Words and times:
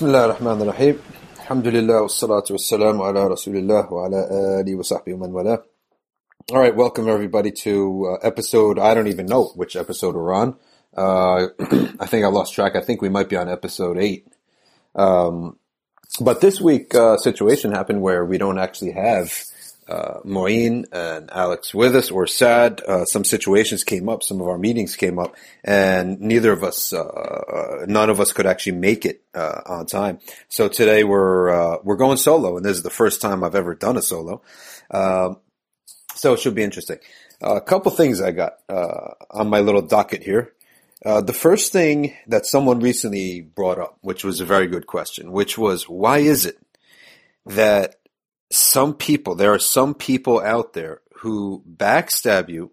بسم 0.00 0.06
الله 0.06 0.24
الرحمن 0.24 0.62
الرحيم 0.62 0.98
الحمد 1.36 1.66
لله 1.66 2.00
والصلاة 2.00 2.44
والسلام 2.50 3.02
على 3.02 3.26
رسول 3.26 3.56
الله 3.56 3.92
وعلى 3.92 4.28
آله 4.60 4.74
وصحبه 4.74 5.14
ومن 5.14 5.32
والاه 5.34 5.62
All 6.52 6.58
right, 6.58 6.74
welcome 6.74 7.08
everybody 7.08 7.50
to 7.50 8.06
uh, 8.06 8.26
episode, 8.26 8.78
I 8.78 8.94
don't 8.94 9.08
even 9.08 9.26
know 9.26 9.52
which 9.56 9.76
episode 9.76 10.14
we're 10.16 10.32
on. 10.32 10.56
Uh, 10.96 11.48
I 12.00 12.06
think 12.06 12.24
I 12.24 12.28
lost 12.28 12.54
track. 12.54 12.74
I 12.74 12.80
think 12.80 13.02
we 13.02 13.08
might 13.08 13.28
be 13.28 13.36
on 13.36 13.48
episode 13.48 13.98
8. 13.98 14.26
Um, 14.94 15.58
but 16.20 16.40
this 16.40 16.60
week, 16.60 16.94
uh, 16.94 17.16
situation 17.18 17.72
happened 17.72 18.00
where 18.00 18.24
we 18.24 18.38
don't 18.38 18.58
actually 18.58 18.92
have 18.92 19.32
uh, 19.87 20.19
and 20.23 21.31
Alex 21.31 21.73
with 21.73 21.95
us 21.95 22.11
or 22.11 22.27
Sad. 22.27 22.81
Uh, 22.81 23.05
some 23.05 23.23
situations 23.23 23.83
came 23.83 24.09
up, 24.09 24.23
some 24.23 24.39
of 24.39 24.47
our 24.47 24.57
meetings 24.57 24.95
came 24.95 25.19
up, 25.19 25.35
and 25.63 26.19
neither 26.21 26.51
of 26.51 26.63
us, 26.63 26.93
uh, 26.93 27.01
uh 27.01 27.85
none 27.87 28.09
of 28.09 28.19
us 28.19 28.31
could 28.31 28.45
actually 28.45 28.77
make 28.77 29.05
it 29.05 29.23
uh, 29.33 29.61
on 29.65 29.85
time. 29.85 30.19
So 30.49 30.67
today 30.67 31.03
we're 31.03 31.49
uh, 31.49 31.77
we're 31.83 31.97
going 31.97 32.17
solo, 32.17 32.57
and 32.57 32.65
this 32.65 32.77
is 32.77 32.83
the 32.83 32.89
first 32.89 33.21
time 33.21 33.43
I've 33.43 33.55
ever 33.55 33.75
done 33.75 33.97
a 33.97 34.01
solo. 34.01 34.41
Um, 34.91 35.37
so 36.15 36.33
it 36.33 36.39
should 36.39 36.55
be 36.55 36.63
interesting. 36.63 36.99
a 37.41 37.61
couple 37.61 37.91
things 37.91 38.21
I 38.21 38.31
got 38.31 38.53
on 38.69 39.49
my 39.49 39.59
little 39.59 39.81
docket 39.81 40.23
here. 40.23 40.53
the 41.03 41.33
first 41.33 41.71
thing 41.71 42.15
that 42.27 42.45
someone 42.45 42.79
recently 42.79 43.41
brought 43.41 43.79
up, 43.79 43.97
which 44.01 44.23
was 44.23 44.39
a 44.39 44.45
very 44.45 44.67
good 44.67 44.85
question, 44.85 45.31
which 45.31 45.57
was 45.57 45.89
why 45.89 46.19
is 46.19 46.45
it 46.45 46.57
that 47.45 47.95
some 48.51 48.93
people, 48.93 49.35
there 49.35 49.53
are 49.53 49.59
some 49.59 49.93
people 49.93 50.39
out 50.39 50.73
there 50.73 51.01
who 51.17 51.63
backstab 51.67 52.49
you 52.49 52.71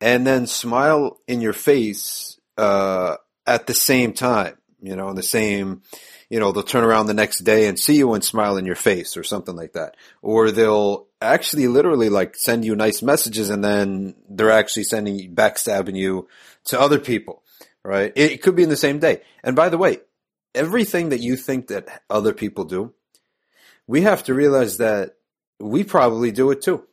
and 0.00 0.26
then 0.26 0.46
smile 0.46 1.18
in 1.26 1.40
your 1.40 1.52
face 1.52 2.38
uh, 2.56 3.16
at 3.46 3.66
the 3.66 3.74
same 3.74 4.12
time. 4.12 4.56
You 4.80 4.94
know, 4.94 5.08
in 5.08 5.16
the 5.16 5.24
same, 5.24 5.82
you 6.30 6.38
know, 6.38 6.52
they'll 6.52 6.62
turn 6.62 6.84
around 6.84 7.06
the 7.06 7.14
next 7.14 7.40
day 7.40 7.66
and 7.66 7.78
see 7.78 7.96
you 7.96 8.14
and 8.14 8.22
smile 8.22 8.56
in 8.56 8.64
your 8.64 8.76
face 8.76 9.16
or 9.16 9.24
something 9.24 9.56
like 9.56 9.72
that. 9.72 9.96
Or 10.22 10.52
they'll 10.52 11.08
actually 11.20 11.66
literally 11.66 12.10
like 12.10 12.36
send 12.36 12.64
you 12.64 12.76
nice 12.76 13.02
messages 13.02 13.50
and 13.50 13.64
then 13.64 14.14
they're 14.28 14.52
actually 14.52 14.84
sending, 14.84 15.34
backstabbing 15.34 15.96
you 15.96 16.28
to 16.66 16.80
other 16.80 17.00
people, 17.00 17.42
right? 17.84 18.12
It 18.14 18.40
could 18.40 18.54
be 18.54 18.62
in 18.62 18.68
the 18.68 18.76
same 18.76 19.00
day. 19.00 19.22
And 19.42 19.56
by 19.56 19.68
the 19.68 19.78
way, 19.78 19.98
everything 20.54 21.08
that 21.08 21.20
you 21.20 21.36
think 21.36 21.68
that 21.68 22.02
other 22.08 22.32
people 22.32 22.64
do, 22.64 22.94
we 23.88 24.02
have 24.02 24.22
to 24.24 24.34
realize 24.34 24.76
that 24.76 25.16
we 25.58 25.82
probably 25.82 26.30
do 26.30 26.52
it 26.52 26.62
too, 26.62 26.84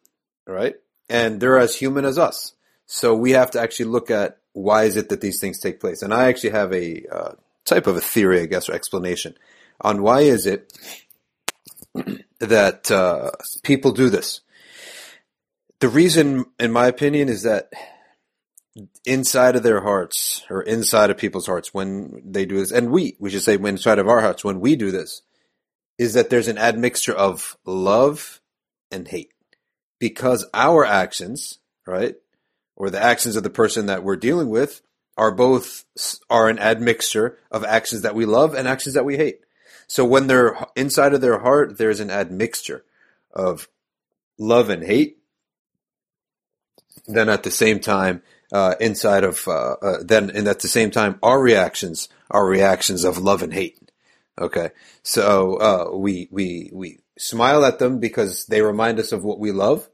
right? 0.48 0.76
And 1.08 1.40
they're 1.40 1.60
as 1.60 1.76
human 1.76 2.06
as 2.06 2.18
us. 2.18 2.54
So 2.88 3.14
we 3.14 3.32
have 3.32 3.52
to 3.52 3.62
actually 3.62 3.86
look 3.86 4.10
at 4.10 4.40
why 4.54 4.86
is 4.86 4.96
it 4.96 5.10
that 5.10 5.22
these 5.22 5.40
things 5.40 5.60
take 5.60 5.80
place. 5.80 6.02
And 6.02 6.14
I 6.14 6.30
actually 6.30 6.52
have 6.52 6.74
a 6.74 7.06
uh, 7.12 7.32
type 7.66 7.86
of 7.86 7.98
a 7.98 8.02
theory, 8.02 8.42
I 8.42 8.46
guess, 8.46 8.70
or 8.70 8.74
explanation 8.74 9.36
on 9.82 10.02
why 10.02 10.22
is 10.22 10.46
it 10.46 10.72
that 12.40 12.90
uh, 12.90 13.32
people 13.64 13.92
do 13.92 14.09
this. 14.09 14.42
The 15.80 15.90
reason, 15.90 16.46
in 16.58 16.72
my 16.72 16.88
opinion, 16.88 17.28
is 17.28 17.44
that 17.44 17.74
inside 19.06 19.58
of 19.58 19.64
their 19.64 19.82
hearts 19.82 20.44
or 20.50 20.62
inside 20.62 21.09
of 21.09 21.18
people's 21.18 21.48
hearts 21.48 21.74
when 21.74 22.22
they 22.26 22.46
do 22.46 22.58
this, 22.58 22.72
and 22.72 22.92
we, 22.92 23.18
we 23.20 23.30
should 23.30 23.44
say 23.44 23.56
inside 23.56 24.00
of 24.00 24.08
our 24.08 24.22
hearts 24.22 24.46
when 24.46 24.62
we 24.62 24.78
do 24.78 24.92
this, 24.92 25.22
is 25.98 26.14
that 26.14 26.30
there's 26.30 26.48
an 26.48 26.58
admixture 26.58 27.14
of 27.14 27.58
love 27.66 28.42
and 28.92 29.08
hate 29.08 29.32
because 30.00 30.46
our 30.54 30.86
actions, 30.86 31.60
right, 31.88 32.16
or 32.76 32.90
the 32.90 33.02
actions 33.02 33.36
of 33.36 33.44
the 33.44 33.50
person 33.50 33.86
that 33.86 34.04
we're 34.04 34.16
dealing 34.16 34.50
with 34.50 34.82
are 35.18 35.32
both 35.32 35.86
are 36.30 36.50
an 36.50 36.60
admixture 36.60 37.38
of 37.50 37.64
actions 37.64 38.02
that 38.02 38.16
we 38.16 38.25
love 38.25 38.53
and 38.53 38.68
actions 38.68 38.96
that 38.96 39.06
we 39.06 39.18
hate. 39.18 39.40
So 39.88 40.03
when 40.03 40.28
they're 40.28 40.58
inside 40.75 41.14
of 41.14 41.22
their 41.22 41.40
heart, 41.40 41.78
there's 41.78 42.00
an 42.00 42.12
admixture 42.12 42.84
of 43.31 43.69
love 44.38 44.69
and 44.69 44.84
hate. 44.84 45.18
Then 47.08 47.30
at 47.30 47.44
the 47.44 47.52
same 47.52 47.80
time, 47.80 48.24
uh, 48.52 48.75
inside 48.80 49.24
of 49.24 49.48
uh, 49.48 49.74
uh, 49.81 49.98
then 50.03 50.31
and 50.31 50.48
at 50.48 50.59
the 50.59 50.68
same 50.68 50.92
time, 50.92 51.19
our 51.22 51.40
reactions 51.40 52.09
are 52.31 52.46
reactions 52.46 53.03
of 53.03 53.18
love 53.18 53.42
and 53.42 53.53
hate. 53.53 53.80
Okay, 54.40 54.69
so 55.01 55.56
uh, 55.56 55.97
we 55.97 56.28
we 56.29 56.69
we 56.73 57.00
smile 57.18 57.63
at 57.63 57.79
them 57.79 58.00
because 58.00 58.46
they 58.47 58.62
remind 58.62 59.00
us 59.00 59.13
of 59.13 59.23
what 59.23 59.40
we 59.40 59.53
love, 59.53 59.90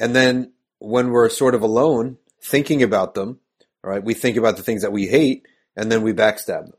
and 0.00 0.16
then 0.16 0.52
when 0.80 1.10
we're 1.10 1.28
sort 1.28 1.54
of 1.54 1.62
alone 1.62 2.18
thinking 2.42 2.82
about 2.82 3.14
them, 3.14 3.38
right, 3.82 4.02
we 4.02 4.14
think 4.14 4.36
about 4.36 4.56
the 4.56 4.64
things 4.64 4.82
that 4.82 4.92
we 4.92 5.06
hate, 5.06 5.46
and 5.76 5.92
then 5.92 6.02
we 6.02 6.12
backstab 6.12 6.64
them. 6.66 6.72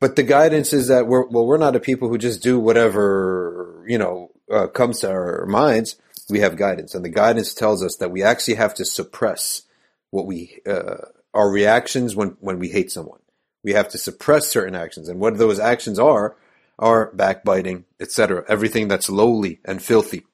But 0.00 0.16
the 0.16 0.24
guidance 0.24 0.72
is 0.72 0.88
that 0.88 1.06
we're 1.06 1.28
well, 1.28 1.46
we're 1.46 1.58
not 1.58 1.76
a 1.76 1.80
people 1.80 2.08
who 2.08 2.18
just 2.18 2.42
do 2.42 2.58
whatever 2.58 3.84
you 3.86 3.98
know 3.98 4.32
uh, 4.50 4.66
comes 4.66 5.00
to 5.00 5.10
our 5.10 5.46
minds. 5.46 5.96
We 6.28 6.40
have 6.40 6.56
guidance, 6.56 6.94
and 6.94 7.04
the 7.04 7.08
guidance 7.08 7.54
tells 7.54 7.84
us 7.84 7.96
that 7.96 8.10
we 8.10 8.24
actually 8.24 8.54
have 8.54 8.74
to 8.74 8.84
suppress 8.84 9.62
what 10.10 10.26
we 10.26 10.60
uh, 10.66 11.06
our 11.34 11.50
reactions 11.50 12.16
when 12.16 12.36
when 12.40 12.58
we 12.58 12.68
hate 12.70 12.90
someone. 12.90 13.20
We 13.62 13.72
have 13.72 13.88
to 13.90 13.98
suppress 13.98 14.48
certain 14.48 14.74
actions. 14.74 15.08
And 15.08 15.20
what 15.20 15.38
those 15.38 15.58
actions 15.58 15.98
are, 15.98 16.36
are 16.78 17.10
backbiting, 17.12 17.84
etc. 18.00 18.44
Everything 18.48 18.88
that's 18.88 19.10
lowly 19.10 19.60
and 19.64 19.82
filthy. 19.82 20.24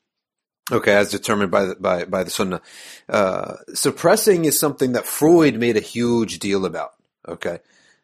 Okay, 0.70 0.94
as 0.94 1.10
determined 1.10 1.50
by 1.50 1.66
the, 1.66 1.76
by, 1.76 2.04
by 2.04 2.24
the 2.24 2.30
Sunnah. 2.30 2.60
Uh, 3.08 3.54
suppressing 3.74 4.44
is 4.44 4.58
something 4.58 4.92
that 4.92 5.06
Freud 5.06 5.56
made 5.56 5.76
a 5.76 5.80
huge 5.80 6.38
deal 6.40 6.64
about. 6.64 6.94
Okay. 7.26 7.60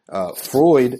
Uh, 0.07 0.33
Freud, 0.33 0.99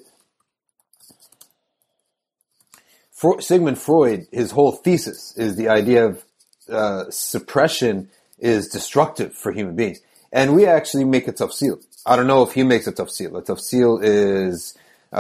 Freud, 3.11 3.43
Sigmund 3.43 3.77
Freud, 3.77 4.27
his 4.31 4.51
whole 4.51 4.73
thesis 4.73 5.33
is 5.37 5.55
the 5.55 5.69
idea 5.69 6.07
of 6.07 6.25
uh, 6.69 7.09
suppression 7.09 8.09
is 8.39 8.67
destructive 8.67 9.33
for 9.33 9.51
human 9.51 9.75
beings. 9.75 9.99
And 10.31 10.55
we 10.55 10.65
actually 10.65 11.05
make 11.05 11.27
it 11.27 11.39
a 11.39 11.45
tafsil. 11.45 11.81
I 12.05 12.15
don't 12.15 12.27
know 12.27 12.43
if 12.43 12.53
he 12.53 12.63
makes 12.63 12.87
a 12.87 12.91
tafsil. 12.91 13.37
A 13.37 13.41
tafsil 13.41 13.99
is 14.03 14.77
uh, 15.13 15.17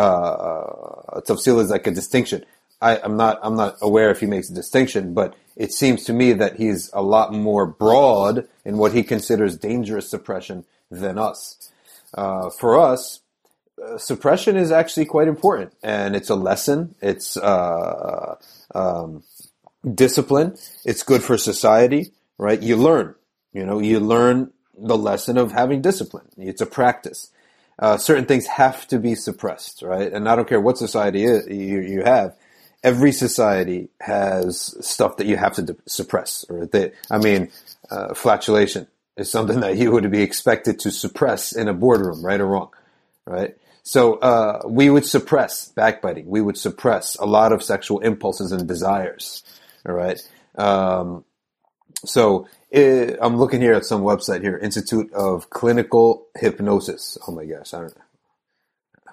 a 1.13 1.21
tafsil 1.21 1.61
is 1.61 1.69
like 1.69 1.87
a 1.87 1.91
distinction. 1.91 2.45
I, 2.81 2.97
am 2.97 3.15
not 3.15 3.39
I'm 3.41 3.55
not 3.55 3.77
aware 3.81 4.11
if 4.11 4.19
he 4.19 4.25
makes 4.25 4.49
a 4.49 4.53
distinction, 4.53 5.13
but 5.13 5.35
it 5.55 5.71
seems 5.71 6.03
to 6.05 6.13
me 6.13 6.33
that 6.33 6.57
he's 6.57 6.89
a 6.93 7.01
lot 7.01 7.31
more 7.31 7.65
broad 7.65 8.47
in 8.65 8.77
what 8.77 8.93
he 8.93 9.03
considers 9.03 9.57
dangerous 9.57 10.09
suppression 10.09 10.65
than 10.91 11.17
us. 11.17 11.71
Uh, 12.13 12.49
for 12.49 12.79
us, 12.79 13.21
uh, 13.81 13.97
suppression 13.97 14.57
is 14.57 14.71
actually 14.71 15.05
quite 15.05 15.27
important, 15.27 15.73
and 15.81 16.15
it's 16.15 16.29
a 16.29 16.35
lesson. 16.35 16.95
It's 17.01 17.37
uh, 17.37 18.35
um, 18.75 19.23
discipline. 19.93 20.57
It's 20.83 21.03
good 21.03 21.23
for 21.23 21.37
society, 21.37 22.11
right? 22.37 22.61
You 22.61 22.75
learn. 22.75 23.15
You 23.53 23.65
know, 23.65 23.79
you 23.79 23.99
learn 23.99 24.51
the 24.77 24.97
lesson 24.97 25.37
of 25.37 25.51
having 25.51 25.81
discipline. 25.81 26.27
It's 26.37 26.61
a 26.61 26.65
practice. 26.65 27.31
Uh, 27.79 27.97
certain 27.97 28.25
things 28.25 28.45
have 28.47 28.87
to 28.87 28.99
be 28.99 29.15
suppressed, 29.15 29.81
right? 29.81 30.11
And 30.11 30.29
I 30.29 30.35
don't 30.35 30.47
care 30.47 30.61
what 30.61 30.77
society 30.77 31.23
is, 31.23 31.47
you, 31.47 31.79
you 31.81 32.03
have. 32.03 32.35
Every 32.83 33.11
society 33.11 33.89
has 34.01 34.75
stuff 34.85 35.17
that 35.17 35.27
you 35.27 35.37
have 35.37 35.53
to 35.55 35.75
suppress, 35.85 36.45
or 36.49 36.65
that, 36.67 36.93
I 37.09 37.17
mean, 37.17 37.49
uh, 37.89 38.13
flatulation 38.13 38.87
is 39.15 39.31
something 39.31 39.61
that 39.61 39.77
you 39.77 39.91
would 39.91 40.09
be 40.11 40.21
expected 40.21 40.79
to 40.79 40.91
suppress 40.91 41.53
in 41.55 41.67
a 41.67 41.73
boardroom, 41.73 42.25
right 42.25 42.41
or 42.41 42.47
wrong, 42.47 42.71
right? 43.25 43.55
So 43.83 44.15
uh, 44.15 44.61
we 44.65 44.89
would 44.89 45.05
suppress 45.05 45.69
backbiting. 45.69 46.27
We 46.27 46.41
would 46.41 46.57
suppress 46.57 47.15
a 47.15 47.25
lot 47.25 47.51
of 47.51 47.63
sexual 47.63 47.99
impulses 47.99 48.51
and 48.51 48.67
desires. 48.67 49.43
All 49.85 49.93
right. 49.93 50.19
Um, 50.55 51.25
so 52.05 52.47
it, 52.69 53.17
I'm 53.21 53.37
looking 53.37 53.61
here 53.61 53.73
at 53.73 53.85
some 53.85 54.01
website 54.01 54.41
here, 54.41 54.57
Institute 54.57 55.11
of 55.13 55.49
Clinical 55.49 56.27
Hypnosis. 56.35 57.17
Oh 57.27 57.31
my 57.31 57.45
gosh, 57.45 57.73
I 57.73 57.79
don't 57.79 57.95
know. 57.95 58.03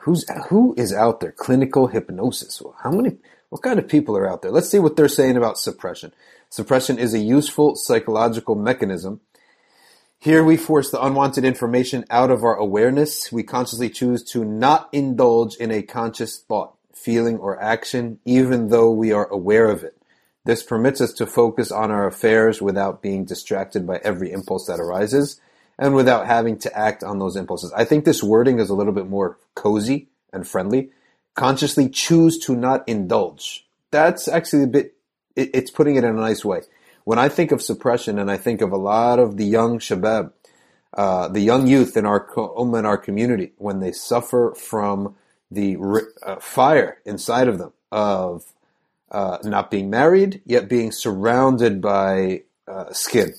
Who's, 0.03 0.25
who 0.49 0.75
is 0.79 0.95
out 0.95 1.21
there? 1.21 1.33
Clinical 1.33 1.87
hypnosis. 1.87 2.63
How 2.83 2.91
many, 2.91 3.19
what 3.51 3.63
kind 3.63 3.79
of 3.79 3.87
people 3.87 4.17
are 4.17 4.29
out 4.29 4.41
there? 4.41 4.51
Let's 4.51 4.71
see 4.71 4.79
what 4.79 4.97
they're 4.97 5.09
saying 5.09 5.37
about 5.37 5.59
suppression. 5.59 6.15
Suppression 6.49 6.99
is 6.99 7.13
a 7.13 7.19
useful 7.19 7.77
psychological 7.77 8.55
mechanism. 8.55 9.21
Here 10.19 10.43
we 10.43 10.57
force 10.57 10.91
the 10.91 11.03
unwanted 11.03 11.45
information 11.45 12.05
out 12.11 12.31
of 12.31 12.45
our 12.45 12.57
awareness. 12.57 13.31
We 13.31 13.43
consciously 13.43 13.91
choose 13.91 14.25
to 14.33 14.45
not 14.45 14.89
indulge 14.93 15.57
in 15.57 15.71
a 15.71 15.83
conscious 15.83 16.39
thought, 16.39 16.77
feeling, 16.95 17.37
or 17.37 17.61
action, 17.61 18.21
even 18.25 18.69
though 18.69 18.91
we 18.91 19.13
are 19.13 19.27
aware 19.29 19.67
of 19.67 19.85
it. 19.85 20.00
This 20.45 20.63
permits 20.63 21.01
us 21.01 21.13
to 21.15 21.27
focus 21.27 21.71
on 21.71 21.91
our 21.91 22.07
affairs 22.07 22.63
without 22.63 23.03
being 23.03 23.25
distracted 23.25 23.87
by 23.87 24.01
every 24.03 24.33
impulse 24.33 24.67
that 24.67 24.81
arises 24.81 25.41
and 25.79 25.95
without 25.95 26.27
having 26.27 26.59
to 26.59 26.79
act 26.79 27.03
on 27.03 27.19
those 27.19 27.37
impulses. 27.37 27.73
I 27.75 27.85
think 27.85 28.05
this 28.05 28.23
wording 28.23 28.59
is 28.59 28.71
a 28.71 28.75
little 28.75 28.93
bit 28.93 29.09
more 29.09 29.39
cozy 29.55 30.09
and 30.33 30.47
friendly. 30.47 30.91
Consciously 31.35 31.89
choose 31.89 32.39
to 32.41 32.57
not 32.57 32.89
indulge. 32.89 33.67
That's 33.91 34.29
actually 34.29 34.65
a 34.65 34.69
bit, 34.69 34.95
it's 35.37 35.71
putting 35.71 35.97
it 35.97 36.05
in 36.05 36.11
a 36.11 36.21
nice 36.21 36.45
way. 36.45 36.63
When 37.05 37.19
I 37.19 37.29
think 37.29 37.53
of 37.53 37.63
suppression 37.63 38.19
and 38.19 38.31
I 38.31 38.37
think 38.37 38.61
of 38.61 38.73
a 38.73 38.77
lot 38.77 39.19
of 39.19 39.37
the 39.37 39.45
young 39.45 39.79
shabab, 39.79 40.33
uh, 40.95 41.29
the 41.29 41.41
young 41.41 41.67
youth 41.67 41.97
in 41.97 42.05
our, 42.05 42.29
in 42.57 42.87
our 42.87 42.99
community, 42.99 43.53
when 43.57 43.81
they 43.81 43.93
suffer 43.93 44.55
from 44.57 45.17
the 45.51 45.77
uh, 46.25 46.37
fire 46.37 46.99
inside 47.05 47.49
of 47.49 47.59
them 47.59 47.73
of 47.91 48.45
uh, 49.11 49.39
not 49.45 49.71
being 49.71 49.91
married, 49.91 50.41
yet 50.45 50.69
being 50.69 50.93
surrounded 50.93 51.81
by 51.81 52.43
uh, 52.69 52.93
skin, 52.93 53.35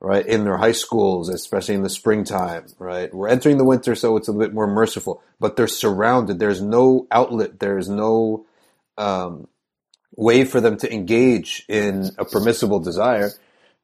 right? 0.00 0.26
In 0.26 0.44
their 0.44 0.56
high 0.56 0.72
schools, 0.72 1.28
especially 1.28 1.74
in 1.74 1.82
the 1.82 1.90
springtime, 1.90 2.66
right? 2.78 3.12
We're 3.12 3.28
entering 3.28 3.58
the 3.58 3.64
winter, 3.64 3.94
so 3.94 4.16
it's 4.16 4.28
a 4.28 4.32
bit 4.32 4.52
more 4.52 4.66
merciful, 4.66 5.22
but 5.38 5.56
they're 5.56 5.68
surrounded. 5.68 6.38
There's 6.38 6.60
no 6.60 7.06
outlet. 7.10 7.60
There's 7.60 7.88
no 7.88 8.46
um, 8.96 9.48
way 10.16 10.44
for 10.44 10.60
them 10.60 10.76
to 10.78 10.92
engage 10.92 11.64
in 11.68 12.10
a 12.18 12.24
permissible 12.24 12.80
desire, 12.80 13.30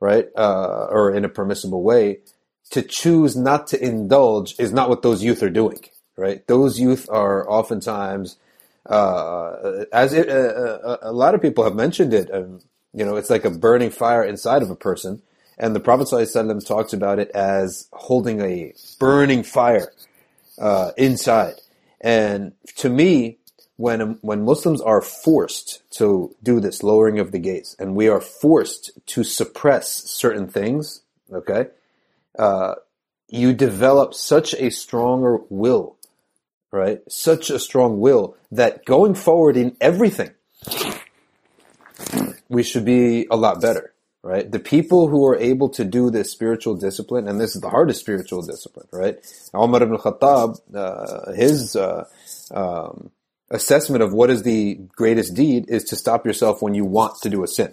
right? 0.01 0.29
Uh, 0.37 0.89
or 0.91 1.15
in 1.15 1.25
a 1.25 1.29
permissible 1.29 1.83
way. 1.83 2.19
To 2.71 2.83
choose 2.83 3.37
not 3.37 3.69
to 3.69 3.83
indulge 3.83 4.57
is 4.59 4.73
not 4.73 4.89
what 4.89 5.03
those 5.03 5.23
youth 5.23 5.43
are 5.43 5.51
doing, 5.51 5.79
right? 6.17 6.45
Those 6.49 6.81
youth 6.81 7.09
are 7.09 7.49
oftentimes 7.49 8.37
uh, 8.87 9.85
as 9.93 10.13
it, 10.13 10.29
uh, 10.29 10.33
uh, 10.33 10.99
a 11.03 11.13
lot 11.13 11.35
of 11.35 11.43
people 11.43 11.65
have 11.65 11.75
mentioned 11.75 12.13
it. 12.13 12.33
Um, 12.33 12.61
you 12.93 13.05
know, 13.05 13.17
it's 13.17 13.31
like 13.31 13.45
a 13.45 13.51
burning 13.51 13.91
fire 13.91 14.25
inside 14.25 14.63
of 14.63 14.71
a 14.71 14.77
person, 14.77 15.23
and 15.59 15.75
the 15.75 15.81
Prophet 15.81 16.09
ﷺ 16.09 16.67
talks 16.67 16.93
about 16.93 17.19
it 17.19 17.31
as 17.31 17.89
holding 17.93 18.41
a 18.41 18.73
burning 18.99 19.43
fire 19.43 19.93
uh, 20.59 20.93
inside. 20.97 21.55
And 22.01 22.53
to 22.77 22.89
me, 22.89 23.39
when 23.77 24.19
when 24.21 24.45
Muslims 24.45 24.81
are 24.81 25.01
forced 25.01 25.83
to 25.93 26.35
do 26.43 26.61
this 26.61 26.83
lowering 26.83 27.19
of 27.19 27.33
the 27.33 27.39
gaze, 27.39 27.75
and 27.79 27.97
we 27.97 28.09
are 28.09 28.21
forced 28.21 28.93
to 29.07 29.25
suppress 29.25 29.89
certain 30.11 30.47
things, 30.47 31.03
okay, 31.33 31.67
uh, 32.39 32.75
you 33.29 33.53
develop 33.53 34.15
such 34.15 34.55
a 34.55 34.71
stronger 34.71 35.41
will 35.49 35.97
right? 36.75 37.01
Such 37.09 37.51
a 37.51 37.59
strong 37.59 38.01
will 38.01 38.37
that 38.51 38.85
going 38.85 39.15
forward 39.15 39.57
in 39.57 39.77
everything, 39.81 40.31
we 42.49 42.63
should 42.63 42.85
be 42.85 43.27
a 43.31 43.37
lot 43.37 43.61
better, 43.61 43.95
right? 44.23 44.51
The 44.51 44.59
people 44.59 45.09
who 45.09 45.25
are 45.27 45.37
able 45.37 45.69
to 45.71 45.85
do 45.85 46.11
this 46.11 46.33
spiritual 46.33 46.75
discipline, 46.75 47.29
and 47.29 47.41
this 47.41 47.55
is 47.55 47.63
the 47.63 47.71
hardest 47.71 48.01
spiritual 48.01 48.43
discipline, 48.43 48.89
right? 48.93 49.17
Umar 49.55 49.85
ibn 49.85 49.97
Khattab, 49.97 50.59
uh, 50.75 51.33
his 51.33 51.77
uh, 51.77 52.07
um, 52.51 53.11
assessment 53.51 54.03
of 54.03 54.13
what 54.13 54.31
is 54.31 54.43
the 54.43 54.75
greatest 54.97 55.35
deed 55.35 55.67
is 55.69 55.85
to 55.85 55.97
stop 55.97 56.27
yourself 56.27 56.61
when 56.61 56.75
you 56.75 56.85
want 56.85 57.23
to 57.23 57.31
do 57.31 57.45
a 57.45 57.47
sin. 57.47 57.73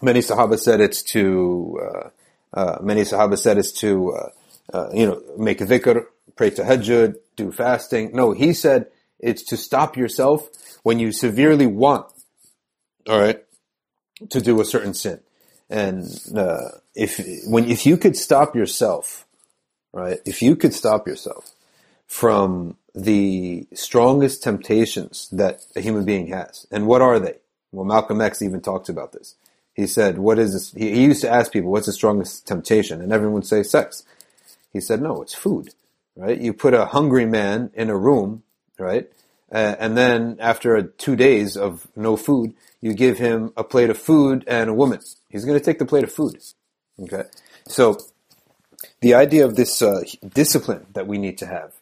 Many 0.00 0.20
Sahaba 0.20 0.58
said 0.58 0.80
it's 0.80 1.02
to, 1.14 1.78
uh, 1.84 2.08
uh 2.58 2.78
many 2.82 3.02
Sahaba 3.02 3.38
said 3.38 3.58
it's 3.58 3.72
to, 3.72 4.12
uh, 4.14 4.28
uh, 4.72 4.88
you 4.94 5.06
know, 5.06 5.22
make 5.36 5.60
a 5.60 5.66
dhikr, 5.66 6.06
pray 6.36 6.50
to 6.50 6.62
tahajjud, 6.62 7.16
do 7.36 7.52
fasting. 7.52 8.10
No, 8.12 8.32
he 8.32 8.52
said 8.52 8.86
it's 9.18 9.42
to 9.44 9.56
stop 9.56 9.96
yourself 9.96 10.48
when 10.82 10.98
you 10.98 11.12
severely 11.12 11.66
want, 11.66 12.06
all 13.08 13.20
right, 13.20 13.42
to 14.30 14.40
do 14.40 14.60
a 14.60 14.64
certain 14.64 14.94
sin. 14.94 15.20
And 15.70 16.04
uh, 16.36 16.68
if 16.94 17.20
when 17.46 17.70
if 17.70 17.86
you 17.86 17.96
could 17.96 18.16
stop 18.16 18.54
yourself, 18.54 19.26
right, 19.92 20.20
if 20.26 20.42
you 20.42 20.56
could 20.56 20.74
stop 20.74 21.06
yourself 21.06 21.52
from 22.06 22.76
the 22.94 23.66
strongest 23.72 24.42
temptations 24.42 25.28
that 25.32 25.64
a 25.74 25.80
human 25.80 26.04
being 26.04 26.26
has, 26.26 26.66
and 26.70 26.86
what 26.86 27.00
are 27.00 27.18
they? 27.18 27.38
Well, 27.70 27.86
Malcolm 27.86 28.20
X 28.20 28.42
even 28.42 28.60
talks 28.60 28.90
about 28.90 29.12
this. 29.12 29.36
He 29.72 29.86
said, 29.86 30.18
"What 30.18 30.38
is 30.38 30.52
this?" 30.52 30.72
He, 30.72 30.92
he 30.92 31.04
used 31.04 31.22
to 31.22 31.30
ask 31.30 31.52
people, 31.52 31.70
"What's 31.70 31.86
the 31.86 31.92
strongest 31.92 32.46
temptation?" 32.46 33.00
And 33.00 33.12
everyone 33.12 33.34
would 33.34 33.46
say, 33.46 33.62
"Sex." 33.62 34.04
He 34.74 34.80
said, 34.80 35.00
"No, 35.00 35.22
it's 35.22 35.34
food." 35.34 35.72
Right? 36.16 36.40
You 36.40 36.52
put 36.52 36.74
a 36.74 36.86
hungry 36.86 37.26
man 37.26 37.70
in 37.74 37.90
a 37.90 37.96
room, 37.96 38.42
right? 38.78 39.10
Uh, 39.50 39.76
and 39.78 39.96
then 39.96 40.36
after 40.40 40.82
two 40.82 41.14
days 41.16 41.56
of 41.56 41.86
no 41.94 42.16
food, 42.16 42.54
you 42.80 42.94
give 42.94 43.18
him 43.18 43.52
a 43.56 43.64
plate 43.64 43.90
of 43.90 43.98
food 43.98 44.44
and 44.46 44.70
a 44.70 44.74
woman. 44.74 45.00
He's 45.28 45.44
going 45.44 45.58
to 45.58 45.64
take 45.64 45.78
the 45.78 45.84
plate 45.84 46.04
of 46.04 46.12
food. 46.12 46.38
Okay. 47.00 47.24
So 47.66 47.98
the 49.00 49.14
idea 49.14 49.44
of 49.44 49.56
this 49.56 49.82
uh, 49.82 50.02
discipline 50.34 50.86
that 50.94 51.06
we 51.06 51.18
need 51.18 51.38
to 51.38 51.46
have 51.46 51.72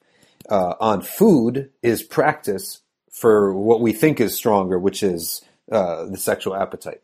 uh, 0.49 0.75
on 0.81 1.03
food 1.03 1.71
is 1.83 2.03
practice 2.03 2.81
for 3.11 3.55
what 3.55 3.81
we 3.81 3.93
think 3.93 4.21
is 4.21 4.35
stronger, 4.35 4.79
which 4.79 5.03
is 5.03 5.43
uh, 5.71 6.05
the 6.07 6.17
sexual 6.17 6.57
appetite 6.57 7.01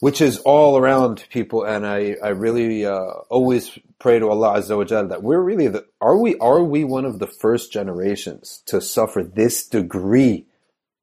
which 0.00 0.20
is 0.20 0.38
all 0.38 0.78
around 0.78 1.24
people. 1.30 1.64
And 1.64 1.86
I, 1.86 2.16
I 2.22 2.28
really 2.28 2.86
uh, 2.86 3.12
always 3.28 3.78
pray 3.98 4.18
to 4.18 4.28
Allah 4.28 4.58
Azza 4.58 4.76
wa 4.76 4.84
Jal 4.84 5.08
that 5.08 5.22
we're 5.22 5.40
really 5.40 5.68
the, 5.68 5.86
are 6.00 6.16
we, 6.16 6.36
are 6.38 6.62
we 6.62 6.84
one 6.84 7.04
of 7.04 7.18
the 7.18 7.26
first 7.26 7.72
generations 7.72 8.62
to 8.66 8.80
suffer 8.80 9.22
this 9.22 9.66
degree 9.66 10.46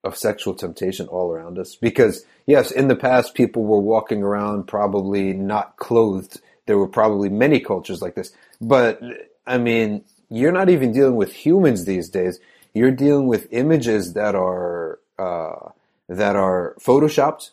of 0.04 0.18
sexual 0.18 0.54
temptation 0.54 1.08
all 1.08 1.32
around 1.32 1.60
us? 1.60 1.76
Because 1.76 2.26
yes, 2.46 2.72
in 2.72 2.88
the 2.88 2.96
past, 2.96 3.34
people 3.34 3.64
were 3.64 3.82
walking 3.82 4.24
around 4.24 4.68
probably 4.68 5.34
not 5.34 5.78
clothed. 5.78 6.40
There 6.66 6.78
were 6.78 6.88
probably 6.88 7.30
many 7.30 7.60
cultures 7.60 8.02
like 8.02 8.16
this, 8.16 8.32
but 8.62 9.02
I 9.46 9.58
mean, 9.58 10.06
you're 10.30 10.52
not 10.52 10.70
even 10.70 10.92
dealing 10.92 11.16
with 11.16 11.34
humans 11.34 11.86
these 11.86 12.10
days. 12.10 12.40
You're 12.74 12.92
dealing 12.92 13.28
with 13.28 13.48
images 13.52 14.14
that 14.14 14.36
are, 14.36 15.00
uh, 15.20 15.70
that 16.10 16.36
are 16.36 16.76
photoshopped, 16.80 17.52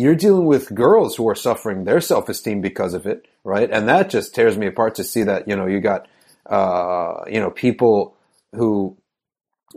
you're 0.00 0.14
dealing 0.14 0.46
with 0.46 0.74
girls 0.74 1.16
who 1.16 1.28
are 1.28 1.34
suffering 1.34 1.84
their 1.84 2.00
self-esteem 2.00 2.60
because 2.60 2.94
of 2.94 3.06
it, 3.06 3.26
right? 3.44 3.70
And 3.70 3.88
that 3.88 4.10
just 4.10 4.34
tears 4.34 4.56
me 4.56 4.66
apart 4.66 4.96
to 4.96 5.04
see 5.04 5.22
that, 5.24 5.46
you 5.48 5.56
know, 5.56 5.66
you 5.66 5.80
got, 5.80 6.08
uh, 6.46 7.24
you 7.28 7.40
know, 7.40 7.50
people 7.50 8.16
who 8.54 8.96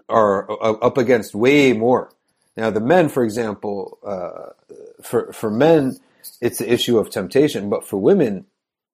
are 0.10 0.50
up 0.84 0.98
against 0.98 1.36
way 1.36 1.74
more. 1.74 2.12
Now, 2.56 2.70
the 2.70 2.82
men, 2.82 3.10
for 3.10 3.24
example, 3.24 3.98
uh, 4.06 4.54
for, 5.02 5.32
for 5.34 5.52
men, 5.52 5.98
it's 6.42 6.60
the 6.60 6.72
issue 6.72 6.98
of 6.98 7.10
temptation, 7.10 7.70
but 7.70 7.86
for 7.86 7.98
women, 7.98 8.46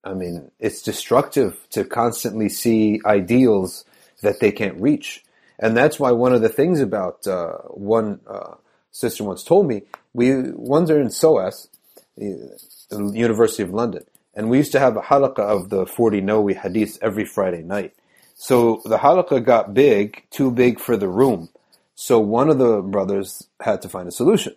I 0.04 0.14
mean, 0.14 0.52
it's 0.60 0.82
destructive 0.82 1.58
to 1.72 1.84
constantly 1.84 2.50
see 2.50 3.02
ideals 3.06 3.86
that 4.22 4.40
they 4.40 4.52
can't 4.52 4.82
reach. 4.82 5.24
And 5.58 5.76
that's 5.76 6.00
why 6.00 6.12
one 6.12 6.34
of 6.34 6.42
the 6.42 6.50
things 6.50 6.80
about, 6.80 7.28
uh, 7.28 7.58
one, 7.68 8.22
uh, 8.28 8.56
sister 8.92 9.24
once 9.24 9.44
told 9.44 9.68
me, 9.68 9.84
we 10.14 10.52
once 10.52 10.90
are 10.90 11.00
in 11.00 11.10
SOAS, 11.10 11.70
the 12.18 13.12
University 13.14 13.64
of 13.64 13.72
London, 13.72 14.04
and 14.34 14.50
we 14.50 14.58
used 14.58 14.72
to 14.72 14.80
have 14.80 14.98
a 14.98 15.02
halaqah 15.02 15.40
of 15.40 15.70
the 15.70 15.86
40 15.86 16.22
Nawawi 16.22 16.60
hadiths 16.60 16.98
every 17.02 17.26
Friday 17.26 17.62
night. 17.62 17.94
So 18.36 18.82
the 18.86 18.98
halaqah 18.98 19.44
got 19.44 19.74
big, 19.74 20.24
too 20.32 20.52
big 20.52 20.80
for 20.80 20.98
the 20.98 21.08
room. 21.08 21.50
So 21.96 22.20
one 22.20 22.50
of 22.50 22.58
the 22.58 22.82
brothers 22.82 23.48
had 23.60 23.82
to 23.82 23.90
find 23.90 24.08
a 24.08 24.12
solution, 24.12 24.56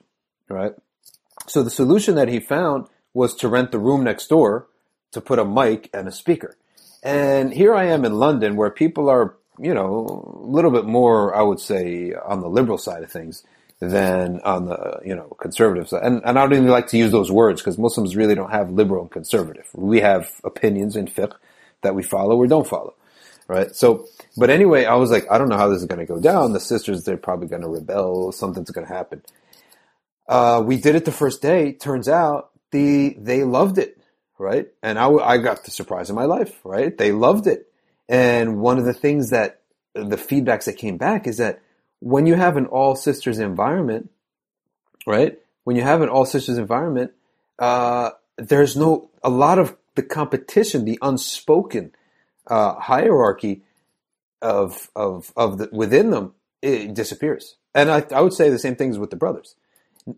right? 0.48 0.74
So 1.48 1.62
the 1.62 1.70
solution 1.70 2.14
that 2.14 2.28
he 2.28 2.38
found 2.38 2.86
was 3.14 3.34
to 3.36 3.48
rent 3.48 3.72
the 3.72 3.78
room 3.78 4.04
next 4.04 4.28
door 4.28 4.68
to 5.10 5.20
put 5.20 5.38
a 5.38 5.44
mic 5.44 5.90
and 5.92 6.06
a 6.06 6.12
speaker. 6.12 6.56
And 7.02 7.52
here 7.52 7.74
I 7.74 7.86
am 7.86 8.04
in 8.04 8.14
London 8.14 8.54
where 8.56 8.70
people 8.70 9.08
are, 9.08 9.34
you 9.58 9.74
know, 9.74 10.40
a 10.40 10.46
little 10.46 10.70
bit 10.70 10.84
more, 10.84 11.34
I 11.34 11.42
would 11.42 11.60
say, 11.60 12.12
on 12.14 12.40
the 12.40 12.48
liberal 12.48 12.78
side 12.78 13.02
of 13.02 13.10
things 13.10 13.42
than 13.82 14.38
on 14.44 14.66
the 14.66 15.00
you 15.04 15.14
know 15.14 15.36
conservative 15.40 15.88
side. 15.88 16.04
And, 16.04 16.22
and 16.24 16.38
I 16.38 16.42
don't 16.42 16.52
even 16.52 16.68
like 16.68 16.86
to 16.88 16.96
use 16.96 17.10
those 17.10 17.32
words 17.32 17.60
because 17.60 17.78
Muslims 17.78 18.14
really 18.14 18.36
don't 18.36 18.52
have 18.52 18.70
liberal 18.70 19.02
and 19.02 19.10
conservative. 19.10 19.68
We 19.74 20.00
have 20.00 20.30
opinions 20.44 20.94
in 20.94 21.06
fiqh 21.06 21.34
that 21.82 21.96
we 21.96 22.04
follow 22.04 22.36
or 22.36 22.46
don't 22.46 22.66
follow, 22.66 22.94
right? 23.48 23.74
So, 23.74 24.06
but 24.36 24.50
anyway, 24.50 24.84
I 24.84 24.94
was 24.94 25.10
like, 25.10 25.26
I 25.28 25.36
don't 25.36 25.48
know 25.48 25.56
how 25.56 25.68
this 25.68 25.80
is 25.80 25.88
going 25.88 25.98
to 25.98 26.06
go 26.06 26.20
down. 26.20 26.52
The 26.52 26.60
sisters, 26.60 27.02
they're 27.02 27.16
probably 27.16 27.48
going 27.48 27.62
to 27.62 27.68
rebel. 27.68 28.30
Something's 28.30 28.70
going 28.70 28.86
to 28.86 28.92
happen. 28.92 29.22
Uh, 30.28 30.62
we 30.64 30.76
did 30.76 30.94
it 30.94 31.04
the 31.04 31.10
first 31.10 31.42
day. 31.42 31.72
Turns 31.72 32.08
out 32.08 32.50
the 32.70 33.16
they 33.18 33.42
loved 33.42 33.78
it, 33.78 33.98
right? 34.38 34.68
And 34.80 34.96
I, 34.96 35.08
I 35.08 35.38
got 35.38 35.64
the 35.64 35.72
surprise 35.72 36.08
of 36.08 36.14
my 36.14 36.26
life, 36.26 36.56
right? 36.62 36.96
They 36.96 37.10
loved 37.10 37.48
it. 37.48 37.66
And 38.08 38.60
one 38.60 38.78
of 38.78 38.84
the 38.84 38.94
things 38.94 39.30
that 39.30 39.60
the 39.92 40.16
feedbacks 40.16 40.66
that 40.66 40.76
came 40.76 40.98
back 40.98 41.26
is 41.26 41.38
that 41.38 41.62
when 42.02 42.26
you 42.26 42.34
have 42.34 42.56
an 42.56 42.66
all 42.66 42.96
sisters 42.96 43.38
environment, 43.38 44.10
right? 45.06 45.38
When 45.64 45.76
you 45.76 45.82
have 45.82 46.02
an 46.02 46.08
all 46.08 46.24
sisters 46.24 46.58
environment, 46.58 47.12
uh, 47.58 48.10
there's 48.36 48.76
no 48.76 49.10
a 49.22 49.30
lot 49.30 49.58
of 49.58 49.76
the 49.94 50.02
competition, 50.02 50.84
the 50.84 50.98
unspoken 51.00 51.92
uh, 52.48 52.74
hierarchy 52.74 53.62
of 54.40 54.90
of 54.96 55.32
of 55.36 55.58
the, 55.58 55.68
within 55.72 56.10
them 56.10 56.34
it 56.60 56.94
disappears. 56.94 57.56
And 57.74 57.90
I, 57.90 58.04
I 58.14 58.20
would 58.20 58.34
say 58.34 58.50
the 58.50 58.58
same 58.58 58.76
things 58.76 58.98
with 58.98 59.10
the 59.10 59.16
brothers. 59.16 59.54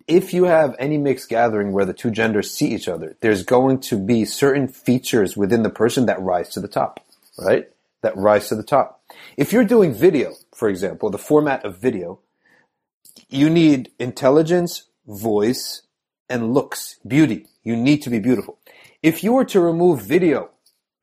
If 0.08 0.32
you 0.32 0.44
have 0.44 0.74
any 0.78 0.96
mixed 0.96 1.28
gathering 1.28 1.72
where 1.72 1.84
the 1.84 1.92
two 1.92 2.10
genders 2.10 2.50
see 2.50 2.74
each 2.74 2.88
other, 2.88 3.16
there's 3.20 3.44
going 3.44 3.80
to 3.80 3.98
be 3.98 4.24
certain 4.24 4.68
features 4.68 5.36
within 5.36 5.62
the 5.62 5.70
person 5.70 6.06
that 6.06 6.20
rise 6.20 6.48
to 6.50 6.60
the 6.60 6.68
top, 6.68 7.00
right? 7.38 7.68
That 8.00 8.16
rise 8.16 8.48
to 8.48 8.54
the 8.54 8.62
top. 8.62 9.02
If 9.36 9.52
you're 9.52 9.64
doing 9.64 9.92
video, 9.92 10.32
for 10.54 10.68
example, 10.68 11.10
the 11.10 11.18
format 11.18 11.64
of 11.64 11.78
video, 11.78 12.20
you 13.28 13.50
need 13.50 13.90
intelligence, 13.98 14.84
voice, 15.06 15.82
and 16.28 16.54
looks, 16.54 16.98
beauty. 17.06 17.46
You 17.62 17.76
need 17.76 18.02
to 18.02 18.10
be 18.10 18.18
beautiful. 18.18 18.58
If 19.02 19.22
you 19.22 19.32
were 19.32 19.44
to 19.46 19.60
remove 19.60 20.02
video 20.02 20.50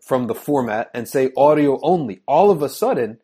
from 0.01 0.27
the 0.27 0.35
format 0.35 0.89
and 0.93 1.07
say 1.07 1.31
audio 1.37 1.79
only, 1.83 2.21
all 2.27 2.49
of 2.51 2.61
a 2.61 2.69
sudden, 2.69 3.19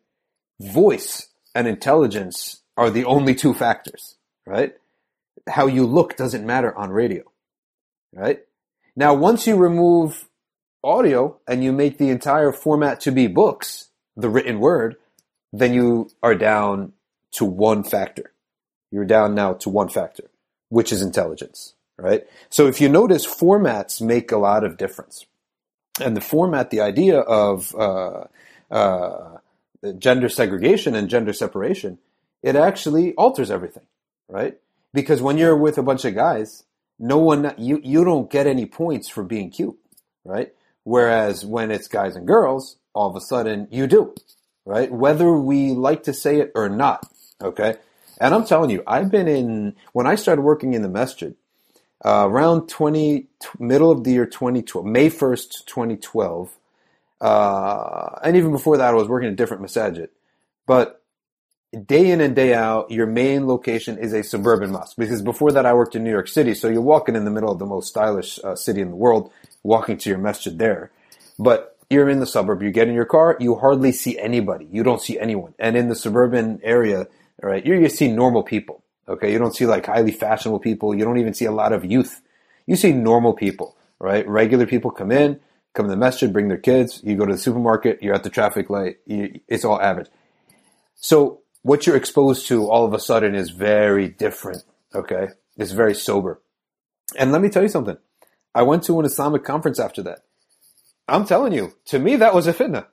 voice 0.60 1.28
and 1.54 1.66
intelligence 1.66 2.62
are 2.76 2.90
the 2.90 3.04
only 3.04 3.34
two 3.34 3.54
factors, 3.54 4.16
right? 4.46 4.74
How 5.48 5.66
you 5.66 5.84
look 5.84 6.16
doesn't 6.16 6.46
matter 6.46 6.76
on 6.76 6.90
radio, 6.90 7.24
right? 8.12 8.40
Now, 8.94 9.14
once 9.14 9.46
you 9.46 9.56
remove 9.56 10.28
audio 10.84 11.38
and 11.46 11.64
you 11.64 11.72
make 11.72 11.98
the 11.98 12.10
entire 12.10 12.52
format 12.52 13.00
to 13.00 13.12
be 13.12 13.26
books, 13.26 13.88
the 14.16 14.28
written 14.28 14.60
word, 14.60 14.96
then 15.52 15.72
you 15.72 16.10
are 16.22 16.34
down 16.34 16.92
to 17.32 17.44
one 17.44 17.82
factor. 17.82 18.32
You're 18.90 19.04
down 19.04 19.34
now 19.34 19.54
to 19.54 19.68
one 19.68 19.88
factor, 19.88 20.30
which 20.68 20.92
is 20.92 21.02
intelligence, 21.02 21.74
right? 21.96 22.26
So 22.48 22.66
if 22.66 22.80
you 22.80 22.88
notice, 22.88 23.26
formats 23.26 24.00
make 24.00 24.32
a 24.32 24.38
lot 24.38 24.64
of 24.64 24.76
difference. 24.76 25.26
And 26.00 26.16
the 26.16 26.20
format, 26.20 26.70
the 26.70 26.80
idea 26.80 27.18
of 27.18 27.74
uh, 27.74 28.24
uh, 28.70 29.38
gender 29.98 30.28
segregation 30.28 30.94
and 30.94 31.08
gender 31.08 31.32
separation, 31.32 31.98
it 32.42 32.56
actually 32.56 33.14
alters 33.14 33.50
everything, 33.50 33.84
right? 34.28 34.56
Because 34.94 35.20
when 35.20 35.38
you're 35.38 35.56
with 35.56 35.76
a 35.76 35.82
bunch 35.82 36.04
of 36.04 36.14
guys, 36.14 36.64
no 36.98 37.18
one, 37.18 37.54
you, 37.58 37.80
you 37.82 38.04
don't 38.04 38.30
get 38.30 38.46
any 38.46 38.66
points 38.66 39.08
for 39.08 39.22
being 39.22 39.50
cute, 39.50 39.78
right? 40.24 40.52
Whereas 40.84 41.44
when 41.44 41.70
it's 41.70 41.88
guys 41.88 42.16
and 42.16 42.26
girls, 42.26 42.76
all 42.94 43.10
of 43.10 43.16
a 43.16 43.20
sudden 43.20 43.68
you 43.70 43.86
do, 43.86 44.14
right? 44.68 44.92
Whether 44.92 45.32
we 45.32 45.70
like 45.70 46.02
to 46.04 46.12
say 46.12 46.40
it 46.40 46.52
or 46.54 46.68
not, 46.68 47.10
okay? 47.40 47.76
And 48.20 48.34
I'm 48.34 48.44
telling 48.44 48.68
you, 48.68 48.82
I've 48.86 49.10
been 49.10 49.26
in, 49.26 49.74
when 49.94 50.06
I 50.06 50.14
started 50.14 50.42
working 50.42 50.74
in 50.74 50.82
the 50.82 50.90
masjid, 50.90 51.34
uh, 52.04 52.28
around 52.28 52.68
20, 52.68 53.26
middle 53.58 53.90
of 53.90 54.04
the 54.04 54.12
year 54.12 54.26
2012, 54.26 54.84
May 54.84 55.08
1st, 55.08 55.64
2012, 55.64 56.50
uh, 57.20 58.18
and 58.22 58.36
even 58.36 58.52
before 58.52 58.76
that, 58.76 58.90
I 58.90 58.92
was 58.92 59.08
working 59.08 59.30
a 59.30 59.34
different 59.34 59.62
masajid. 59.62 60.08
But 60.66 61.02
day 61.86 62.10
in 62.10 62.20
and 62.20 62.36
day 62.36 62.52
out, 62.52 62.90
your 62.90 63.06
main 63.06 63.46
location 63.46 63.96
is 63.96 64.12
a 64.12 64.22
suburban 64.22 64.70
mosque. 64.70 64.98
Because 64.98 65.22
before 65.22 65.50
that, 65.52 65.64
I 65.64 65.72
worked 65.72 65.96
in 65.96 66.04
New 66.04 66.10
York 66.10 66.28
City, 66.28 66.52
so 66.52 66.68
you're 66.68 66.82
walking 66.82 67.16
in 67.16 67.24
the 67.24 67.30
middle 67.30 67.50
of 67.50 67.58
the 67.58 67.66
most 67.66 67.88
stylish 67.88 68.38
uh, 68.44 68.54
city 68.54 68.82
in 68.82 68.90
the 68.90 68.96
world, 68.96 69.32
walking 69.62 69.96
to 69.96 70.10
your 70.10 70.18
masjid 70.18 70.58
there. 70.58 70.90
But 71.38 71.77
you're 71.90 72.08
in 72.08 72.20
the 72.20 72.26
suburb, 72.26 72.62
you 72.62 72.70
get 72.70 72.88
in 72.88 72.94
your 72.94 73.04
car, 73.04 73.36
you 73.40 73.56
hardly 73.56 73.92
see 73.92 74.18
anybody. 74.18 74.68
You 74.70 74.82
don't 74.82 75.00
see 75.00 75.18
anyone. 75.18 75.54
And 75.58 75.76
in 75.76 75.88
the 75.88 75.96
suburban 75.96 76.60
area, 76.62 77.06
right, 77.42 77.64
you're, 77.64 77.80
you 77.80 77.88
see 77.88 78.10
normal 78.10 78.42
people. 78.42 78.82
Okay, 79.08 79.32
you 79.32 79.38
don't 79.38 79.56
see 79.56 79.64
like 79.64 79.86
highly 79.86 80.12
fashionable 80.12 80.60
people. 80.60 80.94
You 80.94 81.04
don't 81.04 81.18
even 81.18 81.32
see 81.32 81.46
a 81.46 81.52
lot 81.52 81.72
of 81.72 81.84
youth. 81.84 82.20
You 82.66 82.76
see 82.76 82.92
normal 82.92 83.32
people, 83.32 83.76
right? 83.98 84.28
Regular 84.28 84.66
people 84.66 84.90
come 84.90 85.10
in, 85.10 85.40
come 85.72 85.86
to 85.86 85.90
the 85.90 85.96
masjid, 85.96 86.30
bring 86.30 86.48
their 86.48 86.58
kids. 86.58 87.00
You 87.02 87.16
go 87.16 87.24
to 87.24 87.32
the 87.32 87.38
supermarket, 87.38 88.02
you're 88.02 88.14
at 88.14 88.22
the 88.22 88.30
traffic 88.30 88.68
light. 88.68 88.98
You, 89.06 89.40
it's 89.48 89.64
all 89.64 89.80
average. 89.80 90.08
So 90.94 91.40
what 91.62 91.86
you're 91.86 91.96
exposed 91.96 92.46
to 92.48 92.68
all 92.68 92.84
of 92.84 92.92
a 92.92 92.98
sudden 92.98 93.34
is 93.34 93.48
very 93.48 94.08
different. 94.08 94.62
Okay, 94.94 95.28
it's 95.56 95.72
very 95.72 95.94
sober. 95.94 96.42
And 97.16 97.32
let 97.32 97.40
me 97.40 97.48
tell 97.48 97.62
you 97.62 97.68
something. 97.70 97.96
I 98.54 98.62
went 98.62 98.82
to 98.84 98.98
an 99.00 99.06
Islamic 99.06 99.44
conference 99.44 99.78
after 99.78 100.02
that. 100.02 100.20
I'm 101.08 101.24
telling 101.24 101.52
you, 101.52 101.74
to 101.86 101.98
me 101.98 102.16
that 102.16 102.34
was 102.34 102.46
a 102.46 102.54
fitna. 102.54 102.86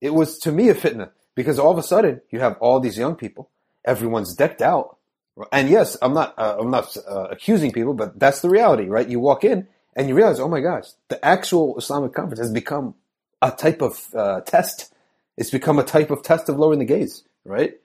It 0.00 0.14
was 0.14 0.38
to 0.40 0.52
me 0.52 0.68
a 0.68 0.74
fitna 0.74 1.10
because 1.34 1.58
all 1.58 1.72
of 1.72 1.78
a 1.78 1.82
sudden 1.82 2.20
you 2.30 2.40
have 2.40 2.56
all 2.58 2.80
these 2.80 2.98
young 2.98 3.16
people. 3.16 3.50
Everyone's 3.84 4.34
decked 4.34 4.62
out 4.62 4.96
and 5.52 5.68
yes, 5.68 5.96
I'm 6.00 6.14
not 6.14 6.34
uh, 6.38 6.56
I'm 6.58 6.70
not 6.70 6.96
uh, 6.96 7.28
accusing 7.30 7.72
people, 7.72 7.94
but 7.94 8.18
that's 8.18 8.40
the 8.40 8.48
reality, 8.48 8.86
right? 8.86 9.06
You 9.06 9.20
walk 9.20 9.44
in 9.44 9.68
and 9.94 10.08
you 10.08 10.14
realize, 10.14 10.40
oh 10.40 10.48
my 10.48 10.60
gosh, 10.60 10.86
the 11.08 11.22
actual 11.24 11.76
Islamic 11.78 12.14
conference 12.14 12.40
has 12.40 12.50
become 12.50 12.94
a 13.42 13.50
type 13.50 13.82
of 13.82 14.14
uh, 14.14 14.40
test. 14.40 14.94
It's 15.36 15.50
become 15.50 15.78
a 15.78 15.84
type 15.84 16.10
of 16.10 16.22
test 16.22 16.48
of 16.48 16.58
lowering 16.58 16.78
the 16.78 16.86
gaze, 16.86 17.22
right? 17.44 17.78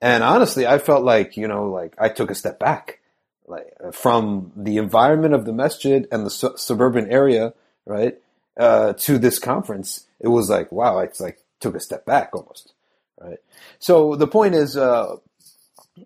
And 0.00 0.22
honestly, 0.22 0.66
I 0.66 0.78
felt 0.78 1.04
like 1.04 1.36
you 1.36 1.48
know, 1.48 1.68
like 1.68 1.94
I 1.98 2.08
took 2.08 2.30
a 2.30 2.36
step 2.36 2.60
back, 2.60 3.00
like 3.48 3.72
from 3.92 4.52
the 4.56 4.76
environment 4.76 5.34
of 5.34 5.44
the 5.44 5.52
masjid 5.52 6.06
and 6.12 6.24
the 6.24 6.30
su- 6.30 6.56
suburban 6.56 7.10
area, 7.10 7.52
right, 7.84 8.16
uh, 8.56 8.92
to 8.94 9.18
this 9.18 9.38
conference. 9.38 10.06
It 10.20 10.28
was 10.28 10.50
like, 10.50 10.70
wow, 10.72 10.98
it's 10.98 11.20
like 11.20 11.38
took 11.60 11.74
a 11.74 11.80
step 11.80 12.04
back 12.04 12.30
almost, 12.34 12.74
right? 13.20 13.38
So 13.78 14.16
the 14.16 14.26
point 14.26 14.54
is 14.54 14.76
uh, 14.76 15.16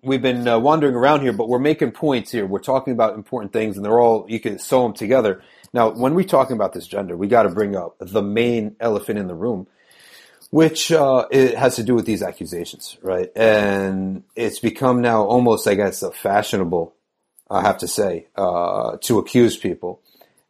we've 0.03 0.23
been 0.23 0.47
uh, 0.47 0.59
wandering 0.59 0.95
around 0.95 1.23
here, 1.23 1.33
but 1.33 1.49
we're 1.49 1.59
making 1.59 1.93
points 1.93 2.31
here. 2.33 2.47
We're 2.47 2.61
talking 2.61 2.93
about 2.93 3.15
important 3.15 3.53
things, 3.53 3.77
and 3.77 3.85
they're 3.85 4.01
all 4.01 4.27
you 4.29 4.41
can 4.41 4.59
sew 4.59 4.83
them 4.83 4.93
together. 4.93 5.43
Now, 5.73 5.91
when 5.91 6.15
we're 6.15 6.25
talking 6.25 6.57
about 6.57 6.73
this 6.73 6.87
gender, 6.87 7.17
we 7.17 7.29
got 7.29 7.43
to 7.43 7.51
bring 7.51 7.77
up 7.77 7.97
the 7.99 8.23
main 8.23 8.77
elephant 8.81 9.19
in 9.19 9.27
the 9.27 9.35
room, 9.35 9.67
which 10.51 10.93
uh, 10.93 11.27
it 11.31 11.57
has 11.57 11.77
to 11.77 11.83
do 11.83 11.95
with 11.95 12.07
these 12.07 12.23
accusations, 12.23 12.97
right? 13.03 13.31
And 13.37 14.23
it's 14.35 14.59
become 14.59 15.01
now 15.01 15.25
almost, 15.25 15.67
I 15.67 15.75
guess, 15.75 16.03
a 16.03 16.13
fashionable. 16.13 16.95
I 17.49 17.63
have 17.63 17.79
to 17.79 17.89
say, 17.89 18.27
uh, 18.35 18.97
to 19.03 19.19
accuse 19.19 19.57
people. 19.57 20.01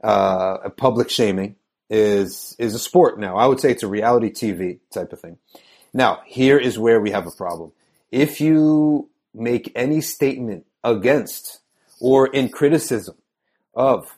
Uh, 0.03 0.69
public 0.71 1.11
shaming 1.11 1.57
is 1.89 2.57
is 2.59 2.75
a 2.75 2.79
sport 2.79 3.19
now. 3.19 3.37
I 3.37 3.47
would 3.47 3.61
say 3.61 3.71
it's 3.71 3.83
a 3.83 3.89
reality 3.89 4.31
TV 4.31 4.81
type 4.93 5.13
of 5.13 5.21
thing. 5.21 5.39
Now, 5.93 6.21
here 6.27 6.59
is 6.59 6.79
where 6.79 7.01
we 7.01 7.11
have 7.11 7.27
a 7.27 7.31
problem. 7.31 7.73
If 8.11 8.41
you 8.41 9.09
make 9.35 9.73
any 9.75 10.01
statement 10.01 10.67
against 10.83 11.61
or 12.01 12.27
in 12.27 12.49
criticism 12.49 13.17
of 13.75 14.17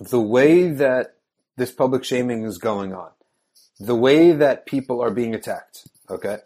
the 0.00 0.20
way 0.20 0.68
that 0.68 1.16
this 1.56 1.70
public 1.70 2.04
shaming 2.04 2.44
is 2.44 2.58
going 2.58 2.92
on, 2.92 3.10
the 3.78 3.94
way 3.94 4.32
that 4.32 4.66
people 4.66 5.00
are 5.00 5.10
being 5.10 5.34
attacked, 5.34 5.88
okay? 6.10 6.38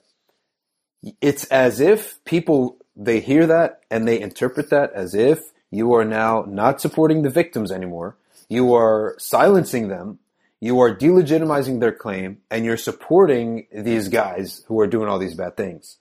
It's 1.20 1.44
as 1.44 1.80
if 1.80 2.22
people, 2.24 2.78
they 2.96 3.20
hear 3.20 3.46
that 3.46 3.80
and 3.90 4.06
they 4.06 4.20
interpret 4.20 4.70
that 4.70 4.92
as 4.92 5.14
if 5.14 5.40
you 5.70 5.92
are 5.94 6.04
now 6.04 6.44
not 6.48 6.80
supporting 6.80 7.22
the 7.22 7.30
victims 7.30 7.70
anymore. 7.70 8.16
You 8.48 8.74
are 8.74 9.14
silencing 9.18 9.88
them. 9.88 10.18
You 10.60 10.80
are 10.80 10.94
delegitimizing 10.94 11.80
their 11.80 11.92
claim 11.92 12.38
and 12.50 12.64
you're 12.64 12.76
supporting 12.76 13.66
these 13.72 14.08
guys 14.08 14.64
who 14.66 14.80
are 14.80 14.86
doing 14.86 15.08
all 15.08 15.18
these 15.18 15.34
bad 15.34 15.56
things. 15.56 15.98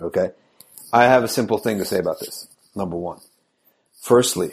Okay. 0.00 0.30
I 0.92 1.04
have 1.04 1.24
a 1.24 1.28
simple 1.28 1.58
thing 1.58 1.78
to 1.78 1.84
say 1.84 1.98
about 1.98 2.20
this. 2.20 2.48
Number 2.74 2.96
one. 2.96 3.20
Firstly, 4.00 4.50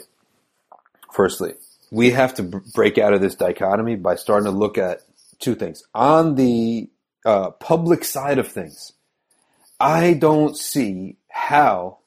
firstly, 1.12 1.54
we 1.90 2.10
have 2.10 2.34
to 2.34 2.42
break 2.42 2.98
out 2.98 3.12
of 3.12 3.20
this 3.20 3.34
dichotomy 3.34 3.96
by 3.96 4.14
starting 4.14 4.44
to 4.44 4.56
look 4.56 4.78
at 4.78 5.00
two 5.40 5.56
things. 5.56 5.82
On 5.94 6.36
the 6.36 6.88
uh, 7.24 7.50
public 7.50 8.04
side 8.04 8.38
of 8.38 8.48
things, 8.48 8.92
I 9.80 10.12
don't 10.12 10.56
see 10.56 11.16
how 11.28 11.98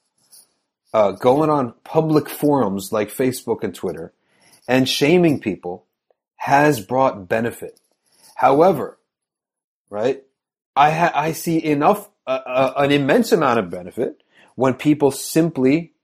uh, 0.94 1.12
going 1.12 1.50
on 1.50 1.74
public 1.84 2.28
forums 2.30 2.92
like 2.92 3.08
Facebook 3.10 3.62
and 3.62 3.74
Twitter 3.74 4.12
and 4.66 4.88
shaming 4.88 5.40
people 5.40 5.84
has 6.44 6.78
brought 6.78 7.26
benefit. 7.26 7.80
However, 8.34 8.98
right, 9.88 10.22
I 10.76 10.90
ha- 10.90 11.12
I 11.14 11.32
see 11.32 11.64
enough, 11.64 12.10
uh, 12.26 12.40
uh 12.44 12.72
an 12.76 12.90
immense 12.90 13.32
amount 13.32 13.60
of 13.60 13.70
benefit 13.70 14.22
when 14.54 14.74
people 14.74 15.10
simply 15.10 15.94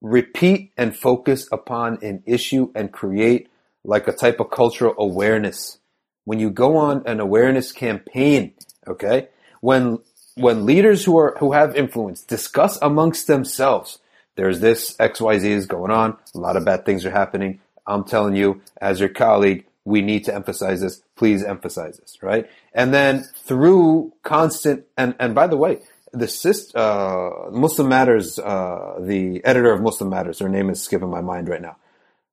repeat 0.00 0.72
and 0.76 0.96
focus 0.96 1.48
upon 1.52 1.98
an 2.02 2.24
issue 2.26 2.72
and 2.74 2.92
create 2.92 3.50
like 3.84 4.08
a 4.08 4.12
type 4.12 4.40
of 4.40 4.50
cultural 4.50 4.96
awareness. 4.98 5.78
When 6.24 6.40
you 6.40 6.50
go 6.50 6.76
on 6.76 7.06
an 7.06 7.20
awareness 7.20 7.70
campaign, 7.70 8.54
okay, 8.88 9.28
when 9.60 10.00
when 10.34 10.66
leaders 10.66 11.04
who 11.04 11.16
are 11.18 11.36
who 11.38 11.52
have 11.52 11.76
influence 11.76 12.22
discuss 12.24 12.80
amongst 12.82 13.28
themselves, 13.28 14.00
there's 14.34 14.58
this 14.58 14.96
XYZ 14.96 15.44
is 15.44 15.66
going 15.66 15.92
on, 15.92 16.16
a 16.34 16.38
lot 16.38 16.56
of 16.56 16.64
bad 16.64 16.84
things 16.84 17.06
are 17.06 17.12
happening. 17.12 17.60
I'm 17.86 18.02
telling 18.02 18.34
you, 18.34 18.60
as 18.80 18.98
your 18.98 19.08
colleague, 19.08 19.64
we 19.88 20.02
need 20.02 20.24
to 20.24 20.34
emphasize 20.34 20.80
this. 20.80 21.02
Please 21.16 21.42
emphasize 21.42 21.98
this, 21.98 22.22
right? 22.22 22.48
And 22.74 22.92
then 22.92 23.24
through 23.48 24.12
constant 24.22 24.84
and 24.96 25.14
and 25.18 25.34
by 25.34 25.46
the 25.46 25.56
way, 25.56 25.80
the 26.12 26.28
uh, 26.74 27.50
Muslim 27.50 27.88
Matters, 27.88 28.38
uh, 28.38 28.98
the 29.00 29.44
editor 29.44 29.72
of 29.72 29.80
Muslim 29.80 30.10
Matters, 30.10 30.38
her 30.38 30.48
name 30.48 30.70
is 30.70 30.82
skipping 30.82 31.10
my 31.10 31.20
mind 31.20 31.48
right 31.48 31.62
now. 31.62 31.76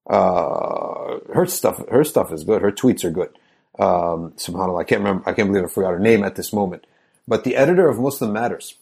Uh, 0.08 1.20
her 1.34 1.46
stuff, 1.46 1.82
her 1.90 2.04
stuff 2.04 2.32
is 2.32 2.44
good. 2.44 2.62
Her 2.62 2.72
tweets 2.72 3.04
are 3.04 3.12
good. 3.12 3.32
Um, 3.80 4.34
subhanallah, 4.38 4.82
I 4.82 4.84
can't 4.84 5.02
remember, 5.02 5.30
I 5.30 5.34
can't 5.34 5.50
believe 5.50 5.66
I 5.66 5.68
forgot 5.68 5.92
her 5.92 6.00
name 6.00 6.24
at 6.24 6.36
this 6.36 6.54
moment. 6.54 6.86
But 7.28 7.44
the 7.44 7.56
editor 7.56 7.90
of 7.90 8.00
Muslim 8.00 8.32
Matters, 8.32 8.76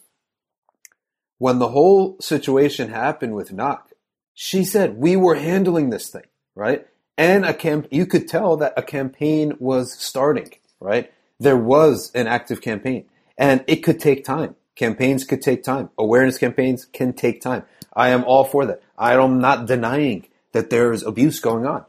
when 1.38 1.58
the 1.58 1.68
whole 1.68 2.16
situation 2.20 2.90
happened 2.90 3.34
with 3.34 3.52
Nak, 3.52 3.90
she 4.34 4.64
said, 4.64 4.96
we 4.96 5.16
were 5.16 5.34
handling 5.34 5.90
this 5.90 6.08
thing, 6.10 6.26
right? 6.54 6.86
And 7.16 7.44
a 7.44 7.54
camp, 7.54 7.88
you 7.90 8.06
could 8.06 8.26
tell 8.28 8.56
that 8.56 8.74
a 8.76 8.82
campaign 8.82 9.54
was 9.58 9.92
starting, 9.98 10.50
right? 10.80 11.12
There 11.38 11.56
was 11.56 12.10
an 12.14 12.26
active 12.26 12.60
campaign 12.60 13.06
and 13.38 13.64
it 13.66 13.76
could 13.76 14.00
take 14.00 14.24
time 14.24 14.56
Campaigns 14.76 15.24
could 15.24 15.40
take 15.40 15.62
time. 15.62 15.90
Awareness 15.98 16.38
campaigns 16.38 16.84
can 16.84 17.12
take 17.12 17.40
time. 17.40 17.64
I 17.94 18.08
am 18.08 18.24
all 18.24 18.44
for 18.44 18.66
that. 18.66 18.82
I 18.98 19.14
am 19.14 19.38
not 19.38 19.66
denying 19.66 20.26
that 20.52 20.70
there 20.70 20.92
is 20.92 21.04
abuse 21.04 21.38
going 21.38 21.64
on, 21.64 21.84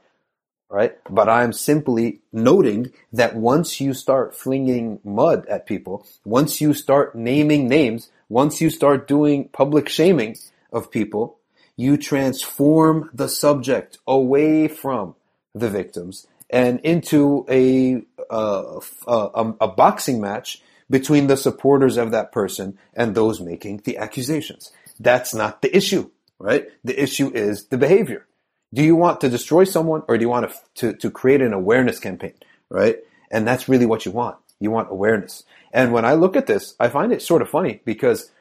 right? 0.70 0.96
But 1.10 1.28
I'm 1.28 1.52
simply 1.52 2.22
noting 2.32 2.92
that 3.12 3.36
once 3.36 3.82
you 3.82 3.94
start 3.96 4.36
flinging 4.36 5.00
mud 5.04 5.48
at 5.48 5.66
people, 5.66 6.06
once 6.24 6.62
you 6.62 6.74
start 6.76 7.16
naming 7.16 7.68
names, 7.68 8.10
once 8.30 8.62
you 8.62 8.70
start 8.70 9.08
doing 9.08 9.50
public 9.50 9.90
shaming 9.90 10.38
of 10.72 10.92
people, 10.92 11.40
you 11.78 11.98
transform 11.98 13.10
the 13.14 13.28
subject 13.28 13.98
away 14.08 14.68
from 14.68 15.16
the 15.54 15.70
victims 15.70 16.28
and 16.50 16.80
into 16.82 17.46
a, 17.50 18.04
uh, 18.30 18.80
a, 19.08 19.54
a 19.62 19.68
boxing 19.68 20.22
match 20.22 20.62
between 20.90 21.28
the 21.28 21.38
supporters 21.38 21.98
of 21.98 22.12
that 22.12 22.32
person 22.32 22.78
and 22.94 23.16
those 23.16 23.42
making 23.42 23.82
the 23.86 23.98
accusations. 23.98 24.72
That's 25.00 25.34
not 25.34 25.62
the 25.62 25.76
issue, 25.76 26.12
right? 26.40 26.68
The 26.84 27.02
issue 27.02 27.32
is 27.34 27.66
the 27.68 27.78
behavior. 27.78 28.26
Do 28.74 28.84
you 28.84 28.96
want 28.96 29.22
to 29.22 29.30
destroy 29.30 29.64
someone 29.64 30.04
or 30.08 30.18
do 30.18 30.24
you 30.24 30.30
want 30.30 30.50
to, 30.50 30.58
to, 30.76 30.98
to 30.98 31.12
create 31.12 31.42
an 31.42 31.54
awareness 31.54 32.00
campaign, 32.00 32.34
right? 32.70 32.98
And 33.32 33.48
that's 33.48 33.68
really 33.68 33.86
what 33.86 34.06
you 34.06 34.12
want. 34.12 34.38
You 34.60 34.72
want 34.72 34.92
awareness. 34.92 35.44
And 35.74 35.92
when 35.92 36.06
I 36.06 36.14
look 36.14 36.36
at 36.36 36.48
this, 36.48 36.76
I 36.80 36.90
find 36.90 37.12
it 37.12 37.22
sort 37.22 37.42
of 37.42 37.50
funny 37.50 37.82
because 37.84 38.32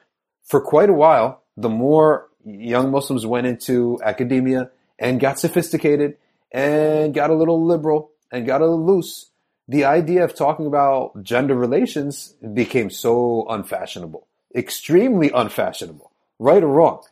for 0.44 0.60
quite 0.60 0.90
a 0.90 0.94
while, 0.94 1.42
the 1.56 1.68
more 1.68 2.28
young 2.44 2.90
Muslims 2.90 3.26
went 3.26 3.46
into 3.46 3.98
academia 4.02 4.70
and 4.98 5.20
got 5.20 5.38
sophisticated 5.38 6.16
and 6.52 7.14
got 7.14 7.30
a 7.30 7.34
little 7.34 7.64
liberal 7.64 8.10
and 8.30 8.46
got 8.46 8.60
a 8.60 8.64
little 8.64 8.84
loose, 8.84 9.30
the 9.68 9.84
idea 9.84 10.24
of 10.24 10.34
talking 10.34 10.66
about 10.66 11.22
gender 11.22 11.54
relations 11.54 12.34
became 12.52 12.90
so 12.90 13.46
unfashionable, 13.48 14.26
extremely 14.54 15.30
unfashionable, 15.30 16.10
right 16.38 16.62
or 16.62 16.68
wrong, 16.68 17.02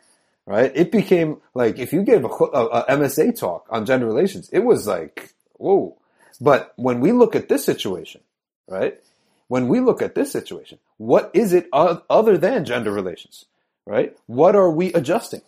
right? 0.46 0.70
It 0.74 0.92
became 0.92 1.40
like 1.54 1.78
if 1.78 1.92
you 1.92 2.02
gave 2.02 2.24
a, 2.24 2.28
a, 2.28 2.66
a 2.66 2.84
MSA 2.96 3.38
talk 3.38 3.66
on 3.70 3.86
gender 3.86 4.06
relations, 4.06 4.48
it 4.52 4.60
was 4.60 4.86
like, 4.86 5.32
whoa. 5.54 5.96
But 6.40 6.72
when 6.76 7.00
we 7.00 7.12
look 7.12 7.34
at 7.34 7.48
this 7.48 7.64
situation, 7.64 8.20
right? 8.68 8.98
When 9.48 9.68
we 9.68 9.80
look 9.80 10.02
at 10.02 10.14
this 10.14 10.32
situation, 10.32 10.78
what 10.96 11.30
is 11.34 11.52
it 11.52 11.68
other 11.72 12.38
than 12.38 12.64
gender 12.64 12.90
relations, 12.90 13.44
right? 13.86 14.16
What 14.26 14.56
are 14.56 14.70
we 14.70 14.92
adjusting? 14.92 15.42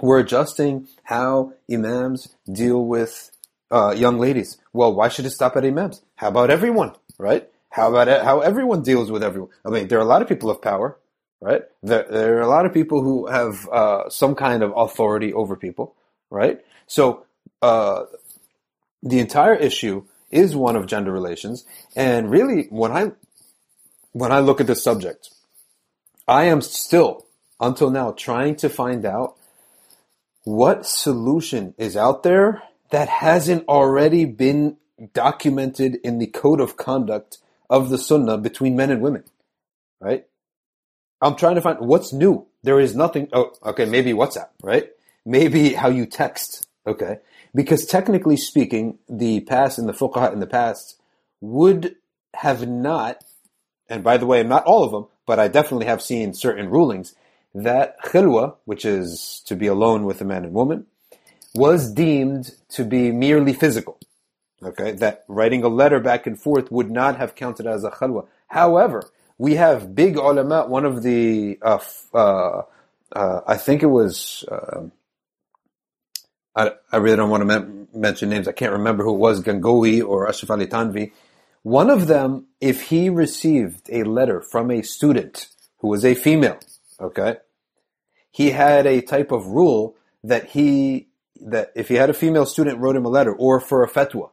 We're 0.00 0.20
adjusting 0.20 0.88
how 1.04 1.52
imams 1.70 2.34
deal 2.50 2.84
with 2.84 3.30
uh, 3.70 3.94
young 3.96 4.18
ladies. 4.18 4.58
Well, 4.72 4.94
why 4.94 5.08
should 5.08 5.26
it 5.26 5.30
stop 5.30 5.56
at 5.56 5.64
imams? 5.64 6.02
How 6.16 6.28
about 6.28 6.50
everyone, 6.50 6.92
right? 7.18 7.48
How 7.70 7.88
about 7.90 8.24
how 8.24 8.40
everyone 8.40 8.82
deals 8.82 9.10
with 9.10 9.22
everyone? 9.22 9.50
I 9.64 9.70
mean, 9.70 9.88
there 9.88 9.98
are 9.98 10.02
a 10.02 10.06
lot 10.06 10.22
of 10.22 10.28
people 10.28 10.50
of 10.50 10.60
power, 10.60 10.98
right? 11.40 11.62
There, 11.82 12.06
there 12.10 12.36
are 12.38 12.42
a 12.42 12.48
lot 12.48 12.66
of 12.66 12.74
people 12.74 13.02
who 13.02 13.26
have 13.26 13.68
uh, 13.68 14.10
some 14.10 14.34
kind 14.34 14.62
of 14.62 14.72
authority 14.76 15.32
over 15.32 15.56
people, 15.56 15.94
right? 16.30 16.60
So 16.86 17.24
uh, 17.62 18.04
the 19.02 19.20
entire 19.20 19.54
issue 19.54 20.04
is 20.30 20.54
one 20.54 20.76
of 20.76 20.86
gender 20.86 21.12
relations, 21.12 21.64
and 21.96 22.30
really, 22.30 22.66
when 22.70 22.92
I 22.92 23.12
when 24.12 24.32
I 24.32 24.40
look 24.40 24.60
at 24.60 24.66
this 24.66 24.82
subject, 24.82 25.30
I 26.28 26.44
am 26.44 26.60
still 26.60 27.26
until 27.62 27.90
now 27.90 28.10
trying 28.10 28.56
to 28.56 28.68
find 28.68 29.06
out 29.06 29.36
what 30.44 30.84
solution 30.84 31.74
is 31.78 31.96
out 31.96 32.24
there 32.24 32.62
that 32.90 33.08
hasn't 33.08 33.66
already 33.68 34.24
been 34.24 34.76
documented 35.14 35.94
in 36.04 36.18
the 36.18 36.26
code 36.26 36.60
of 36.60 36.76
conduct 36.76 37.38
of 37.70 37.88
the 37.88 37.96
sunnah 37.96 38.36
between 38.36 38.76
men 38.76 38.90
and 38.90 39.00
women. 39.00 39.24
Right? 40.00 40.26
I'm 41.22 41.36
trying 41.36 41.54
to 41.54 41.60
find 41.60 41.78
what's 41.78 42.12
new. 42.12 42.46
There 42.64 42.80
is 42.80 42.96
nothing. 42.96 43.28
Oh, 43.32 43.52
okay. 43.64 43.84
Maybe 43.84 44.12
WhatsApp, 44.12 44.48
right? 44.62 44.90
Maybe 45.24 45.72
how 45.72 45.88
you 45.88 46.04
text. 46.04 46.66
Okay. 46.86 47.18
Because 47.54 47.86
technically 47.86 48.36
speaking, 48.36 48.98
the 49.08 49.40
past 49.40 49.78
and 49.78 49.88
the 49.88 49.92
fuqaha 49.92 50.32
in 50.32 50.40
the 50.40 50.46
past 50.46 51.00
would 51.40 51.94
have 52.34 52.68
not, 52.68 53.22
and 53.88 54.02
by 54.02 54.16
the 54.16 54.26
way, 54.26 54.42
not 54.42 54.64
all 54.64 54.82
of 54.84 54.90
them, 54.90 55.06
but 55.26 55.38
I 55.38 55.46
definitely 55.46 55.86
have 55.86 56.02
seen 56.02 56.34
certain 56.34 56.68
rulings 56.68 57.14
that 57.54 57.96
khilwa, 58.04 58.56
which 58.64 58.84
is 58.84 59.42
to 59.46 59.56
be 59.56 59.66
alone 59.66 60.04
with 60.04 60.20
a 60.20 60.24
man 60.24 60.44
and 60.44 60.54
woman, 60.54 60.86
was 61.54 61.92
deemed 61.92 62.52
to 62.70 62.84
be 62.84 63.10
merely 63.10 63.52
physical. 63.52 63.98
Okay, 64.62 64.92
that 64.92 65.24
writing 65.28 65.64
a 65.64 65.68
letter 65.68 65.98
back 65.98 66.26
and 66.26 66.40
forth 66.40 66.70
would 66.70 66.90
not 66.90 67.16
have 67.16 67.34
counted 67.34 67.66
as 67.66 67.84
a 67.84 67.90
khalwa. 67.90 68.26
However, 68.46 69.10
we 69.38 69.56
have 69.56 69.94
big 69.94 70.16
ulama, 70.16 70.66
one 70.66 70.84
of 70.84 71.02
the, 71.02 71.58
uh, 71.62 71.78
uh, 72.14 72.62
uh, 73.10 73.40
I 73.46 73.56
think 73.56 73.82
it 73.82 73.86
was, 73.86 74.44
um, 74.50 74.92
I, 76.54 76.72
I, 76.92 76.98
really 76.98 77.16
don't 77.16 77.30
want 77.30 77.48
to 77.48 77.60
me- 77.60 77.86
mention 77.92 78.28
names. 78.28 78.46
I 78.46 78.52
can't 78.52 78.72
remember 78.72 79.02
who 79.02 79.14
it 79.14 79.18
was, 79.18 79.42
Gangohi 79.42 80.06
or 80.06 80.28
Ashraf 80.28 80.50
Ali 80.50 80.66
Thanvi. 80.66 81.12
One 81.62 81.90
of 81.90 82.06
them, 82.06 82.46
if 82.60 82.82
he 82.82 83.08
received 83.08 83.88
a 83.90 84.04
letter 84.04 84.42
from 84.42 84.70
a 84.70 84.82
student 84.82 85.48
who 85.78 85.88
was 85.88 86.04
a 86.04 86.14
female, 86.14 86.60
okay, 87.02 87.36
he 88.30 88.50
had 88.50 88.86
a 88.86 89.02
type 89.02 89.32
of 89.32 89.46
rule 89.46 89.96
that 90.24 90.50
he 90.50 91.08
that 91.40 91.72
if 91.74 91.88
he 91.88 91.96
had 91.96 92.10
a 92.10 92.14
female 92.14 92.46
student 92.46 92.78
wrote 92.78 92.96
him 92.96 93.04
a 93.04 93.08
letter 93.08 93.34
or 93.34 93.60
for 93.60 93.82
a 93.82 93.88
fatwa, 93.88 94.30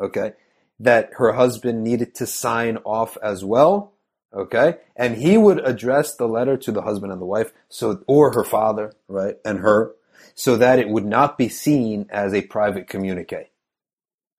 okay, 0.00 0.32
that 0.78 1.10
her 1.14 1.32
husband 1.32 1.82
needed 1.82 2.14
to 2.14 2.26
sign 2.26 2.76
off 2.84 3.18
as 3.22 3.44
well, 3.44 3.92
okay, 4.32 4.76
and 4.96 5.16
he 5.16 5.36
would 5.36 5.66
address 5.66 6.14
the 6.16 6.28
letter 6.28 6.56
to 6.56 6.72
the 6.72 6.82
husband 6.82 7.12
and 7.12 7.20
the 7.20 7.26
wife, 7.26 7.52
so 7.68 8.02
or 8.06 8.32
her 8.32 8.44
father, 8.44 8.92
right, 9.08 9.36
and 9.44 9.58
her, 9.58 9.94
so 10.34 10.56
that 10.56 10.78
it 10.78 10.88
would 10.88 11.04
not 11.04 11.36
be 11.36 11.48
seen 11.48 12.06
as 12.10 12.32
a 12.32 12.42
private 12.42 12.86
communique, 12.86 13.50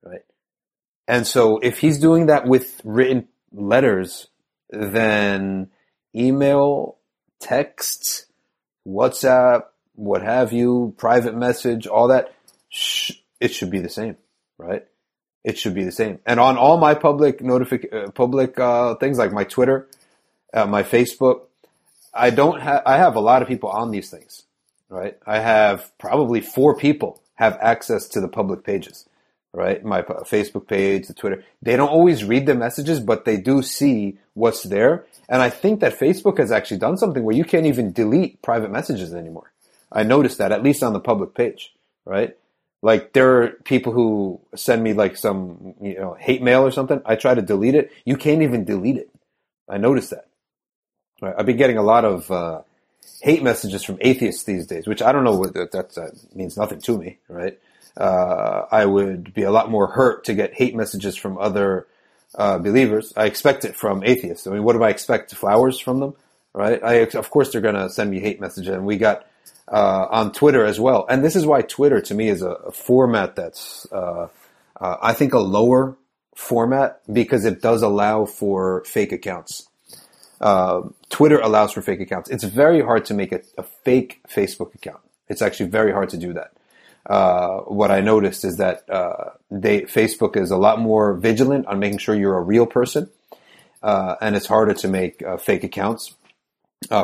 right, 0.04 0.24
and 1.08 1.28
so 1.28 1.60
if 1.60 1.80
he's 1.80 2.00
doing 2.00 2.28
that 2.28 2.48
with 2.48 2.82
written 2.84 3.28
letters, 3.52 4.28
then 4.70 5.70
email, 6.16 6.95
text, 7.46 8.26
WhatsApp, 8.88 9.66
what 9.94 10.24
have 10.24 10.52
you, 10.52 10.96
private 10.98 11.36
message, 11.36 11.86
all 11.86 12.08
that, 12.08 12.34
it 13.40 13.54
should 13.54 13.70
be 13.70 13.80
the 13.80 13.90
same, 13.90 14.18
right? 14.58 14.86
It 15.44 15.60
should 15.60 15.76
be 15.76 15.84
the 15.84 15.92
same. 15.92 16.20
And 16.26 16.40
on 16.40 16.58
all 16.58 16.78
my 16.78 16.96
public 16.96 17.40
notific, 17.40 17.94
uh, 17.94 18.10
public, 18.12 18.60
uh, 18.60 18.96
things 18.96 19.20
like 19.20 19.32
my 19.32 19.44
Twitter, 19.44 19.88
uh, 20.54 20.66
my 20.66 20.82
Facebook, 20.82 21.42
I 22.12 22.32
don't 22.32 22.60
have, 22.62 22.82
I 22.86 22.98
have 22.98 23.16
a 23.16 23.20
lot 23.20 23.44
of 23.44 23.48
people 23.48 23.70
on 23.70 23.92
these 23.92 24.10
things, 24.10 24.44
right? 24.90 25.16
I 25.26 25.40
have 25.40 25.92
probably 26.00 26.42
four 26.42 26.76
people 26.76 27.22
have 27.36 27.58
access 27.62 28.08
to 28.10 28.22
the 28.22 28.28
public 28.28 28.64
pages, 28.64 29.08
right? 29.54 29.86
My 29.86 30.02
Facebook 30.02 30.68
page, 30.68 31.08
the 31.08 31.14
Twitter. 31.14 31.44
They 31.62 31.76
don't 31.76 31.90
always 31.90 32.24
read 32.24 32.48
the 32.48 32.56
messages, 32.56 33.00
but 33.00 33.26
they 33.26 33.38
do 33.38 33.62
see 33.62 34.18
what's 34.36 34.64
there. 34.64 35.06
And 35.28 35.42
I 35.42 35.50
think 35.50 35.80
that 35.80 35.98
Facebook 35.98 36.38
has 36.38 36.52
actually 36.52 36.78
done 36.78 36.98
something 36.98 37.24
where 37.24 37.36
you 37.36 37.44
can't 37.44 37.66
even 37.66 37.92
delete 37.92 38.42
private 38.44 38.70
messages 38.70 39.14
anymore. 39.14 39.52
I 39.92 40.04
noticed 40.04 40.38
that 40.38 40.52
at 40.52 40.62
least 40.62 40.84
on 40.84 40.94
the 40.94 41.00
public 41.00 41.34
page, 41.34 41.74
right? 42.06 42.38
Like 42.84 43.14
there 43.14 43.42
are 43.42 43.48
people 43.64 43.94
who 43.94 44.40
send 44.56 44.84
me 44.84 44.94
like 44.94 45.18
some, 45.18 45.74
you 45.82 45.96
know, 45.96 46.14
hate 46.20 46.44
mail 46.44 46.62
or 46.62 46.70
something. 46.70 47.02
I 47.06 47.16
try 47.16 47.34
to 47.34 47.42
delete 47.42 47.74
it. 47.74 47.92
You 48.06 48.18
can't 48.18 48.44
even 48.44 48.66
delete 48.66 48.98
it. 48.98 49.10
I 49.68 49.78
noticed 49.78 50.12
that. 50.12 50.28
Right? 51.22 51.34
I've 51.36 51.48
been 51.48 51.58
getting 51.58 51.78
a 51.78 51.84
lot 51.84 52.06
of 52.06 52.30
uh, 52.30 52.62
hate 53.22 53.42
messages 53.42 53.84
from 53.84 53.98
atheists 54.02 54.44
these 54.44 54.68
days, 54.68 54.86
which 54.86 55.02
I 55.02 55.12
don't 55.12 55.24
know 55.24 55.36
what 55.36 55.54
that, 55.54 55.72
that 55.72 56.36
means 56.36 56.58
nothing 56.58 56.82
to 56.82 56.98
me, 56.98 57.18
right? 57.28 57.58
Uh, 57.98 58.66
I 58.70 58.86
would 58.86 59.34
be 59.34 59.44
a 59.44 59.52
lot 59.52 59.72
more 59.72 59.88
hurt 59.88 60.26
to 60.26 60.34
get 60.34 60.54
hate 60.54 60.76
messages 60.76 61.16
from 61.16 61.38
other 61.38 61.88
uh, 62.36 62.58
believers. 62.58 63.14
I 63.16 63.26
expect 63.26 63.66
it 63.66 63.76
from 63.76 64.04
atheists. 64.04 64.48
I 64.48 64.52
mean, 64.52 64.64
what 64.64 64.74
do 64.74 64.84
I 64.84 64.90
expect? 64.90 65.34
Flowers 65.34 65.80
from 65.80 66.00
them, 66.00 66.14
right? 66.54 66.84
I 66.84 66.94
of 66.94 67.30
course 67.30 67.52
they're 67.52 67.62
going 67.62 67.76
to 67.76 67.90
send 67.90 68.12
me 68.12 68.20
hate 68.20 68.40
messages, 68.40 68.74
and 68.74 68.86
we 68.86 68.98
got 68.98 69.26
uh, 69.68 70.08
on 70.10 70.32
Twitter 70.32 70.66
as 70.66 70.80
well. 70.80 71.06
And 71.10 71.24
this 71.24 71.36
is 71.36 71.46
why 71.46 71.62
Twitter 71.62 72.02
to 72.02 72.14
me 72.14 72.30
is 72.30 72.42
a, 72.42 72.50
a 72.50 72.72
format 72.72 73.36
that's, 73.36 73.88
uh, 73.92 74.28
uh, 74.80 74.98
I 75.02 75.14
think, 75.14 75.34
a 75.34 75.40
lower 75.40 75.98
format 76.36 77.02
because 77.12 77.46
it 77.46 77.62
does 77.62 77.82
allow 77.82 78.26
for 78.26 78.84
fake 78.86 79.12
accounts. 79.12 79.68
Uh, 80.42 80.82
Twitter 81.10 81.40
allows 81.40 81.72
for 81.72 81.82
fake 81.82 82.02
accounts. 82.02 82.30
It's 82.30 82.44
very 82.44 82.82
hard 82.82 83.06
to 83.06 83.14
make 83.14 83.32
a, 83.32 83.42
a 83.58 83.64
fake 83.64 84.22
Facebook 84.28 84.76
account. 84.76 85.00
It's 85.30 85.42
actually 85.42 85.70
very 85.70 85.92
hard 85.92 86.10
to 86.10 86.18
do 86.18 86.34
that. 86.34 86.52
Uh, 87.06 87.60
what 87.60 87.92
I 87.92 88.02
noticed 88.02 88.44
is 88.44 88.58
that 88.58 88.90
uh, 88.90 89.32
they, 89.52 89.82
Facebook 89.82 90.36
is 90.36 90.52
a 90.52 90.58
lot 90.58 90.80
more 90.80 91.14
vigilant 91.14 91.68
on 91.68 91.80
making 91.80 92.00
sure 92.00 92.16
you're 92.16 92.38
a 92.38 92.42
real 92.42 92.66
person, 92.66 93.10
and 93.84 94.36
it's 94.36 94.48
harder 94.48 94.74
to 94.74 94.88
make 94.88 95.24
fake 95.40 95.64
accounts. 95.64 96.16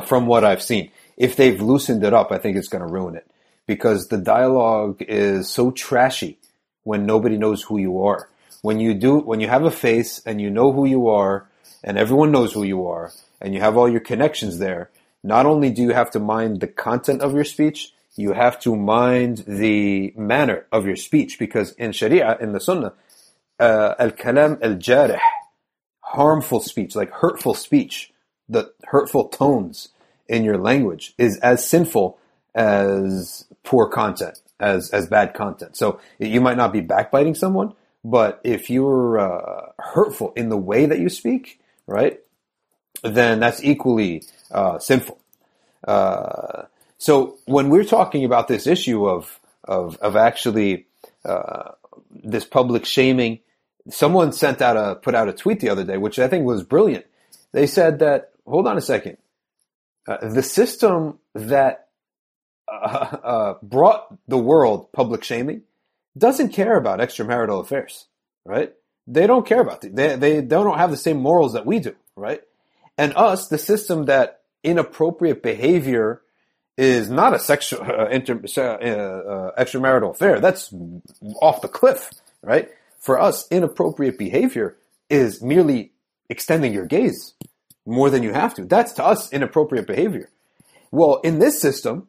from 0.05 0.25
what 0.25 0.43
I've 0.43 0.61
seen, 0.61 0.91
if 1.17 1.35
they've 1.35 1.61
loosened 1.61 2.03
it 2.03 2.13
up, 2.13 2.31
I 2.31 2.39
think 2.39 2.57
it's 2.57 2.67
going 2.67 2.83
to 2.83 2.91
ruin 2.91 3.15
it 3.15 3.27
because 3.67 4.07
the 4.07 4.17
dialogue 4.17 5.01
is 5.01 5.49
so 5.49 5.71
trashy 5.71 6.37
when 6.83 7.05
nobody 7.05 7.37
knows 7.37 7.63
who 7.63 7.77
you 7.77 8.03
are. 8.03 8.27
When 8.61 8.79
you 8.79 8.93
do, 8.93 9.19
when 9.19 9.39
you 9.39 9.47
have 9.47 9.63
a 9.63 9.71
face 9.71 10.21
and 10.25 10.41
you 10.41 10.49
know 10.49 10.71
who 10.71 10.85
you 10.85 11.07
are 11.09 11.47
and 11.83 11.97
everyone 11.97 12.31
knows 12.31 12.53
who 12.53 12.63
you 12.63 12.85
are 12.87 13.11
and 13.39 13.53
you 13.53 13.59
have 13.59 13.77
all 13.77 13.89
your 13.89 14.01
connections 14.01 14.59
there, 14.59 14.89
not 15.23 15.45
only 15.45 15.69
do 15.69 15.81
you 15.83 15.91
have 15.91 16.11
to 16.11 16.19
mind 16.19 16.59
the 16.59 16.67
content 16.67 17.21
of 17.21 17.33
your 17.33 17.43
speech, 17.43 17.93
you 18.15 18.33
have 18.33 18.59
to 18.61 18.75
mind 18.75 19.43
the 19.47 20.13
manner 20.15 20.65
of 20.71 20.85
your 20.85 20.95
speech 20.95 21.39
because 21.39 21.71
in 21.73 21.91
Sharia, 21.91 22.37
in 22.39 22.51
the 22.51 22.59
Sunnah, 22.59 22.93
uh, 23.59 23.95
al-kalam 23.99 24.61
al-jarih, 24.61 25.19
harmful 26.01 26.59
speech, 26.59 26.95
like 26.95 27.11
hurtful 27.11 27.53
speech, 27.53 28.11
the 28.49 28.73
hurtful 28.83 29.29
tones, 29.29 29.89
in 30.31 30.45
your 30.45 30.57
language 30.57 31.13
is 31.17 31.37
as 31.39 31.67
sinful 31.67 32.17
as 32.55 33.45
poor 33.63 33.89
content, 33.89 34.41
as 34.59 34.89
as 34.91 35.05
bad 35.07 35.33
content. 35.33 35.75
So 35.75 35.99
you 36.19 36.39
might 36.39 36.57
not 36.57 36.71
be 36.71 36.79
backbiting 36.79 37.35
someone, 37.35 37.73
but 38.03 38.39
if 38.43 38.69
you're 38.69 39.19
uh, 39.19 39.71
hurtful 39.77 40.31
in 40.35 40.47
the 40.47 40.57
way 40.57 40.85
that 40.85 40.99
you 40.99 41.09
speak, 41.09 41.59
right, 41.85 42.19
then 43.03 43.41
that's 43.41 43.61
equally 43.63 44.23
uh, 44.51 44.79
sinful. 44.79 45.19
Uh, 45.85 46.63
so 47.01 47.39
when 47.45 47.69
we're 47.69 47.83
talking 47.83 48.25
about 48.25 48.47
this 48.47 48.67
issue 48.67 49.07
of 49.07 49.39
of 49.63 49.97
of 49.97 50.15
actually 50.15 50.85
uh, 51.25 51.71
this 52.11 52.45
public 52.45 52.85
shaming, 52.85 53.39
someone 53.89 54.31
sent 54.33 54.61
out 54.61 54.77
a 54.77 54.97
put 54.97 55.15
out 55.15 55.27
a 55.27 55.33
tweet 55.33 55.61
the 55.61 55.69
other 55.69 55.83
day, 55.83 55.97
which 55.97 56.19
I 56.19 56.27
think 56.27 56.45
was 56.45 56.61
brilliant. 56.61 57.07
They 57.53 57.65
said 57.65 57.97
that 57.99 58.33
hold 58.45 58.67
on 58.67 58.77
a 58.77 58.81
second, 58.81 59.17
uh, 60.07 60.29
the 60.29 60.43
system 60.43 61.17
that 61.33 61.87
uh, 62.71 62.75
uh, 63.23 63.53
brought 63.63 64.15
the 64.27 64.37
world 64.37 64.91
public 64.91 65.23
shaming 65.23 65.63
doesn't 66.15 66.49
care 66.49 66.77
about 66.77 66.99
extramarital 66.99 67.61
affairs, 67.61 68.05
right? 68.45 68.73
They 69.07 69.25
don't 69.25 69.47
care 69.47 69.61
about 69.61 69.83
it. 69.83 69.95
They, 69.95 70.15
they, 70.17 70.35
they 70.35 70.43
don't 70.43 70.77
have 70.77 70.91
the 70.91 70.97
same 70.97 71.17
morals 71.17 71.53
that 71.53 71.65
we 71.65 71.79
do, 71.79 71.95
right? 72.15 72.41
And 72.95 73.15
us, 73.15 73.47
the 73.47 73.57
system 73.57 74.05
that 74.05 74.41
inappropriate 74.63 75.41
behavior 75.41 76.20
is 76.81 77.11
not 77.11 77.35
a 77.35 77.37
sexual, 77.37 77.83
uh, 77.83 78.07
inter, 78.07 78.41
uh, 78.57 78.61
uh, 78.61 79.63
extramarital 79.63 80.09
affair. 80.09 80.39
That's 80.39 80.73
off 81.39 81.61
the 81.61 81.67
cliff, 81.67 82.09
right? 82.41 82.69
For 82.99 83.21
us, 83.21 83.47
inappropriate 83.51 84.17
behavior 84.17 84.77
is 85.07 85.43
merely 85.43 85.91
extending 86.27 86.73
your 86.73 86.87
gaze 86.87 87.35
more 87.85 88.09
than 88.09 88.23
you 88.23 88.33
have 88.33 88.55
to. 88.55 88.65
That's 88.65 88.93
to 88.93 89.05
us 89.05 89.31
inappropriate 89.31 89.85
behavior. 89.85 90.29
Well, 90.89 91.21
in 91.23 91.37
this 91.37 91.61
system, 91.61 92.07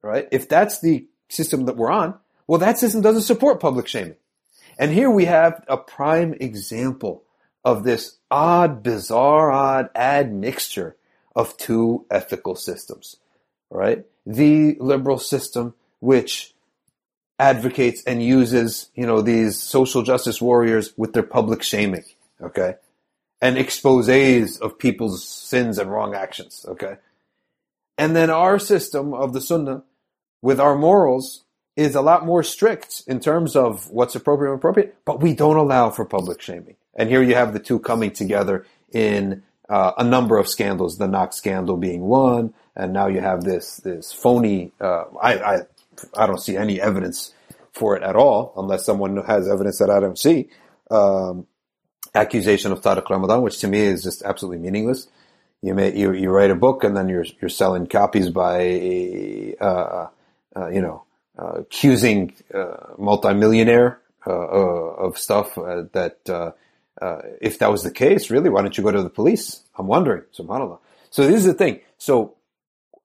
right, 0.00 0.26
if 0.32 0.48
that's 0.48 0.80
the 0.80 1.06
system 1.28 1.66
that 1.66 1.76
we're 1.76 1.90
on, 1.92 2.18
well, 2.46 2.60
that 2.60 2.78
system 2.78 3.02
doesn't 3.02 3.22
support 3.22 3.60
public 3.60 3.86
shaming. 3.86 4.16
And 4.78 4.90
here 4.90 5.10
we 5.10 5.26
have 5.26 5.62
a 5.68 5.76
prime 5.76 6.34
example 6.40 7.24
of 7.62 7.84
this 7.84 8.16
odd, 8.30 8.82
bizarre, 8.82 9.52
odd 9.52 9.90
admixture 9.94 10.96
of 11.36 11.58
two 11.58 12.06
ethical 12.10 12.56
systems, 12.56 13.16
right? 13.68 14.06
The 14.26 14.76
liberal 14.80 15.18
system, 15.18 15.74
which 16.00 16.54
advocates 17.38 18.02
and 18.04 18.22
uses, 18.22 18.90
you 18.94 19.06
know, 19.06 19.20
these 19.20 19.60
social 19.60 20.02
justice 20.02 20.40
warriors 20.40 20.92
with 20.96 21.12
their 21.12 21.22
public 21.22 21.62
shaming, 21.62 22.04
okay? 22.40 22.76
And 23.40 23.58
exposes 23.58 24.58
of 24.58 24.78
people's 24.78 25.26
sins 25.26 25.78
and 25.78 25.90
wrong 25.90 26.14
actions, 26.14 26.64
okay? 26.68 26.96
And 27.98 28.14
then 28.14 28.30
our 28.30 28.58
system 28.58 29.14
of 29.14 29.32
the 29.32 29.40
Sunnah 29.40 29.82
with 30.42 30.60
our 30.60 30.76
morals 30.76 31.44
is 31.76 31.94
a 31.94 32.00
lot 32.00 32.24
more 32.24 32.42
strict 32.42 33.02
in 33.06 33.18
terms 33.20 33.56
of 33.56 33.90
what's 33.90 34.14
appropriate 34.14 34.52
and 34.52 34.58
appropriate, 34.58 34.96
but 35.04 35.20
we 35.20 35.34
don't 35.34 35.56
allow 35.56 35.90
for 35.90 36.04
public 36.04 36.40
shaming. 36.40 36.76
And 36.94 37.08
here 37.08 37.22
you 37.22 37.34
have 37.34 37.52
the 37.52 37.58
two 37.58 37.80
coming 37.80 38.12
together 38.12 38.64
in 38.92 39.42
uh, 39.68 39.92
a 39.96 40.04
number 40.04 40.38
of 40.38 40.48
scandals, 40.48 40.98
the 40.98 41.08
Knox 41.08 41.36
scandal 41.36 41.76
being 41.76 42.02
one, 42.02 42.52
and 42.76 42.92
now 42.92 43.06
you 43.06 43.20
have 43.20 43.44
this 43.44 43.76
this 43.76 44.12
phony. 44.12 44.72
Uh, 44.80 45.04
I, 45.20 45.34
I 45.38 45.58
I 46.16 46.26
don't 46.26 46.40
see 46.40 46.56
any 46.56 46.80
evidence 46.80 47.32
for 47.72 47.96
it 47.96 48.02
at 48.02 48.16
all, 48.16 48.52
unless 48.56 48.84
someone 48.84 49.16
has 49.24 49.48
evidence 49.48 49.78
that 49.78 49.90
I 49.90 50.00
don't 50.00 50.18
see. 50.18 50.48
Um, 50.90 51.46
accusation 52.14 52.72
of 52.72 52.80
Tariq 52.80 53.08
Ramadan, 53.08 53.42
which 53.42 53.58
to 53.60 53.68
me 53.68 53.80
is 53.80 54.02
just 54.02 54.22
absolutely 54.22 54.58
meaningless. 54.58 55.08
You 55.62 55.74
may 55.74 55.96
you, 55.96 56.12
you 56.12 56.30
write 56.30 56.50
a 56.50 56.54
book 56.54 56.84
and 56.84 56.96
then 56.96 57.08
you're 57.08 57.24
you're 57.40 57.48
selling 57.48 57.86
copies 57.86 58.28
by 58.28 59.54
uh, 59.60 60.08
uh 60.54 60.68
you 60.68 60.82
know 60.82 61.04
uh, 61.38 61.60
accusing 61.60 62.34
uh, 62.52 62.94
multimillionaire 62.98 63.98
of 64.26 65.18
stuff 65.18 65.54
that 65.54 66.54
if 67.40 67.58
that 67.58 67.70
was 67.70 67.82
the 67.82 67.90
case, 67.90 68.30
really, 68.30 68.50
why 68.50 68.62
don't 68.62 68.76
you 68.76 68.84
go 68.84 68.90
to 68.90 69.02
the 69.02 69.10
police? 69.10 69.62
I'm 69.76 69.86
wondering, 69.86 70.22
subhanallah. 70.36 70.78
So 71.10 71.26
this 71.26 71.36
is 71.36 71.44
the 71.44 71.54
thing. 71.54 71.80
So 71.98 72.34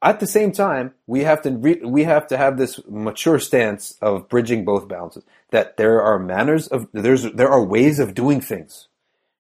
at 0.01 0.19
the 0.19 0.27
same 0.27 0.51
time, 0.51 0.93
we 1.07 1.23
have 1.23 1.41
to 1.41 1.51
re- 1.51 1.81
we 1.83 2.03
have 2.05 2.27
to 2.27 2.37
have 2.37 2.57
this 2.57 2.79
mature 2.87 3.39
stance 3.39 3.97
of 4.01 4.29
bridging 4.29 4.63
both 4.63 4.87
balances. 4.87 5.23
That 5.51 5.77
there 5.77 6.01
are 6.01 6.17
manners 6.19 6.67
of 6.67 6.87
there's 6.93 7.23
there 7.23 7.49
are 7.49 7.63
ways 7.63 7.99
of 7.99 8.13
doing 8.13 8.39
things, 8.41 8.87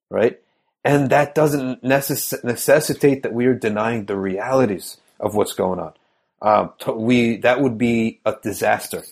right? 0.09 0.39
And 0.83 1.09
that 1.09 1.35
doesn't 1.35 1.83
necess- 1.83 2.43
necessitate 2.43 3.23
that 3.23 3.33
we 3.33 3.45
are 3.45 3.53
denying 3.53 4.05
the 4.05 4.17
realities 4.17 4.97
of 5.19 5.35
what's 5.35 5.53
going 5.53 5.79
on. 5.79 5.93
Um, 6.41 6.73
we 6.97 7.37
that 7.37 7.61
would 7.61 7.77
be 7.77 8.19
a 8.25 8.35
disaster. 8.41 9.03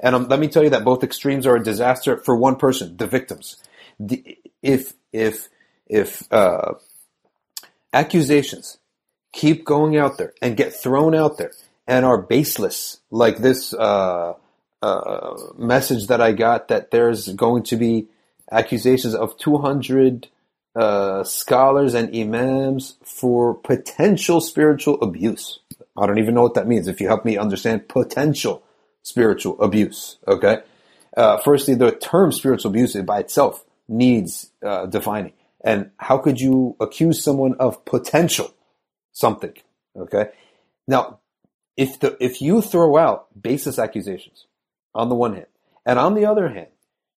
And 0.00 0.14
um, 0.14 0.28
let 0.28 0.40
me 0.40 0.48
tell 0.48 0.64
you 0.64 0.70
that 0.70 0.84
both 0.84 1.04
extremes 1.04 1.46
are 1.46 1.56
a 1.56 1.62
disaster 1.62 2.16
for 2.16 2.36
one 2.36 2.56
person, 2.56 2.96
the 2.96 3.06
victims. 3.06 3.56
The, 4.00 4.38
if 4.62 4.94
if 5.12 5.48
if 5.86 6.30
uh, 6.32 6.74
accusations 7.92 8.78
keep 9.32 9.64
going 9.64 9.96
out 9.96 10.18
there 10.18 10.32
and 10.40 10.56
get 10.56 10.74
thrown 10.74 11.14
out 11.14 11.38
there 11.38 11.52
and 11.86 12.04
are 12.04 12.20
baseless, 12.20 13.00
like 13.10 13.38
this 13.38 13.74
uh, 13.74 14.34
uh, 14.82 15.34
message 15.56 16.06
that 16.06 16.20
I 16.20 16.32
got 16.32 16.68
that 16.68 16.90
there's 16.90 17.28
going 17.28 17.64
to 17.64 17.76
be 17.76 18.08
accusations 18.50 19.14
of 19.14 19.36
200 19.38 20.28
uh, 20.74 21.24
scholars 21.24 21.94
and 21.94 22.14
imams 22.14 22.96
for 23.02 23.54
potential 23.54 24.40
spiritual 24.40 25.00
abuse. 25.02 25.58
I 25.96 26.06
don't 26.06 26.18
even 26.18 26.34
know 26.34 26.42
what 26.42 26.54
that 26.54 26.68
means. 26.68 26.88
If 26.88 27.00
you 27.00 27.08
help 27.08 27.24
me 27.24 27.36
understand 27.36 27.88
potential 27.88 28.62
spiritual 29.02 29.60
abuse, 29.60 30.18
okay? 30.26 30.62
Uh, 31.16 31.36
firstly, 31.38 31.74
the 31.74 31.90
term 31.90 32.32
spiritual 32.32 32.70
abuse 32.70 32.96
by 32.96 33.20
itself 33.20 33.64
needs 33.92 34.50
uh, 34.64 34.86
defining. 34.86 35.32
And 35.64 35.90
how 35.98 36.18
could 36.18 36.40
you 36.40 36.76
accuse 36.80 37.22
someone 37.22 37.54
of 37.60 37.84
potential 37.84 38.52
something? 39.12 39.54
Okay. 39.96 40.30
Now, 40.88 41.20
if 41.76 42.00
the, 42.00 42.16
if 42.20 42.42
you 42.42 42.60
throw 42.60 42.96
out 42.96 43.28
baseless 43.40 43.78
accusations 43.78 44.46
on 44.94 45.08
the 45.08 45.14
one 45.14 45.34
hand, 45.34 45.46
and 45.86 45.98
on 45.98 46.14
the 46.14 46.26
other 46.26 46.48
hand, 46.48 46.68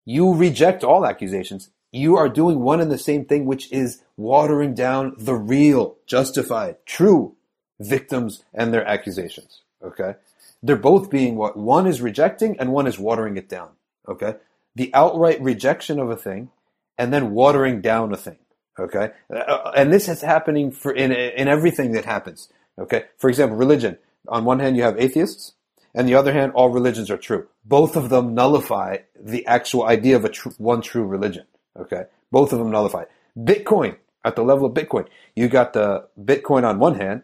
you 0.05 0.33
reject 0.33 0.83
all 0.83 1.05
accusations, 1.05 1.69
you 1.91 2.17
are 2.17 2.29
doing 2.29 2.59
one 2.59 2.81
and 2.81 2.91
the 2.91 2.97
same 2.97 3.25
thing, 3.25 3.45
which 3.45 3.71
is 3.71 4.01
watering 4.17 4.73
down 4.73 5.15
the 5.17 5.35
real, 5.35 5.97
justified, 6.05 6.77
true 6.85 7.35
victims 7.79 8.43
and 8.53 8.73
their 8.73 8.85
accusations. 8.88 9.61
Okay. 9.83 10.15
They're 10.61 10.75
both 10.75 11.09
being 11.09 11.35
what 11.35 11.57
one 11.57 11.88
is 11.88 12.01
rejecting 12.01 12.59
and 12.59 12.71
one 12.71 12.88
is 12.88 12.99
watering 12.99 13.38
it 13.38 13.49
down. 13.49 13.69
Okay. 14.07 14.35
The 14.75 14.91
outright 14.93 15.41
rejection 15.41 15.99
of 15.99 16.09
a 16.09 16.15
thing 16.17 16.49
and 16.97 17.13
then 17.13 17.31
watering 17.31 17.81
down 17.81 18.13
a 18.13 18.17
thing. 18.17 18.38
Okay. 18.79 19.12
Uh, 19.34 19.71
and 19.75 19.91
this 19.91 20.10
is 20.10 20.21
happening 20.21 20.71
for 20.71 20.91
in, 20.91 21.12
in 21.12 21.47
everything 21.47 21.91
that 21.93 22.05
happens. 22.05 22.49
Okay. 22.79 23.05
For 23.17 23.29
example, 23.29 23.58
religion. 23.58 23.97
On 24.27 24.43
one 24.43 24.60
hand, 24.60 24.75
you 24.75 24.84
have 24.84 24.99
atheists 24.99 25.53
and 25.95 26.10
the 26.10 26.15
other 26.15 26.34
hand, 26.34 26.51
all 26.53 26.69
religions 26.69 27.10
are 27.10 27.17
true. 27.17 27.47
Both 27.63 27.95
of 27.95 28.10
them 28.10 28.36
nullify 28.36 28.97
the 29.17 29.47
actual 29.47 29.84
idea 29.84 30.17
of 30.17 30.25
a 30.25 30.29
tr- 30.29 30.49
one 30.58 30.81
true 30.81 31.05
religion. 31.05 31.45
Okay. 31.79 32.03
Both 32.31 32.51
of 32.51 32.60
them 32.60 32.69
nullify. 32.69 33.05
Bitcoin, 33.38 33.95
at 34.23 34.36
the 34.36 34.43
level 34.43 34.65
of 34.65 34.73
Bitcoin, 34.73 35.08
you 35.36 35.47
got 35.47 35.71
the 35.71 36.08
Bitcoin 36.21 36.65
on 36.65 36.79
one 36.79 36.99
hand, 36.99 37.23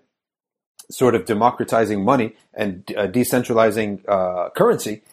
sort 0.89 1.15
of 1.15 1.25
democratizing 1.25 2.03
money 2.03 2.35
and 2.53 2.89
uh, 2.95 3.07
decentralizing 3.07 4.07
uh, 4.07 4.49
currency. 4.51 5.03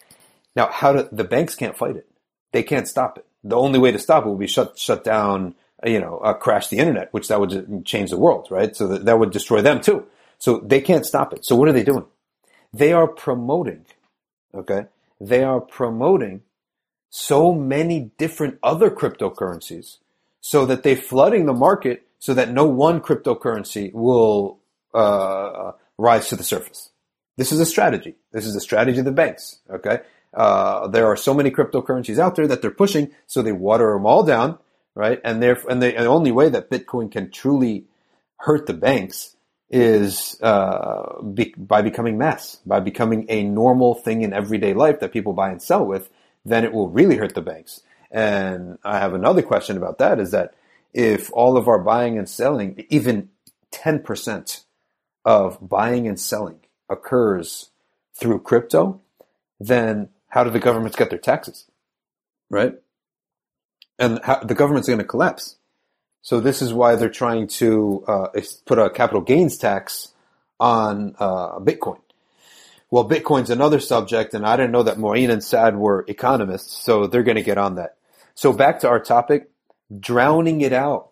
Now, 0.55 0.69
how 0.71 0.93
do 0.93 1.09
the 1.11 1.25
banks 1.25 1.55
can't 1.55 1.77
fight 1.77 1.97
it? 1.97 2.07
They 2.53 2.63
can't 2.63 2.87
stop 2.87 3.17
it. 3.17 3.25
The 3.43 3.55
only 3.55 3.79
way 3.79 3.91
to 3.91 3.99
stop 3.99 4.25
it 4.25 4.29
would 4.29 4.39
be 4.39 4.47
shut 4.47 4.77
shut 4.77 5.03
down, 5.03 5.55
you 5.85 5.99
know, 5.99 6.17
uh, 6.19 6.33
crash 6.33 6.67
the 6.67 6.77
internet, 6.77 7.13
which 7.13 7.27
that 7.29 7.39
would 7.39 7.85
change 7.85 8.09
the 8.09 8.17
world, 8.17 8.47
right? 8.51 8.75
So 8.75 8.87
that, 8.87 9.05
that 9.05 9.19
would 9.19 9.31
destroy 9.31 9.61
them 9.61 9.81
too. 9.81 10.05
So 10.37 10.59
they 10.59 10.81
can't 10.81 11.05
stop 11.05 11.33
it. 11.33 11.45
So 11.45 11.55
what 11.55 11.67
are 11.67 11.73
they 11.73 11.83
doing? 11.83 12.05
They 12.73 12.93
are 12.93 13.07
promoting, 13.07 13.85
okay? 14.53 14.85
They 15.19 15.43
are 15.43 15.59
promoting 15.59 16.43
so 17.09 17.53
many 17.53 18.11
different 18.17 18.59
other 18.61 18.89
cryptocurrencies 18.89 19.97
so 20.41 20.65
that 20.65 20.83
they're 20.83 20.95
flooding 20.95 21.45
the 21.45 21.53
market 21.53 22.05
so 22.19 22.33
that 22.33 22.51
no 22.51 22.65
one 22.65 23.01
cryptocurrency 23.01 23.91
will 23.93 24.59
uh, 24.93 25.71
rise 25.97 26.29
to 26.29 26.35
the 26.35 26.43
surface. 26.43 26.91
This 27.37 27.51
is 27.51 27.59
a 27.59 27.65
strategy. 27.65 28.15
This 28.31 28.45
is 28.45 28.55
a 28.55 28.59
strategy 28.59 28.99
of 28.99 29.05
the 29.05 29.11
banks. 29.11 29.59
Okay. 29.69 29.99
Uh, 30.33 30.87
there 30.87 31.07
are 31.07 31.17
so 31.17 31.33
many 31.33 31.51
cryptocurrencies 31.51 32.19
out 32.19 32.35
there 32.35 32.47
that 32.47 32.61
they're 32.61 32.71
pushing, 32.71 33.11
so 33.27 33.41
they 33.41 33.51
water 33.51 33.93
them 33.93 34.05
all 34.05 34.23
down, 34.23 34.57
right? 34.95 35.19
And 35.23 35.41
they 35.41 35.55
and, 35.69 35.81
the 35.81 36.05
only 36.05 36.31
way 36.31 36.49
that 36.49 36.69
Bitcoin 36.69 37.11
can 37.11 37.31
truly 37.31 37.85
hurt 38.37 38.67
the 38.67 38.73
banks 38.73 39.35
is 39.69 40.39
uh, 40.41 41.21
be, 41.21 41.53
by 41.57 41.81
becoming 41.81 42.17
mass, 42.17 42.57
by 42.65 42.79
becoming 42.79 43.25
a 43.29 43.43
normal 43.43 43.95
thing 43.95 44.21
in 44.21 44.33
everyday 44.33 44.73
life 44.73 44.99
that 44.99 45.13
people 45.13 45.33
buy 45.33 45.51
and 45.51 45.61
sell 45.61 45.85
with. 45.85 46.09
Then 46.45 46.63
it 46.63 46.73
will 46.73 46.89
really 46.89 47.17
hurt 47.17 47.35
the 47.35 47.41
banks. 47.41 47.81
And 48.11 48.79
I 48.83 48.99
have 48.99 49.13
another 49.13 49.41
question 49.41 49.77
about 49.77 49.97
that: 49.99 50.19
is 50.19 50.31
that 50.31 50.53
if 50.93 51.31
all 51.33 51.57
of 51.57 51.67
our 51.67 51.79
buying 51.79 52.17
and 52.17 52.29
selling, 52.29 52.85
even 52.89 53.29
ten 53.71 54.01
percent 54.01 54.63
of 55.25 55.57
buying 55.61 56.07
and 56.07 56.19
selling 56.19 56.59
occurs 56.89 57.69
through 58.13 58.39
crypto, 58.39 59.01
then 59.59 60.09
how 60.29 60.43
do 60.43 60.49
the 60.49 60.59
governments 60.59 60.97
get 60.97 61.09
their 61.09 61.19
taxes? 61.19 61.65
Right? 62.49 62.75
And 63.97 64.19
how, 64.23 64.39
the 64.39 64.55
government's 64.55 64.87
going 64.87 64.99
to 64.99 65.05
collapse. 65.05 65.57
So 66.21 66.39
this 66.39 66.61
is 66.61 66.73
why 66.73 66.95
they're 66.95 67.09
trying 67.09 67.47
to 67.47 68.03
uh, 68.07 68.27
put 68.65 68.79
a 68.79 68.89
capital 68.89 69.21
gains 69.21 69.57
tax 69.57 70.13
on 70.59 71.15
uh, 71.19 71.59
Bitcoin. 71.59 71.99
Well, 72.91 73.07
Bitcoin's 73.07 73.49
another 73.49 73.79
subject, 73.79 74.33
and 74.33 74.45
I 74.45 74.57
didn't 74.57 74.71
know 74.71 74.83
that 74.83 74.97
Maureen 74.97 75.29
and 75.29 75.43
Sad 75.43 75.77
were 75.77 76.05
economists, 76.07 76.83
so 76.83 77.07
they're 77.07 77.23
going 77.23 77.37
to 77.37 77.43
get 77.43 77.57
on 77.57 77.75
that. 77.75 77.97
So 78.35 78.51
back 78.51 78.79
to 78.79 78.89
our 78.89 78.99
topic, 78.99 79.49
drowning 79.97 80.61
it 80.61 80.73
out, 80.73 81.11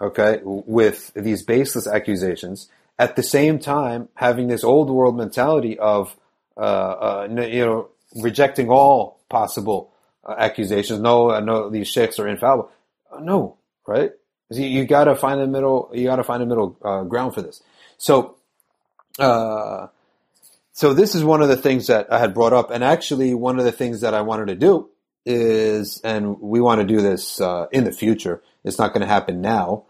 okay, 0.00 0.40
with 0.44 1.12
these 1.14 1.42
baseless 1.42 1.86
accusations. 1.86 2.68
At 2.98 3.16
the 3.16 3.22
same 3.22 3.58
time, 3.58 4.08
having 4.14 4.48
this 4.48 4.64
old 4.64 4.90
world 4.90 5.16
mentality 5.16 5.78
of, 5.78 6.16
uh, 6.56 6.60
uh, 6.60 7.28
you 7.30 7.64
know, 7.64 7.88
rejecting 8.16 8.70
all 8.70 9.20
possible 9.28 9.92
uh, 10.26 10.34
accusations. 10.38 11.00
No, 11.00 11.30
I 11.30 11.40
know 11.40 11.70
these 11.70 11.88
sheikhs 11.88 12.18
are 12.18 12.28
infallible. 12.28 12.70
Uh, 13.10 13.20
no, 13.20 13.56
right? 13.86 14.12
You, 14.50 14.64
you, 14.64 14.86
gotta 14.86 15.14
find 15.14 15.40
a 15.40 15.46
middle. 15.46 15.90
You 15.92 16.04
gotta 16.04 16.24
find 16.24 16.42
a 16.42 16.46
middle 16.46 16.76
uh, 16.82 17.02
ground 17.04 17.34
for 17.34 17.42
this. 17.42 17.62
So, 17.98 18.36
uh, 19.18 19.88
so 20.72 20.94
this 20.94 21.14
is 21.14 21.24
one 21.24 21.42
of 21.42 21.48
the 21.48 21.56
things 21.56 21.88
that 21.88 22.12
I 22.12 22.18
had 22.18 22.34
brought 22.34 22.52
up, 22.52 22.70
and 22.70 22.84
actually 22.84 23.34
one 23.34 23.58
of 23.58 23.64
the 23.64 23.72
things 23.72 24.00
that 24.02 24.14
I 24.14 24.22
wanted 24.22 24.46
to 24.46 24.54
do 24.54 24.90
is, 25.26 26.00
and 26.02 26.40
we 26.40 26.60
want 26.60 26.80
to 26.80 26.86
do 26.86 27.02
this 27.02 27.40
uh, 27.40 27.66
in 27.72 27.84
the 27.84 27.92
future. 27.92 28.42
It's 28.64 28.78
not 28.78 28.92
going 28.92 29.02
to 29.02 29.06
happen 29.06 29.40
now, 29.40 29.84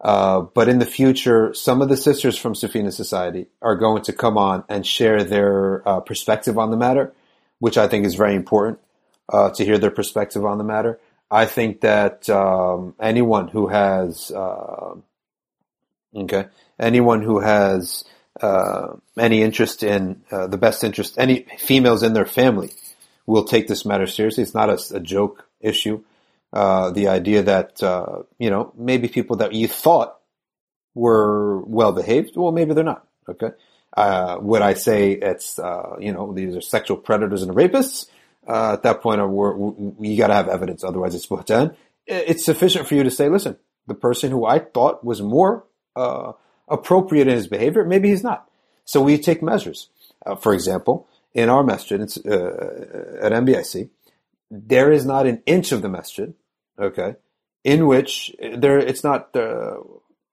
uh, 0.00 0.42
but 0.42 0.68
in 0.68 0.78
the 0.78 0.86
future, 0.86 1.54
some 1.54 1.80
of 1.80 1.88
the 1.88 1.96
sisters 1.96 2.36
from 2.36 2.54
Safina 2.54 2.92
Society 2.92 3.46
are 3.62 3.76
going 3.76 4.02
to 4.02 4.12
come 4.12 4.36
on 4.36 4.64
and 4.68 4.86
share 4.86 5.24
their 5.24 5.86
uh, 5.88 6.00
perspective 6.00 6.58
on 6.58 6.70
the 6.70 6.76
matter, 6.76 7.14
which 7.64 7.78
I 7.78 7.86
think 7.88 8.04
is 8.04 8.14
very 8.14 8.34
important 8.34 8.78
uh, 9.32 9.50
to 9.56 9.64
hear 9.64 9.78
their 9.78 9.90
perspective 10.00 10.44
on 10.44 10.58
the 10.58 10.64
matter. 10.64 11.00
I 11.30 11.46
think 11.46 11.80
that 11.80 12.28
um, 12.28 12.94
anyone 13.00 13.48
who 13.48 13.68
has 13.68 14.30
uh, 14.30 14.94
okay, 16.14 16.44
anyone 16.78 17.22
who 17.22 17.40
has 17.40 18.04
uh, 18.40 18.88
any 19.18 19.42
interest 19.42 19.82
in 19.82 20.22
the 20.30 20.58
best 20.58 20.84
interest, 20.84 21.14
any 21.16 21.46
females 21.58 22.02
in 22.02 22.12
their 22.12 22.26
family 22.26 22.70
will 23.26 23.44
take 23.44 23.66
this 23.66 23.84
matter 23.84 24.06
seriously. 24.06 24.42
It's 24.42 24.54
not 24.54 24.68
a, 24.68 24.96
a 24.96 25.00
joke 25.00 25.48
issue. 25.60 26.02
Uh, 26.52 26.90
the 26.90 27.08
idea 27.08 27.42
that 27.42 27.82
uh, 27.82 28.22
you 28.38 28.50
know 28.50 28.72
maybe 28.76 29.08
people 29.08 29.36
that 29.36 29.52
you 29.54 29.66
thought 29.66 30.10
were 30.94 31.60
well 31.62 31.92
behaved, 31.92 32.36
well, 32.36 32.52
maybe 32.52 32.74
they're 32.74 32.84
not. 32.84 33.06
Okay, 33.28 33.50
uh, 33.94 34.38
would 34.40 34.62
I 34.62 34.74
say 34.74 35.12
it's 35.12 35.58
uh, 35.58 35.96
you 36.00 36.12
know 36.12 36.32
these 36.32 36.56
are 36.56 36.60
sexual 36.60 36.96
predators 36.96 37.42
and 37.42 37.52
rapists? 37.52 38.06
Uh, 38.46 38.74
at 38.74 38.82
that 38.82 39.00
point, 39.00 39.26
we 39.28 40.08
you 40.08 40.18
got 40.18 40.28
to 40.28 40.34
have 40.34 40.48
evidence, 40.48 40.84
otherwise 40.84 41.14
it's 41.14 41.26
buhtan. 41.26 41.74
It's 42.06 42.44
sufficient 42.44 42.86
for 42.86 42.94
you 42.94 43.02
to 43.02 43.10
say, 43.10 43.30
listen, 43.30 43.56
the 43.86 43.94
person 43.94 44.30
who 44.30 44.44
I 44.44 44.58
thought 44.58 45.02
was 45.04 45.22
more 45.22 45.64
appropriate 46.68 47.28
in 47.28 47.34
his 47.34 47.46
behavior, 47.46 47.84
maybe 47.84 48.10
he's 48.10 48.22
not. 48.22 48.50
So 48.84 49.00
we 49.00 49.16
take 49.16 49.42
measures. 49.42 49.88
for 50.40 50.52
example, 50.52 51.08
in 51.34 51.48
our 51.48 51.64
masjid 51.64 52.00
uh, 52.00 52.46
at 53.20 53.32
MBIC, 53.32 53.90
there 54.50 54.92
is 54.92 55.04
not 55.04 55.26
an 55.26 55.42
inch 55.46 55.72
of 55.72 55.82
the 55.82 55.88
masjid, 55.88 56.32
okay, 56.78 57.16
in 57.64 57.86
which 57.86 58.34
there 58.38 58.78
it's 58.78 59.02
not 59.02 59.34
uh, 59.34 59.76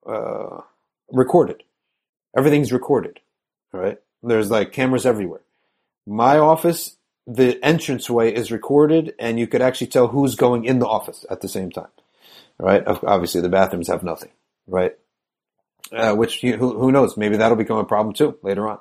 uh, 0.06 0.62
recorded. 1.12 1.64
Everything's 2.38 2.72
recorded, 2.72 3.20
right? 3.72 4.00
There's 4.24 4.52
like 4.52 4.72
cameras 4.72 5.06
everywhere. 5.06 5.42
My 6.06 6.38
office, 6.38 6.98
the 7.28 7.60
entranceway 7.68 8.34
is 8.34 8.52
recorded, 8.52 9.14
and 9.20 9.40
you 9.40 9.48
could 9.48 9.62
actually 9.62 9.88
tell 9.88 10.08
who's 10.08 10.36
going 10.36 10.66
in 10.66 10.80
the 10.80 10.88
office 10.88 11.26
at 11.30 11.42
the 11.42 11.48
same 11.48 11.72
time, 11.72 11.92
right? 12.58 12.84
Obviously, 12.86 13.42
the 13.42 13.50
bathrooms 13.50 13.88
have 13.88 14.04
nothing, 14.04 14.32
right? 14.68 14.96
Uh, 15.92 16.16
which 16.16 16.42
who, 16.42 16.56
who 16.56 16.92
knows? 16.92 17.18
Maybe 17.18 17.38
that'll 17.38 17.58
become 17.58 17.78
a 17.78 17.84
problem 17.86 18.14
too 18.14 18.38
later 18.44 18.68
on, 18.68 18.80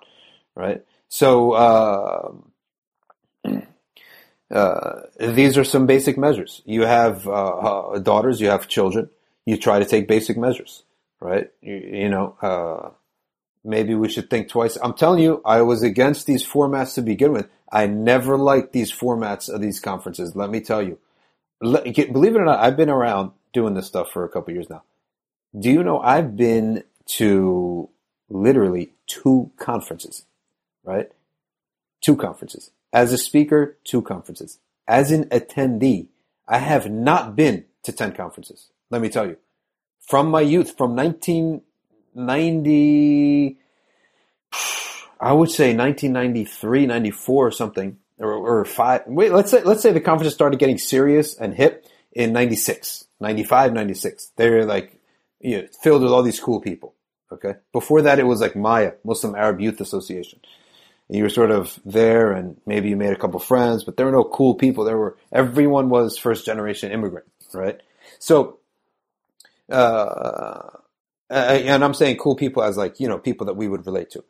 right? 0.55 0.83
So 1.09 1.53
uh, 1.53 2.33
uh, 4.51 5.01
these 5.19 5.59
are 5.59 5.65
some 5.65 5.87
basic 5.87 6.17
measures. 6.17 6.63
You 6.65 6.83
have 6.83 7.27
uh, 7.27 7.33
uh, 7.33 7.99
daughters, 7.99 8.41
you 8.41 8.49
have 8.49 8.69
children. 8.69 9.11
You 9.45 9.57
try 9.57 9.81
to 9.81 9.85
take 9.85 10.07
basic 10.07 10.37
measures, 10.37 10.85
right? 11.19 11.51
You, 11.61 11.75
you 11.77 12.09
know, 12.09 12.37
uh, 12.41 12.91
maybe 13.65 13.95
we 13.95 14.09
should 14.09 14.31
think 14.31 14.49
twice. 14.49 14.77
I'm 14.83 14.95
telling 14.95 15.23
you, 15.23 15.43
I 15.45 15.63
was 15.63 15.83
against 15.83 16.27
these 16.27 16.47
formats 16.47 16.95
to 16.95 17.03
begin 17.03 17.33
with. 17.33 17.49
I 17.73 17.87
never 17.87 18.37
liked 18.37 18.73
these 18.73 18.93
formats 18.93 19.49
of 19.49 19.61
these 19.61 19.81
conferences. 19.81 20.35
Let 20.35 20.51
me 20.51 20.61
tell 20.61 20.83
you. 20.83 20.99
Believe 21.61 22.37
it 22.37 22.41
or 22.41 22.45
not, 22.45 22.61
I've 22.61 22.77
been 22.77 22.91
around 22.91 23.33
doing 23.53 23.75
this 23.75 23.87
stuff 23.87 24.11
for 24.11 24.25
a 24.25 24.29
couple 24.29 24.55
years 24.55 24.71
now. 24.71 24.83
Do 25.59 25.71
you 25.71 25.83
know 25.83 26.01
I've 26.01 26.37
been 26.37 26.85
to 27.17 27.89
literally 28.29 28.93
two 29.07 29.51
conferences 29.59 30.25
right? 30.85 31.11
Two 32.01 32.17
conferences. 32.17 32.71
As 32.93 33.13
a 33.13 33.19
speaker, 33.19 33.77
two 33.85 34.03
conferences. 34.03 34.59
As 34.89 35.13
an 35.13 35.25
attendee, 35.27 36.09
I 36.49 36.59
have 36.59 36.91
not 36.91 37.37
been 37.37 37.67
to 37.85 37.93
10 37.93 38.13
conferences. 38.13 38.69
Let 38.91 39.01
me 39.01 39.09
tell 39.09 39.27
you. 39.27 39.37
From 40.01 40.31
my 40.31 40.41
youth, 40.41 40.77
from 40.77 40.97
1990, 42.27 43.59
I 45.21 45.33
would 45.33 45.51
say 45.51 45.75
1993, 45.75 46.87
94 46.87 47.47
or 47.47 47.51
something, 47.51 47.99
or, 48.19 48.33
or 48.33 48.65
five. 48.65 49.03
Wait, 49.07 49.33
let's 49.33 49.51
say, 49.51 49.63
let's 49.63 49.83
say 49.83 49.93
the 49.93 50.01
conference 50.01 50.35
started 50.35 50.59
getting 50.59 50.79
serious 50.79 51.37
and 51.37 51.55
hip 51.55 51.87
in 52.13 52.33
96, 52.33 53.07
95, 53.21 53.73
96. 53.73 54.33
They're 54.37 54.65
like, 54.65 54.99
you 55.41 55.63
know, 55.63 55.69
filled 55.83 56.03
with 56.03 56.13
all 56.13 56.23
these 56.23 56.41
cool 56.41 56.61
people. 56.61 56.95
Okay. 57.33 57.55
Before 57.73 58.03
that, 58.03 58.19
it 58.19 58.25
was 58.25 58.41
like 58.41 58.55
MAYA, 58.55 58.95
Muslim 59.05 59.35
Arab 59.37 59.61
Youth 59.61 59.81
Association 59.81 60.41
you 61.11 61.25
were 61.25 61.29
sort 61.29 61.51
of 61.51 61.79
there 61.85 62.33
and 62.33 62.57
maybe 62.67 62.89
you 62.89 62.97
made 62.97 63.13
a 63.13 63.17
couple 63.17 63.41
friends, 63.41 63.83
but 63.83 63.97
there 63.97 64.07
were 64.07 64.13
no 64.13 64.23
cool 64.23 64.55
people. 64.55 64.85
There 64.85 64.97
were, 64.97 65.17
everyone 65.33 65.89
was 65.89 66.17
first 66.17 66.47
generation 66.47 66.93
immigrant, 66.93 67.27
right? 67.53 67.81
So, 68.21 68.61
uh, 69.69 70.71
and 71.31 71.85
I'm 71.85 71.95
saying 71.95 72.17
cool 72.17 72.35
people 72.35 72.63
as 72.63 72.77
like, 72.77 73.01
you 73.01 73.09
know, 73.09 73.19
people 73.19 73.47
that 73.47 73.55
we 73.55 73.69
would 73.69 73.87
relate 73.87 74.11
to. 74.11 74.25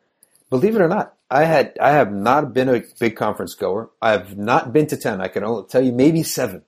Believe 0.51 0.75
it 0.75 0.83
or 0.83 0.89
not, 0.89 1.15
I 1.31 1.45
had, 1.45 1.77
I 1.81 1.93
have 1.93 2.13
not 2.13 2.53
been 2.53 2.69
a 2.69 2.83
big 2.99 3.17
conference 3.17 3.55
goer. 3.55 3.91
I 4.03 4.13
have 4.13 4.37
not 4.37 4.73
been 4.73 4.87
to 4.89 4.97
10. 4.97 5.21
I 5.21 5.29
can 5.29 5.45
only 5.45 5.67
tell 5.69 5.83
you 5.83 5.93
maybe 5.93 6.23
seven. 6.23 6.63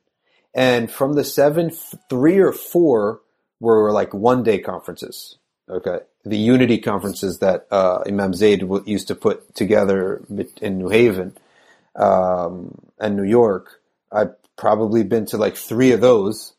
And 0.54 0.90
from 0.90 1.14
the 1.14 1.24
seven, 1.24 1.70
three 2.08 2.38
or 2.38 2.52
four 2.52 3.20
were 3.60 3.90
like 3.92 4.14
one 4.14 4.42
day 4.42 4.58
conferences. 4.58 5.38
Okay 5.68 5.98
the 6.24 6.36
unity 6.36 6.78
conferences 6.78 7.38
that 7.38 7.66
uh, 7.70 8.02
Imam 8.06 8.32
Zaid 8.34 8.64
used 8.86 9.08
to 9.08 9.14
put 9.14 9.54
together 9.54 10.22
in 10.60 10.78
New 10.78 10.88
Haven 10.88 11.36
um, 11.96 12.78
and 12.98 13.16
New 13.16 13.24
York. 13.24 13.80
I've 14.10 14.34
probably 14.56 15.02
been 15.02 15.26
to 15.26 15.36
like 15.36 15.56
three 15.56 15.92
of 15.92 16.00
those. 16.00 16.52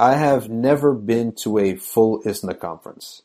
I 0.00 0.14
have 0.14 0.48
never 0.48 0.94
been 0.94 1.34
to 1.42 1.58
a 1.58 1.76
full 1.76 2.22
ISNA 2.24 2.54
conference. 2.54 3.20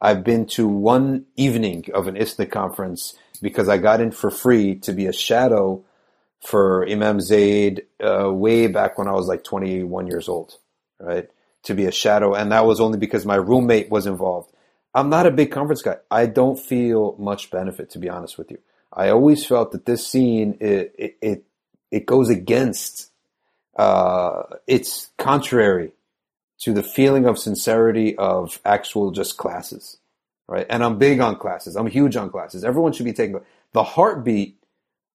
I've 0.00 0.22
been 0.22 0.46
to 0.50 0.68
one 0.68 1.26
evening 1.34 1.86
of 1.92 2.06
an 2.06 2.16
ISNA 2.16 2.46
conference 2.46 3.16
because 3.42 3.68
I 3.68 3.78
got 3.78 4.00
in 4.00 4.12
for 4.12 4.30
free 4.30 4.76
to 4.76 4.92
be 4.92 5.06
a 5.06 5.12
shadow 5.12 5.84
for 6.40 6.88
Imam 6.88 7.20
Zaid 7.20 7.82
uh, 8.00 8.32
way 8.32 8.68
back 8.68 8.96
when 8.96 9.08
I 9.08 9.12
was 9.12 9.26
like 9.26 9.42
21 9.42 10.06
years 10.06 10.28
old, 10.28 10.56
right? 11.00 11.28
To 11.64 11.74
be 11.74 11.86
a 11.86 11.90
shadow. 11.90 12.32
And 12.32 12.52
that 12.52 12.64
was 12.64 12.80
only 12.80 12.98
because 12.98 13.26
my 13.26 13.34
roommate 13.34 13.90
was 13.90 14.06
involved. 14.06 14.52
I'm 14.94 15.10
not 15.10 15.26
a 15.26 15.32
big 15.32 15.50
conference 15.50 15.82
guy. 15.82 15.96
I 16.12 16.26
don't 16.26 16.60
feel 16.60 17.16
much 17.18 17.50
benefit, 17.50 17.90
to 17.90 17.98
be 17.98 18.08
honest 18.08 18.38
with 18.38 18.52
you. 18.52 18.58
I 18.92 19.08
always 19.08 19.44
felt 19.44 19.72
that 19.72 19.84
this 19.84 20.06
scene 20.06 20.58
it 20.60 20.94
it 20.96 21.16
it, 21.20 21.44
it 21.90 22.06
goes 22.06 22.30
against. 22.30 23.10
Uh, 23.76 24.42
it's 24.68 25.10
contrary 25.18 25.92
to 26.60 26.72
the 26.72 26.82
feeling 26.82 27.26
of 27.26 27.38
sincerity 27.38 28.16
of 28.16 28.60
actual 28.64 29.10
just 29.10 29.36
classes, 29.36 29.98
right? 30.48 30.66
And 30.68 30.84
I'm 30.84 30.98
big 30.98 31.20
on 31.20 31.36
classes. 31.36 31.76
I'm 31.76 31.86
huge 31.86 32.16
on 32.16 32.30
classes. 32.30 32.64
Everyone 32.64 32.92
should 32.92 33.06
be 33.06 33.12
taking 33.12 33.40
the 33.72 33.82
heartbeat 33.82 34.56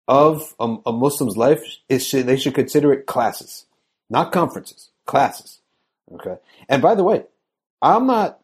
of 0.08 0.54
a, 0.60 0.76
a 0.86 0.92
Muslim's 0.92 1.36
life 1.36 1.62
is 1.88 2.06
should, 2.06 2.26
they 2.26 2.36
should 2.36 2.54
consider 2.54 2.92
it 2.92 3.06
classes, 3.06 3.66
not 4.10 4.32
conferences, 4.32 4.90
classes. 5.06 5.60
Okay. 6.12 6.36
And 6.68 6.82
by 6.82 6.94
the 6.94 7.04
way, 7.04 7.24
I'm 7.80 8.06
not 8.06 8.40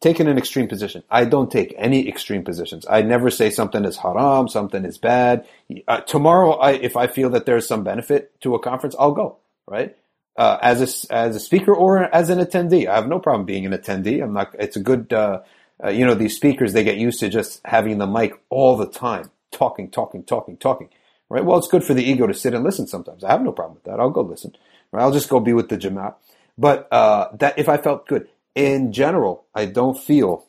taking 0.00 0.26
an 0.26 0.36
extreme 0.36 0.68
position. 0.68 1.02
I 1.10 1.24
don't 1.24 1.50
take 1.50 1.74
any 1.78 2.08
extreme 2.08 2.44
positions. 2.44 2.84
I 2.88 3.02
never 3.02 3.30
say 3.30 3.48
something 3.48 3.84
is 3.84 3.96
haram, 3.96 4.48
something 4.48 4.84
is 4.84 4.98
bad. 4.98 5.46
Uh, 5.88 6.00
tomorrow, 6.00 6.52
I, 6.52 6.72
if 6.72 6.96
I 6.96 7.06
feel 7.06 7.30
that 7.30 7.46
there's 7.46 7.66
some 7.66 7.84
benefit 7.84 8.38
to 8.42 8.54
a 8.54 8.58
conference, 8.58 8.94
I'll 8.98 9.12
go, 9.12 9.38
right? 9.66 9.96
Uh, 10.36 10.58
as 10.62 10.80
a, 10.82 11.14
as 11.14 11.36
a 11.36 11.38
speaker 11.38 11.72
or 11.72 12.12
as 12.12 12.28
an 12.28 12.40
attendee. 12.40 12.88
I 12.88 12.96
have 12.96 13.06
no 13.06 13.20
problem 13.20 13.46
being 13.46 13.66
an 13.66 13.72
attendee. 13.72 14.20
I'm 14.20 14.32
not, 14.32 14.52
it's 14.58 14.76
a 14.76 14.80
good, 14.80 15.12
uh, 15.12 15.42
uh, 15.84 15.90
you 15.90 16.04
know, 16.04 16.16
these 16.16 16.34
speakers, 16.34 16.72
they 16.72 16.82
get 16.82 16.96
used 16.96 17.20
to 17.20 17.28
just 17.28 17.60
having 17.64 17.98
the 17.98 18.06
mic 18.08 18.32
all 18.50 18.76
the 18.76 18.90
time, 18.90 19.30
talking, 19.52 19.90
talking, 19.90 20.24
talking, 20.24 20.56
talking, 20.56 20.88
right? 21.28 21.44
Well, 21.44 21.56
it's 21.56 21.68
good 21.68 21.84
for 21.84 21.94
the 21.94 22.02
ego 22.02 22.26
to 22.26 22.34
sit 22.34 22.52
and 22.52 22.64
listen 22.64 22.88
sometimes. 22.88 23.22
I 23.22 23.30
have 23.30 23.42
no 23.42 23.52
problem 23.52 23.74
with 23.76 23.84
that. 23.84 24.00
I'll 24.00 24.10
go 24.10 24.22
listen, 24.22 24.56
right? 24.90 25.02
I'll 25.02 25.12
just 25.12 25.28
go 25.28 25.38
be 25.38 25.52
with 25.52 25.68
the 25.68 25.78
Jamaat. 25.78 26.16
But, 26.58 26.88
uh, 26.90 27.28
that 27.38 27.56
if 27.56 27.68
I 27.68 27.76
felt 27.76 28.08
good, 28.08 28.28
in 28.56 28.92
general, 28.92 29.44
I 29.54 29.66
don't 29.66 29.96
feel, 29.96 30.46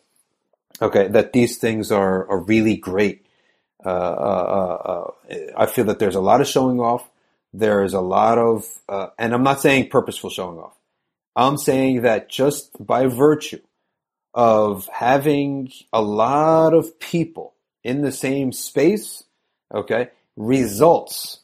okay, 0.82 1.08
that 1.10 1.32
these 1.32 1.60
things 1.60 1.92
are, 1.92 2.28
are 2.28 2.40
really 2.40 2.76
great. 2.76 3.24
Uh, 3.86 3.90
uh, 3.90 5.12
uh, 5.30 5.38
I 5.56 5.68
feel 5.68 5.86
that 5.86 6.00
there's 6.00 6.16
a 6.16 6.22
lot 6.22 6.42
of 6.42 6.48
showing 6.48 6.80
off. 6.80 7.08
There 7.58 7.84
is 7.84 7.94
a 7.94 8.02
lot 8.02 8.38
of, 8.38 8.66
uh, 8.90 9.08
and 9.18 9.34
I'm 9.34 9.44
not 9.44 9.62
saying 9.62 9.90
purposeful 9.90 10.30
showing 10.30 10.60
off. 10.60 10.76
I'm 11.36 11.58
saying 11.58 12.02
that 12.02 12.30
just 12.30 12.72
by 12.86 13.08
virtue 13.08 13.62
of 14.34 14.88
having 14.92 15.72
a 15.94 16.02
lot 16.02 16.74
of 16.74 17.00
people 17.00 17.54
in 17.84 18.02
the 18.02 18.12
same 18.12 18.52
space, 18.52 19.24
okay, 19.74 20.10
results 20.36 21.40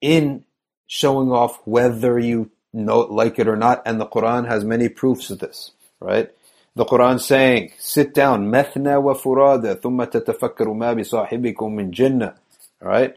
in 0.00 0.44
showing 0.86 1.30
off 1.32 1.58
whether 1.64 2.18
you 2.18 2.50
know, 2.72 3.00
like 3.00 3.38
it 3.38 3.48
or 3.48 3.56
not. 3.56 3.82
And 3.86 4.00
the 4.00 4.06
Quran 4.06 4.46
has 4.46 4.64
many 4.64 4.88
proofs 4.88 5.30
of 5.30 5.38
this, 5.38 5.72
right? 6.00 6.30
The 6.76 6.84
Quran 6.84 7.20
saying, 7.20 7.72
sit 7.78 8.14
down, 8.14 8.46
methna 8.50 9.00
wa 9.00 9.14
furada, 9.14 9.76
thumma 9.76 10.06
tatafakkaru 10.06 10.76
ma 10.76 10.94
bi 10.94 11.00
sahibikum 11.00 11.74
min 11.74 11.92
jannah, 11.92 12.36
right? 12.80 13.16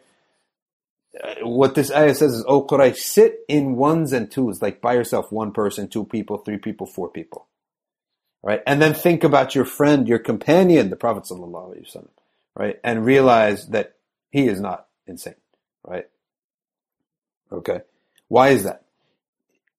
What 1.41 1.75
this 1.75 1.91
ayah 1.91 2.15
says 2.15 2.33
is, 2.33 2.45
oh 2.47 2.65
Quraysh, 2.65 2.97
sit 2.97 3.39
in 3.47 3.75
ones 3.75 4.13
and 4.13 4.31
twos, 4.31 4.61
like 4.61 4.81
by 4.81 4.93
yourself, 4.93 5.31
one 5.31 5.51
person, 5.51 5.87
two 5.87 6.05
people, 6.05 6.37
three 6.39 6.57
people, 6.57 6.87
four 6.87 7.09
people 7.09 7.47
right? 8.43 8.61
And 8.67 8.81
then 8.81 8.93
think 8.93 9.23
about 9.23 9.55
your 9.55 9.65
friend, 9.65 10.07
your 10.07 10.19
companion, 10.19 10.89
the 10.89 10.95
Prophet 10.95 11.23
sallallahu 11.23 11.75
alaihi 11.75 11.87
wasallam, 11.87 12.09
right? 12.55 12.79
And 12.83 13.05
realize 13.05 13.67
that 13.69 13.95
he 14.29 14.47
is 14.47 14.59
not 14.59 14.87
insane, 15.07 15.35
right? 15.83 16.05
Okay. 17.51 17.81
Why 18.27 18.49
is 18.49 18.65
that? 18.65 18.83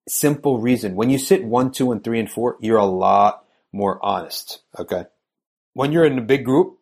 Simple 0.08 0.60
reason. 0.60 0.96
When 0.96 1.10
you 1.10 1.18
sit 1.18 1.44
one, 1.44 1.70
two, 1.70 1.92
and 1.92 2.02
three 2.02 2.18
and 2.18 2.30
four, 2.30 2.56
you're 2.60 2.78
a 2.78 2.84
lot 2.84 3.44
more 3.72 4.02
honest. 4.04 4.62
Okay. 4.78 5.04
When 5.74 5.92
you're 5.92 6.06
in 6.06 6.18
a 6.18 6.22
big 6.22 6.44
group, 6.44 6.78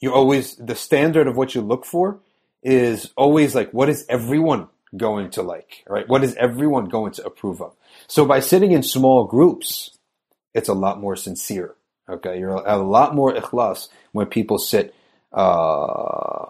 you 0.00 0.12
always, 0.12 0.56
the 0.56 0.74
standard 0.74 1.26
of 1.26 1.36
what 1.36 1.54
you 1.54 1.60
look 1.60 1.84
for 1.84 2.20
is 2.62 3.12
always 3.16 3.54
like, 3.54 3.70
what 3.72 3.88
is 3.88 4.04
everyone 4.08 4.68
going 4.96 5.30
to 5.30 5.42
like, 5.42 5.84
right? 5.86 6.08
What 6.08 6.24
is 6.24 6.34
everyone 6.36 6.86
going 6.86 7.12
to 7.12 7.24
approve 7.24 7.60
of? 7.60 7.74
So 8.06 8.24
by 8.24 8.40
sitting 8.40 8.72
in 8.72 8.82
small 8.82 9.24
groups, 9.24 9.96
it's 10.54 10.68
a 10.68 10.74
lot 10.74 11.00
more 11.00 11.16
sincere. 11.16 11.74
Okay, 12.08 12.38
you're 12.38 12.50
a 12.50 12.78
lot 12.78 13.14
more 13.14 13.34
ikhlas 13.34 13.88
when 14.12 14.26
people 14.26 14.58
sit 14.58 14.94
uh, 15.32 16.46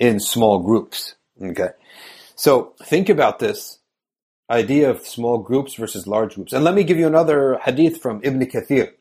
in 0.00 0.18
small 0.18 0.58
groups. 0.58 1.14
Okay, 1.40 1.70
so 2.34 2.74
think 2.82 3.08
about 3.08 3.38
this 3.38 3.78
idea 4.50 4.90
of 4.90 5.06
small 5.06 5.38
groups 5.38 5.74
versus 5.74 6.06
large 6.06 6.34
groups. 6.34 6.52
And 6.52 6.64
let 6.64 6.74
me 6.74 6.84
give 6.84 6.98
you 6.98 7.06
another 7.06 7.58
hadith 7.64 8.00
from 8.00 8.20
Ibn 8.22 8.40
Kathir. 8.46 8.92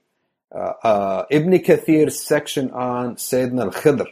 Uh, 0.53 0.73
uh, 0.83 1.25
Ibn 1.29 1.51
Kathir's 1.59 2.21
section 2.21 2.71
on 2.71 3.15
Sayyidina 3.15 3.63
al-Khidr, 3.63 4.07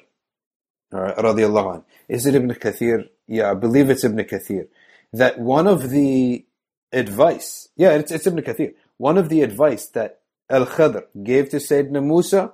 radiallahu 0.93 1.75
anh. 1.75 1.83
Is 2.07 2.25
it 2.25 2.35
Ibn 2.35 2.49
Kathir? 2.51 3.09
Yeah, 3.27 3.51
I 3.51 3.53
believe 3.53 3.89
it's 3.89 4.03
Ibn 4.03 4.17
Kathir. 4.25 4.67
That 5.11 5.39
one 5.39 5.67
of 5.67 5.89
the 5.89 6.45
advice, 6.91 7.69
yeah, 7.75 7.91
it's, 7.91 8.11
it's 8.11 8.27
Ibn 8.27 8.43
Kathir. 8.43 8.73
One 8.97 9.17
of 9.17 9.29
the 9.29 9.41
advice 9.41 9.87
that 9.89 10.21
Al-Khadr 10.49 11.03
gave 11.23 11.49
to 11.49 11.57
Sayyidina 11.57 12.03
Musa 12.03 12.53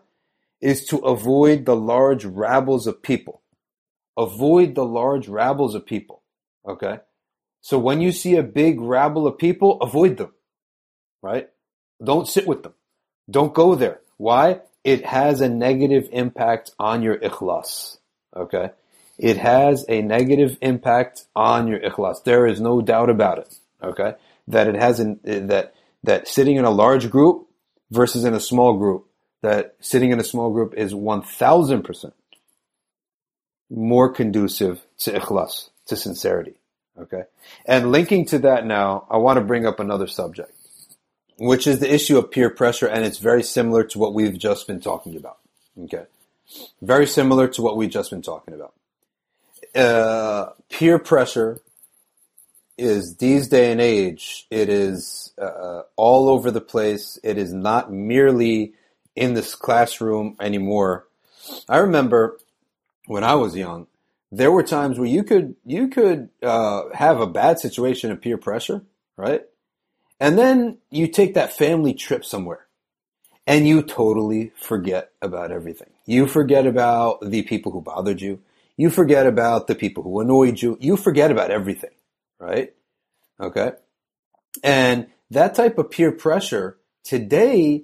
is 0.62 0.86
to 0.86 0.98
avoid 1.00 1.66
the 1.66 1.76
large 1.76 2.26
rabbles 2.26 2.88
of 2.88 3.02
people. 3.02 3.42
Avoid 4.18 4.76
the 4.76 4.86
large 4.86 5.28
rabbles 5.28 5.76
of 5.76 5.86
people. 5.86 6.22
Okay? 6.68 7.00
So 7.62 7.78
when 7.78 8.02
you 8.02 8.12
see 8.12 8.36
a 8.36 8.44
big 8.44 8.80
rabble 8.80 9.28
of 9.28 9.38
people, 9.38 9.82
avoid 9.82 10.18
them. 10.18 10.34
Right? 11.22 11.50
Don't 12.04 12.28
sit 12.28 12.48
with 12.48 12.64
them. 12.64 12.74
Don't 13.30 13.54
go 13.54 13.76
there. 13.76 14.02
Why? 14.18 14.62
It 14.84 15.06
has 15.06 15.42
a 15.42 15.50
negative 15.50 16.10
impact 16.12 16.72
on 16.80 17.04
your 17.04 17.18
ikhlas. 17.18 17.99
Okay? 18.36 18.72
It 19.18 19.38
has 19.38 19.86
a 19.90 20.02
negative 20.02 20.58
impact 20.62 21.26
on 21.36 21.68
your 21.68 21.80
ikhlas. 21.80 22.24
There 22.24 22.48
is 22.48 22.62
no 22.62 22.82
doubt 22.82 23.10
about 23.10 23.40
it. 23.40 23.56
Okay? 23.84 24.14
That 24.48 24.68
it 24.68 24.76
has 24.76 25.00
an, 25.00 25.20
that, 25.24 25.74
that 26.04 26.28
sitting 26.28 26.56
in 26.56 26.66
a 26.66 26.72
large 26.72 27.10
group 27.10 27.48
versus 27.92 28.24
in 28.24 28.34
a 28.34 28.40
small 28.40 28.78
group, 28.78 29.08
that 29.42 29.76
sitting 29.80 30.12
in 30.12 30.20
a 30.20 30.24
small 30.24 30.52
group 30.52 30.74
is 30.76 30.94
1000% 30.94 32.12
more 33.70 34.12
conducive 34.12 34.82
to 35.00 35.12
ikhlas, 35.12 35.70
to 35.88 35.96
sincerity. 35.96 36.56
Okay. 37.00 37.24
And 37.66 37.92
linking 37.92 38.26
to 38.26 38.40
that 38.40 38.66
now, 38.66 39.06
I 39.10 39.18
want 39.18 39.38
to 39.38 39.46
bring 39.46 39.66
up 39.66 39.80
another 39.80 40.08
subject, 40.08 40.52
which 41.38 41.68
is 41.68 41.80
the 41.80 41.94
issue 41.94 42.18
of 42.18 42.32
peer 42.32 42.50
pressure, 42.50 42.88
and 42.88 43.06
it's 43.06 43.20
very 43.20 43.44
similar 43.44 43.84
to 43.86 44.00
what 44.00 44.14
we've 44.14 44.38
just 44.38 44.68
been 44.68 44.82
talking 44.82 45.16
about. 45.16 45.38
Okay. 45.84 46.06
Very 46.82 47.08
similar 47.08 47.48
to 47.50 47.62
what 47.62 47.78
we've 47.78 47.90
just 47.90 48.10
been 48.10 48.22
talking 48.22 48.54
about. 48.54 48.74
Uh, 49.76 50.52
peer 50.70 50.98
pressure 50.98 51.60
is 52.78 53.18
these 53.18 53.50
day 53.50 53.72
and 53.72 53.82
age, 53.82 54.48
it 54.50 54.70
is 54.70 55.34
uh, 55.40 55.82
all 55.96 56.30
over 56.30 56.50
the 56.50 56.62
place. 56.62 57.20
It 57.24 57.38
is 57.38 57.54
not 57.54 57.92
merely 57.92 58.74
in 59.16 59.34
this 59.34 59.54
classroom 59.54 60.38
anymore. 60.40 61.06
I 61.68 61.78
remember 61.80 62.40
when 63.06 63.24
I 63.24 63.36
was 63.36 63.56
young, 63.56 63.88
there 64.32 64.52
were 64.52 64.64
times 64.64 64.98
where 64.98 65.08
you 65.08 65.24
could 65.24 65.56
you 65.66 65.88
could 65.88 66.30
uh, 66.42 66.84
have 66.94 67.20
a 67.20 67.28
bad 67.28 67.60
situation 67.60 68.12
of 68.12 68.22
peer 68.22 68.38
pressure, 68.38 68.84
right? 69.18 69.42
And 70.20 70.38
then 70.38 70.78
you 70.90 71.08
take 71.08 71.34
that 71.34 71.54
family 71.54 71.94
trip 71.94 72.24
somewhere, 72.24 72.68
and 73.48 73.68
you 73.68 73.82
totally 73.82 74.52
forget 74.56 75.12
about 75.22 75.52
everything. 75.52 75.90
You 76.10 76.28
forget 76.28 76.66
about 76.66 77.22
the 77.22 77.44
people 77.44 77.72
who 77.72 77.82
bothered 77.82 78.22
you. 78.22 78.42
You 78.78 78.90
forget 78.90 79.28
about 79.28 79.68
the 79.68 79.76
people 79.76 80.04
who 80.04 80.20
annoyed 80.22 80.62
you. 80.62 80.78
You 80.80 80.98
forget 80.98 81.32
about 81.32 81.52
everything 81.52 81.92
right? 82.40 82.74
Okay. 83.40 83.74
And 84.64 85.08
that 85.30 85.56
type 85.56 85.78
of 85.78 85.92
peer 85.92 86.12
pressure 86.12 86.78
today, 87.04 87.84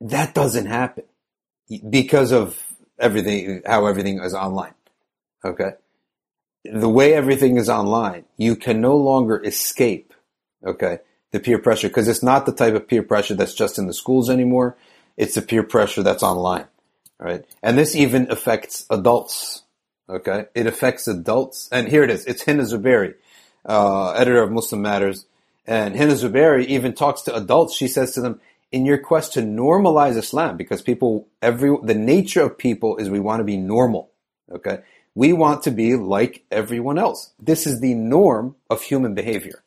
that 0.00 0.34
doesn't 0.34 0.66
happen 0.66 1.04
because 1.90 2.32
of 2.32 2.56
everything, 2.98 3.62
how 3.66 3.86
everything 3.86 4.20
is 4.20 4.34
online. 4.34 4.74
Okay. 5.44 5.72
The 6.64 6.88
way 6.88 7.14
everything 7.14 7.56
is 7.56 7.68
online, 7.68 8.24
you 8.36 8.54
can 8.56 8.80
no 8.80 8.96
longer 8.96 9.42
escape. 9.42 10.12
Okay. 10.64 10.98
The 11.32 11.40
peer 11.40 11.58
pressure 11.58 11.88
because 11.88 12.08
it's 12.08 12.22
not 12.22 12.46
the 12.46 12.52
type 12.52 12.74
of 12.74 12.88
peer 12.88 13.02
pressure 13.02 13.34
that's 13.34 13.54
just 13.54 13.78
in 13.78 13.86
the 13.86 13.94
schools 13.94 14.30
anymore. 14.30 14.76
It's 15.16 15.34
the 15.34 15.42
peer 15.42 15.62
pressure 15.62 16.02
that's 16.02 16.22
online. 16.22 16.66
Right. 17.20 17.44
And 17.62 17.76
this 17.76 17.96
even 17.96 18.30
affects 18.30 18.86
adults. 18.90 19.62
Okay. 20.08 20.46
It 20.54 20.66
affects 20.66 21.08
adults. 21.08 21.68
And 21.72 21.88
here 21.88 22.04
it 22.04 22.10
is. 22.10 22.24
It's 22.26 22.44
Hina 22.44 22.62
Zuberi 22.62 23.14
uh, 23.68 24.12
editor 24.12 24.42
of 24.42 24.50
Muslim 24.50 24.82
Matters, 24.82 25.26
and 25.66 25.96
Hina 25.96 26.12
Zuberi 26.12 26.64
even 26.66 26.94
talks 26.94 27.22
to 27.22 27.34
adults. 27.34 27.74
She 27.76 27.86
says 27.86 28.12
to 28.14 28.20
them, 28.20 28.40
in 28.72 28.84
your 28.84 28.98
quest 28.98 29.34
to 29.34 29.40
normalize 29.40 30.16
Islam, 30.16 30.56
because 30.56 30.82
people, 30.82 31.26
every, 31.40 31.74
the 31.82 31.94
nature 31.94 32.42
of 32.42 32.58
people 32.58 32.96
is 32.96 33.08
we 33.08 33.20
want 33.20 33.40
to 33.40 33.44
be 33.44 33.56
normal. 33.56 34.10
Okay. 34.50 34.80
We 35.14 35.32
want 35.32 35.62
to 35.64 35.70
be 35.70 35.96
like 35.96 36.44
everyone 36.50 36.98
else. 36.98 37.32
This 37.38 37.66
is 37.66 37.80
the 37.80 37.94
norm 37.94 38.56
of 38.70 38.82
human 38.82 39.14
behavior. 39.14 39.62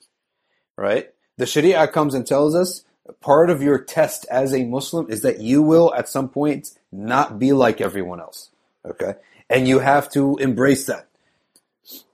Right? 0.78 1.10
The 1.38 1.46
Sharia 1.46 1.88
comes 1.88 2.14
and 2.14 2.26
tells 2.26 2.56
us 2.56 2.84
part 3.20 3.50
of 3.50 3.62
your 3.62 3.84
test 3.84 4.26
as 4.30 4.54
a 4.54 4.66
Muslim 4.66 5.10
is 5.10 5.22
that 5.22 5.42
you 5.42 5.62
will 5.62 5.94
at 5.94 6.10
some 6.10 6.30
point 6.30 6.70
not 6.92 7.40
be 7.40 7.54
like 7.54 7.82
everyone 7.82 8.20
else. 8.20 8.50
Okay. 8.86 9.16
And 9.50 9.68
you 9.68 9.80
have 9.80 10.10
to 10.12 10.38
embrace 10.38 10.86
that 10.86 11.08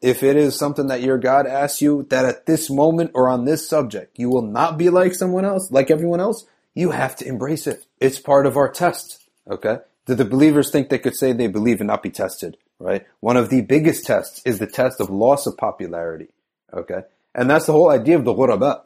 if 0.02 0.24
it 0.24 0.36
is 0.36 0.58
something 0.58 0.88
that 0.88 1.02
your 1.02 1.18
God 1.18 1.46
asks 1.46 1.82
you 1.82 2.06
that 2.10 2.26
at 2.26 2.46
this 2.46 2.70
moment 2.70 3.12
or 3.14 3.30
on 3.30 3.46
this 3.46 3.68
subject 3.68 4.18
you 4.18 4.30
will 4.30 4.42
not 4.42 4.78
be 4.78 4.90
like 4.90 5.14
someone 5.14 5.46
else, 5.46 5.72
like 5.72 5.92
everyone 5.92 6.20
else, 6.20 6.46
you 6.74 6.92
have 6.92 7.16
to 7.18 7.28
embrace 7.28 7.68
it. 7.68 7.86
It's 8.00 8.20
part 8.20 8.46
of 8.46 8.58
our 8.58 8.70
test. 8.72 9.24
Okay? 9.50 9.78
Do 10.06 10.16
the 10.16 10.26
believers 10.26 10.72
think 10.72 10.90
they 10.90 11.00
could 11.00 11.16
say 11.16 11.34
they 11.34 11.48
believe 11.48 11.82
and 11.82 11.88
not 11.88 12.04
be 12.04 12.10
tested? 12.10 12.58
Right? 12.80 13.06
One 13.20 13.38
of 13.38 13.50
the 13.50 13.62
biggest 13.62 14.06
tests 14.06 14.42
is 14.46 14.60
the 14.60 14.68
test 14.68 15.00
of 15.00 15.10
loss 15.10 15.48
of 15.48 15.58
popularity. 15.58 16.30
Okay? 16.74 17.02
And 17.34 17.50
that's 17.50 17.66
the 17.66 17.72
whole 17.74 17.90
idea 17.90 18.18
of 18.18 18.26
the 18.26 18.34
ghuraba, 18.34 18.84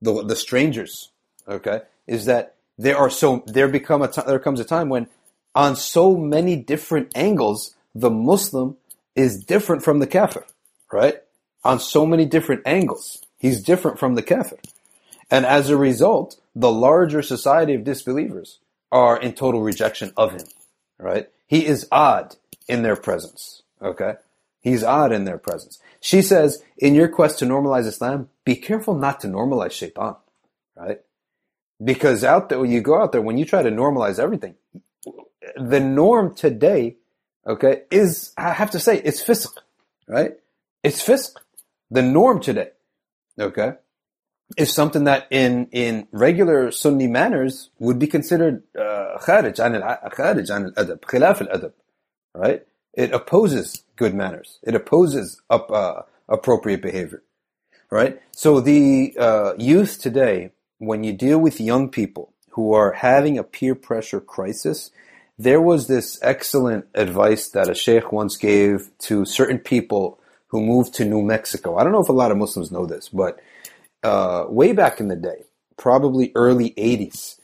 the, 0.00 0.24
the 0.24 0.36
strangers. 0.36 1.10
Okay? 1.48 1.82
Is 2.06 2.26
that 2.26 2.54
there 2.78 2.96
are 2.96 3.10
so, 3.10 3.44
there 3.46 3.68
become 3.68 4.02
a, 4.02 4.08
t- 4.08 4.22
there 4.26 4.38
comes 4.38 4.60
a 4.60 4.64
time 4.64 4.88
when 4.88 5.08
on 5.54 5.76
so 5.76 6.16
many 6.16 6.56
different 6.56 7.12
angles, 7.14 7.76
the 7.94 8.10
Muslim 8.10 8.76
is 9.14 9.44
different 9.44 9.84
from 9.84 10.00
the 10.00 10.06
kafir, 10.06 10.44
right? 10.92 11.22
On 11.62 11.78
so 11.78 12.04
many 12.04 12.26
different 12.26 12.62
angles. 12.66 13.22
He's 13.38 13.62
different 13.62 13.98
from 13.98 14.14
the 14.14 14.22
kafir. 14.22 14.58
And 15.30 15.46
as 15.46 15.70
a 15.70 15.76
result, 15.76 16.40
the 16.54 16.72
larger 16.72 17.22
society 17.22 17.74
of 17.74 17.84
disbelievers 17.84 18.58
are 18.90 19.20
in 19.20 19.32
total 19.32 19.62
rejection 19.62 20.12
of 20.16 20.32
him, 20.32 20.46
right? 20.98 21.28
He 21.46 21.66
is 21.66 21.86
odd 21.90 22.36
in 22.68 22.82
their 22.82 22.96
presence, 22.96 23.62
okay? 23.80 24.14
He's 24.60 24.82
odd 24.82 25.12
in 25.12 25.24
their 25.24 25.38
presence. 25.38 25.78
She 26.00 26.22
says, 26.22 26.62
in 26.78 26.94
your 26.94 27.08
quest 27.08 27.38
to 27.40 27.44
normalize 27.44 27.86
Islam, 27.86 28.28
be 28.44 28.56
careful 28.56 28.94
not 28.94 29.20
to 29.20 29.28
normalize 29.28 29.72
shaitan, 29.72 30.16
right? 30.76 31.00
Because 31.82 32.24
out 32.24 32.48
there, 32.48 32.60
when 32.60 32.70
you 32.70 32.80
go 32.80 33.00
out 33.00 33.12
there, 33.12 33.22
when 33.22 33.38
you 33.38 33.44
try 33.44 33.62
to 33.62 33.70
normalize 33.70 34.18
everything, 34.18 34.54
the 35.56 35.80
norm 35.80 36.34
today, 36.34 36.96
okay, 37.46 37.82
is, 37.90 38.32
I 38.36 38.52
have 38.52 38.70
to 38.70 38.80
say, 38.80 39.00
it's 39.02 39.22
fisq, 39.22 39.50
right? 40.06 40.34
It's 40.82 41.02
fisq. 41.02 41.36
The 41.90 42.02
norm 42.02 42.40
today, 42.40 42.70
okay, 43.38 43.74
is 44.56 44.72
something 44.72 45.04
that 45.04 45.26
in, 45.30 45.68
in 45.72 46.06
regular 46.12 46.70
Sunni 46.70 47.06
manners 47.06 47.70
would 47.78 47.98
be 47.98 48.06
considered 48.06 48.62
uh, 48.76 49.18
kharij 49.18 49.64
an 49.64 49.74
al-adab, 49.76 51.00
khilaf 51.00 51.40
al-adab, 51.40 51.72
right? 52.34 52.66
It 52.92 53.12
opposes 53.12 53.82
good 53.96 54.14
manners. 54.14 54.58
It 54.62 54.74
opposes 54.74 55.40
up, 55.50 55.70
uh, 55.70 56.02
appropriate 56.28 56.82
behavior, 56.82 57.22
right? 57.90 58.20
So 58.32 58.60
the 58.60 59.14
uh, 59.18 59.54
youth 59.58 60.00
today, 60.00 60.52
when 60.86 61.04
you 61.04 61.12
deal 61.12 61.38
with 61.38 61.60
young 61.60 61.88
people 61.88 62.32
who 62.50 62.72
are 62.72 62.92
having 62.92 63.38
a 63.38 63.44
peer 63.44 63.74
pressure 63.74 64.20
crisis, 64.20 64.90
there 65.38 65.60
was 65.60 65.86
this 65.86 66.18
excellent 66.22 66.86
advice 66.94 67.48
that 67.48 67.68
a 67.68 67.74
sheikh 67.74 68.12
once 68.12 68.36
gave 68.36 68.90
to 68.98 69.24
certain 69.24 69.58
people 69.58 70.20
who 70.48 70.60
moved 70.60 70.94
to 70.94 71.04
New 71.04 71.22
Mexico. 71.22 71.76
I 71.76 71.82
don't 71.82 71.92
know 71.92 72.02
if 72.02 72.08
a 72.08 72.12
lot 72.12 72.30
of 72.30 72.36
Muslims 72.36 72.70
know 72.70 72.86
this, 72.86 73.08
but 73.08 73.40
uh, 74.04 74.44
way 74.48 74.72
back 74.72 75.00
in 75.00 75.08
the 75.08 75.16
day, 75.16 75.44
probably 75.76 76.30
early 76.34 76.70
80s, 76.70 77.40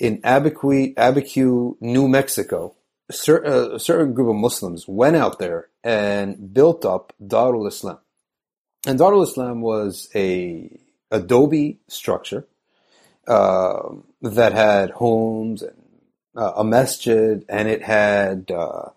in 0.00 0.20
Abiquiu, 0.22 0.94
Abiquiu 0.94 1.76
New 1.80 2.08
Mexico, 2.08 2.74
a 3.08 3.12
certain 3.12 4.14
group 4.14 4.30
of 4.30 4.34
Muslims 4.34 4.88
went 4.88 5.14
out 5.14 5.38
there 5.38 5.68
and 5.84 6.52
built 6.52 6.84
up 6.84 7.12
Darul 7.22 7.68
Islam. 7.68 7.98
And 8.86 8.98
Darul 8.98 9.22
Islam 9.22 9.60
was 9.60 10.08
a 10.14 10.70
adobe 11.10 11.78
structure 11.86 12.46
uh, 13.26 13.90
that 14.22 14.52
had 14.52 14.90
homes 14.90 15.62
and 15.62 15.76
uh, 16.36 16.52
a 16.56 16.64
masjid, 16.64 17.44
and 17.48 17.68
it 17.68 17.82
had. 17.82 18.50
Uh, 18.50 18.90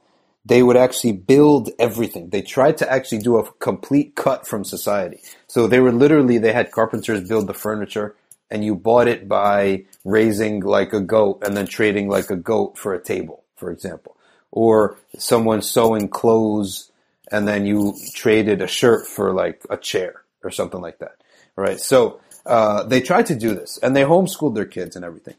they 0.45 0.63
would 0.63 0.77
actually 0.77 1.11
build 1.11 1.71
everything. 1.77 2.29
They 2.29 2.41
tried 2.41 2.77
to 2.77 2.89
actually 2.89 3.17
do 3.17 3.35
a 3.35 3.51
complete 3.55 4.15
cut 4.15 4.47
from 4.47 4.63
society. 4.63 5.19
So 5.47 5.67
they 5.67 5.81
were 5.81 5.91
literally 5.91 6.37
they 6.37 6.53
had 6.53 6.71
carpenters 6.71 7.27
build 7.27 7.47
the 7.47 7.53
furniture, 7.53 8.15
and 8.49 8.63
you 8.63 8.73
bought 8.73 9.09
it 9.09 9.27
by 9.27 9.85
raising 10.05 10.61
like 10.61 10.93
a 10.93 11.01
goat 11.01 11.43
and 11.45 11.57
then 11.57 11.67
trading 11.67 12.07
like 12.07 12.29
a 12.29 12.37
goat 12.37 12.77
for 12.77 12.93
a 12.93 13.03
table 13.03 13.43
for 13.57 13.71
example, 13.71 14.15
or 14.51 14.97
someone 15.17 15.61
sewing 15.61 16.07
clothes 16.07 16.91
and 17.29 17.45
then 17.45 17.65
you 17.65 17.93
traded 18.13 18.61
a 18.61 18.67
shirt 18.67 19.05
for 19.05 19.33
like 19.33 19.61
a 19.69 19.75
chair 19.75 20.21
or 20.43 20.51
something 20.51 20.79
like 20.79 20.99
that, 20.99 21.17
right? 21.57 21.79
So 21.79 22.21
uh, 22.47 22.83
they 22.83 23.01
tried 23.01 23.25
to 23.27 23.35
do 23.35 23.53
this 23.53 23.77
and 23.77 23.95
they 23.95 24.03
homeschooled 24.03 24.55
their 24.55 24.65
kids 24.65 24.95
and 24.95 25.03
everything. 25.03 25.35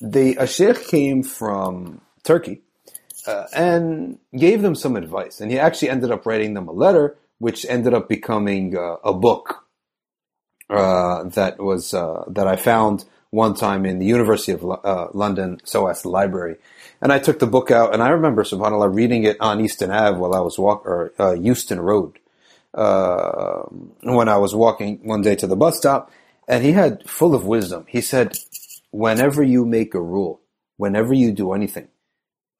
The 0.00 0.36
a 0.36 0.46
sheikh 0.46 0.88
came 0.88 1.22
from 1.22 2.00
Turkey 2.24 2.62
uh, 3.26 3.44
and 3.54 4.18
gave 4.36 4.62
them 4.62 4.74
some 4.74 4.96
advice, 4.96 5.40
and 5.40 5.50
he 5.50 5.58
actually 5.58 5.90
ended 5.90 6.10
up 6.10 6.26
writing 6.26 6.54
them 6.54 6.68
a 6.68 6.72
letter, 6.72 7.16
which 7.38 7.66
ended 7.68 7.94
up 7.94 8.08
becoming 8.08 8.76
uh, 8.76 8.96
a 9.04 9.12
book 9.12 9.66
uh, 10.70 11.24
that 11.24 11.58
was 11.58 11.92
uh, 11.92 12.24
that 12.28 12.46
I 12.46 12.56
found 12.56 13.04
one 13.30 13.54
time 13.54 13.84
in 13.86 13.98
the 13.98 14.06
University 14.06 14.52
of 14.52 14.62
London 15.14 15.60
SOAS 15.64 16.04
library. 16.04 16.56
And 17.02 17.12
I 17.12 17.18
took 17.18 17.38
the 17.38 17.46
book 17.46 17.70
out, 17.70 17.94
and 17.94 18.02
I 18.02 18.08
remember, 18.08 18.42
subhanAllah, 18.42 18.94
reading 18.94 19.24
it 19.24 19.36
on 19.40 19.60
Easton 19.60 19.90
Ave 19.90 20.18
while 20.18 20.34
I 20.34 20.40
was 20.40 20.58
walk 20.58 20.84
or 20.84 21.12
Euston 21.36 21.80
Road, 21.80 22.18
uh, 22.74 23.62
when 24.02 24.28
I 24.28 24.38
was 24.38 24.54
walking 24.54 24.98
one 25.02 25.22
day 25.22 25.34
to 25.36 25.46
the 25.46 25.56
bus 25.56 25.76
stop, 25.76 26.10
and 26.50 26.64
he 26.64 26.72
had 26.72 27.08
full 27.08 27.32
of 27.32 27.46
wisdom. 27.46 27.84
He 27.88 28.00
said, 28.00 28.36
whenever 28.90 29.40
you 29.40 29.64
make 29.64 29.94
a 29.94 30.00
rule, 30.00 30.40
whenever 30.76 31.14
you 31.14 31.30
do 31.30 31.52
anything, 31.52 31.86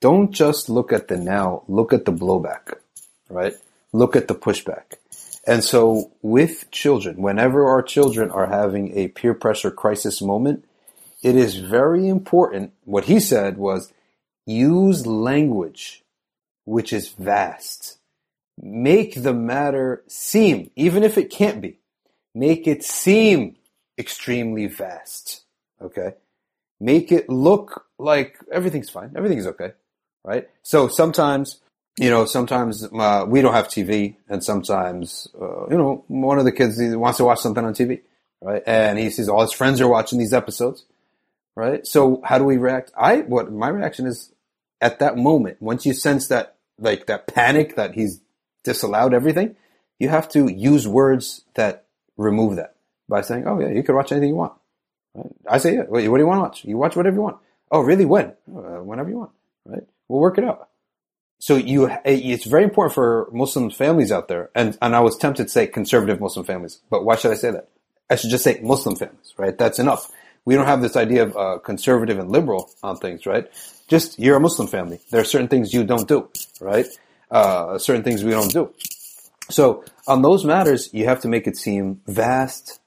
don't 0.00 0.30
just 0.30 0.68
look 0.68 0.92
at 0.92 1.08
the 1.08 1.16
now, 1.16 1.64
look 1.66 1.92
at 1.92 2.04
the 2.04 2.12
blowback, 2.12 2.74
right? 3.28 3.54
Look 3.92 4.14
at 4.14 4.28
the 4.28 4.36
pushback. 4.36 4.94
And 5.44 5.64
so 5.64 6.12
with 6.22 6.70
children, 6.70 7.16
whenever 7.16 7.66
our 7.66 7.82
children 7.82 8.30
are 8.30 8.46
having 8.46 8.96
a 8.96 9.08
peer 9.08 9.34
pressure 9.34 9.72
crisis 9.72 10.22
moment, 10.22 10.64
it 11.20 11.34
is 11.34 11.56
very 11.56 12.08
important. 12.08 12.72
What 12.84 13.06
he 13.06 13.18
said 13.18 13.58
was 13.58 13.92
use 14.46 15.04
language 15.04 16.04
which 16.64 16.92
is 16.92 17.08
vast. 17.08 17.98
Make 18.56 19.24
the 19.24 19.34
matter 19.34 20.04
seem, 20.06 20.70
even 20.76 21.02
if 21.02 21.18
it 21.18 21.28
can't 21.28 21.60
be, 21.60 21.78
make 22.32 22.68
it 22.68 22.84
seem 22.84 23.56
extremely 24.00 24.66
vast. 24.66 25.44
Okay? 25.80 26.14
Make 26.80 27.12
it 27.12 27.28
look 27.28 27.86
like 27.98 28.38
everything's 28.50 28.90
fine. 28.90 29.12
Everything's 29.14 29.46
okay. 29.46 29.72
Right? 30.24 30.48
So 30.62 30.88
sometimes 30.88 31.60
you 32.00 32.08
know, 32.08 32.24
sometimes 32.24 32.82
uh, 32.84 33.26
we 33.28 33.42
don't 33.42 33.52
have 33.52 33.68
TV, 33.68 34.16
and 34.26 34.42
sometimes, 34.42 35.28
uh, 35.38 35.66
you 35.68 35.76
know, 35.76 36.02
one 36.08 36.38
of 36.38 36.46
the 36.46 36.52
kids 36.52 36.78
wants 36.78 37.18
to 37.18 37.24
watch 37.24 37.40
something 37.40 37.62
on 37.62 37.74
TV, 37.74 38.00
right? 38.40 38.62
And 38.66 38.98
he 38.98 39.10
sees 39.10 39.28
all 39.28 39.42
his 39.42 39.52
friends 39.52 39.82
are 39.82 39.88
watching 39.88 40.18
these 40.18 40.32
episodes, 40.32 40.86
right? 41.56 41.86
So 41.86 42.22
how 42.24 42.38
do 42.38 42.44
we 42.44 42.56
react? 42.56 42.90
I 42.96 43.18
what 43.18 43.52
my 43.52 43.68
reaction 43.68 44.06
is 44.06 44.32
at 44.80 45.00
that 45.00 45.18
moment. 45.18 45.60
Once 45.60 45.84
you 45.84 45.92
sense 45.92 46.28
that 46.28 46.56
like 46.78 47.04
that 47.06 47.26
panic 47.26 47.76
that 47.76 47.94
he's 47.94 48.22
disallowed 48.64 49.12
everything, 49.12 49.56
you 49.98 50.08
have 50.08 50.26
to 50.30 50.48
use 50.48 50.88
words 50.88 51.44
that 51.54 51.84
remove 52.16 52.56
that 52.56 52.76
by 53.10 53.20
saying, 53.20 53.44
"Oh 53.46 53.60
yeah, 53.60 53.68
you 53.68 53.82
can 53.82 53.94
watch 53.94 54.12
anything 54.12 54.30
you 54.30 54.36
want." 54.36 54.54
Right? 55.14 55.32
I 55.46 55.58
say, 55.58 55.74
"Yeah, 55.74 55.82
what, 55.82 55.98
do 55.98 56.04
you 56.04 56.10
want 56.10 56.22
to 56.22 56.40
watch? 56.40 56.64
You 56.64 56.78
watch 56.78 56.96
whatever 56.96 57.16
you 57.16 57.22
want." 57.22 57.36
Oh, 57.70 57.82
really? 57.82 58.06
When? 58.06 58.28
Uh, 58.48 58.80
whenever 58.88 59.10
you 59.10 59.18
want. 59.18 59.32
Right? 59.66 59.82
We'll 60.08 60.20
work 60.20 60.38
it 60.38 60.44
out 60.44 60.70
so 61.40 61.56
you, 61.56 61.90
it's 62.04 62.44
very 62.44 62.64
important 62.64 62.94
for 62.94 63.28
Muslim 63.32 63.70
families 63.70 64.12
out 64.12 64.28
there, 64.28 64.50
and, 64.54 64.76
and 64.82 64.94
I 64.94 65.00
was 65.00 65.16
tempted 65.16 65.44
to 65.44 65.48
say 65.48 65.66
conservative 65.66 66.20
Muslim 66.20 66.44
families, 66.44 66.80
but 66.90 67.02
why 67.02 67.16
should 67.16 67.32
I 67.32 67.34
say 67.34 67.50
that? 67.50 67.68
I 68.10 68.16
should 68.16 68.28
just 68.30 68.44
say 68.44 68.60
Muslim 68.62 68.94
families, 68.94 69.32
right? 69.38 69.56
That's 69.56 69.78
enough. 69.78 70.10
We 70.44 70.54
don't 70.54 70.66
have 70.66 70.82
this 70.82 70.96
idea 70.96 71.22
of 71.22 71.36
uh, 71.36 71.58
conservative 71.58 72.18
and 72.18 72.30
liberal 72.30 72.70
on 72.82 72.98
things, 72.98 73.24
right? 73.24 73.50
Just 73.88 74.18
you're 74.18 74.36
a 74.36 74.40
Muslim 74.40 74.68
family. 74.68 75.00
There 75.10 75.20
are 75.22 75.24
certain 75.24 75.48
things 75.48 75.72
you 75.72 75.82
don't 75.82 76.06
do, 76.06 76.28
right? 76.60 76.86
Uh, 77.30 77.78
certain 77.78 78.02
things 78.02 78.22
we 78.22 78.32
don't 78.32 78.52
do. 78.52 78.74
So 79.48 79.84
on 80.06 80.20
those 80.20 80.44
matters, 80.44 80.90
you 80.92 81.06
have 81.06 81.22
to 81.22 81.28
make 81.28 81.46
it 81.46 81.56
seem 81.56 82.02
vast, 82.06 82.79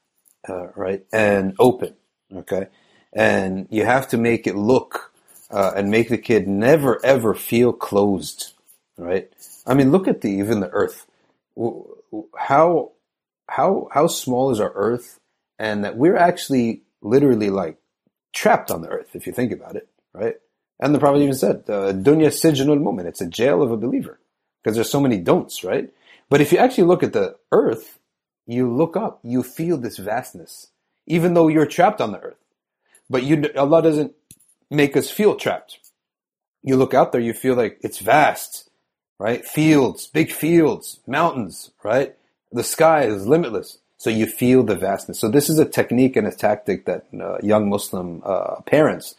uh, 0.48 0.68
right, 0.76 1.04
and 1.12 1.54
open, 1.58 1.94
okay, 2.34 2.68
and 3.12 3.66
you 3.70 3.84
have 3.84 4.08
to 4.08 4.18
make 4.18 4.46
it 4.46 4.56
look 4.56 5.12
uh, 5.50 5.72
and 5.76 5.90
make 5.90 6.08
the 6.08 6.18
kid 6.18 6.48
never 6.48 7.04
ever 7.04 7.34
feel 7.34 7.72
closed, 7.72 8.52
right? 8.96 9.30
I 9.66 9.74
mean, 9.74 9.92
look 9.92 10.08
at 10.08 10.20
the 10.20 10.30
even 10.30 10.60
the 10.60 10.70
Earth. 10.70 11.06
How 12.36 12.92
how 13.48 13.88
how 13.92 14.06
small 14.06 14.50
is 14.50 14.60
our 14.60 14.72
Earth, 14.74 15.18
and 15.58 15.84
that 15.84 15.96
we're 15.96 16.16
actually 16.16 16.82
literally 17.02 17.50
like 17.50 17.78
trapped 18.32 18.70
on 18.70 18.82
the 18.82 18.88
Earth 18.88 19.14
if 19.14 19.26
you 19.26 19.32
think 19.32 19.52
about 19.52 19.76
it, 19.76 19.88
right? 20.12 20.34
And 20.80 20.94
the 20.94 20.98
Prophet 20.98 21.20
even 21.20 21.34
said, 21.34 21.64
uh, 21.68 21.92
"Dunya 21.92 22.28
sijnul 22.28 22.80
mu'min." 22.80 23.06
It's 23.06 23.20
a 23.20 23.28
jail 23.28 23.62
of 23.62 23.70
a 23.70 23.76
believer 23.76 24.18
because 24.62 24.74
there's 24.74 24.90
so 24.90 25.00
many 25.00 25.18
don'ts, 25.18 25.62
right? 25.62 25.90
But 26.28 26.40
if 26.40 26.52
you 26.52 26.58
actually 26.58 26.84
look 26.84 27.02
at 27.02 27.12
the 27.12 27.36
Earth, 27.52 27.98
you 28.46 28.70
look 28.70 28.96
up, 28.96 29.20
you 29.22 29.42
feel 29.42 29.76
this 29.76 29.98
vastness, 29.98 30.68
even 31.06 31.34
though 31.34 31.48
you're 31.48 31.66
trapped 31.66 32.00
on 32.00 32.12
the 32.12 32.20
Earth. 32.20 32.36
But 33.08 33.22
you, 33.22 33.50
Allah 33.56 33.82
doesn't 33.82 34.14
make 34.70 34.96
us 34.96 35.10
feel 35.10 35.36
trapped. 35.36 35.78
You 36.62 36.76
look 36.76 36.94
out 36.94 37.12
there, 37.12 37.20
you 37.20 37.34
feel 37.34 37.54
like 37.54 37.78
it's 37.82 37.98
vast, 37.98 38.70
right? 39.18 39.44
Fields, 39.44 40.06
big 40.06 40.32
fields, 40.32 41.00
mountains, 41.06 41.70
right? 41.82 42.16
The 42.52 42.64
sky 42.64 43.02
is 43.04 43.26
limitless. 43.26 43.78
So 43.98 44.10
you 44.10 44.26
feel 44.26 44.62
the 44.62 44.74
vastness. 44.74 45.18
So 45.18 45.28
this 45.28 45.48
is 45.48 45.58
a 45.58 45.64
technique 45.64 46.16
and 46.16 46.26
a 46.26 46.32
tactic 46.32 46.84
that 46.86 47.06
uh, 47.18 47.38
young 47.42 47.70
Muslim 47.70 48.22
uh, 48.24 48.60
parents 48.62 49.14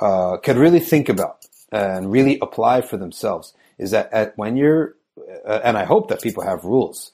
uh, 0.00 0.38
can 0.38 0.58
really 0.58 0.80
think 0.80 1.08
about 1.08 1.46
and 1.70 2.10
really 2.10 2.38
apply 2.40 2.80
for 2.80 2.96
themselves. 2.96 3.54
Is 3.78 3.92
that 3.92 4.12
at, 4.12 4.36
when 4.36 4.56
you're, 4.56 4.96
uh, 5.46 5.60
and 5.62 5.76
I 5.76 5.84
hope 5.84 6.08
that 6.08 6.22
people 6.22 6.42
have 6.42 6.64
rules. 6.64 7.12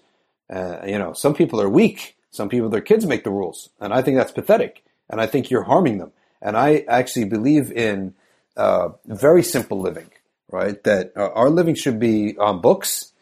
Uh, 0.48 0.78
you 0.86 0.98
know, 0.98 1.12
some 1.12 1.34
people 1.34 1.60
are 1.60 1.68
weak. 1.68 2.16
Some 2.30 2.48
people, 2.48 2.68
their 2.68 2.80
kids 2.82 3.06
make 3.06 3.24
the 3.24 3.30
rules, 3.30 3.70
and 3.80 3.94
I 3.94 4.02
think 4.02 4.16
that's 4.16 4.32
pathetic. 4.32 4.84
And 5.08 5.20
I 5.20 5.26
think 5.26 5.50
you're 5.50 5.62
harming 5.62 5.98
them. 5.98 6.12
And 6.42 6.56
I 6.56 6.84
actually 6.88 7.24
believe 7.24 7.72
in 7.72 8.14
uh, 8.56 8.90
very 9.06 9.42
simple 9.42 9.80
living, 9.80 10.10
right? 10.50 10.82
That 10.84 11.12
uh, 11.16 11.30
our 11.34 11.48
living 11.48 11.74
should 11.74 11.98
be 11.98 12.36
on 12.38 12.60
books. 12.60 13.12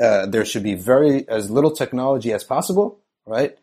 Uh, 0.00 0.26
there 0.26 0.44
should 0.44 0.62
be 0.62 0.74
very 0.74 1.28
as 1.28 1.50
little 1.50 1.70
technology 1.70 2.32
as 2.32 2.42
possible, 2.42 2.98
right? 3.26 3.56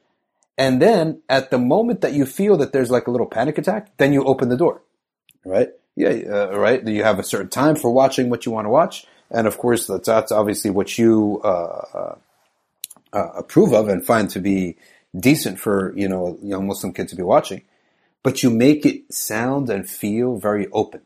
And 0.57 0.81
then 0.81 1.21
at 1.27 1.51
the 1.51 1.57
moment 1.57 2.01
that 2.01 2.13
you 2.13 2.25
feel 2.25 2.55
that 2.57 2.71
there's 2.71 2.91
like 2.91 3.07
a 3.07 3.11
little 3.11 3.27
panic 3.27 3.57
attack, 3.57 3.97
then 3.97 4.13
you 4.13 4.23
open 4.23 4.49
the 4.49 4.57
door, 4.57 4.81
right? 5.43 5.69
Yeah, 5.95 6.09
uh, 6.31 6.57
right. 6.57 6.85
You 6.87 7.03
have 7.03 7.19
a 7.19 7.23
certain 7.23 7.49
time 7.49 7.75
for 7.75 7.91
watching 7.91 8.29
what 8.29 8.45
you 8.45 8.51
want 8.51 8.65
to 8.65 8.69
watch, 8.69 9.05
and 9.29 9.47
of 9.47 9.57
course, 9.57 9.87
that's, 9.87 10.07
that's 10.07 10.31
obviously 10.31 10.71
what 10.71 10.97
you 10.97 11.41
uh, 11.43 12.15
uh, 13.13 13.29
approve 13.35 13.73
of 13.73 13.87
and 13.87 14.05
find 14.05 14.29
to 14.31 14.39
be 14.39 14.77
decent 15.17 15.59
for 15.59 15.93
you 15.95 16.07
know 16.07 16.39
a 16.41 16.45
young 16.45 16.67
Muslim 16.67 16.93
kid 16.93 17.07
to 17.09 17.15
be 17.15 17.23
watching. 17.23 17.63
But 18.23 18.43
you 18.43 18.49
make 18.51 18.85
it 18.85 19.11
sound 19.13 19.69
and 19.69 19.89
feel 19.89 20.37
very 20.37 20.67
open, 20.71 21.01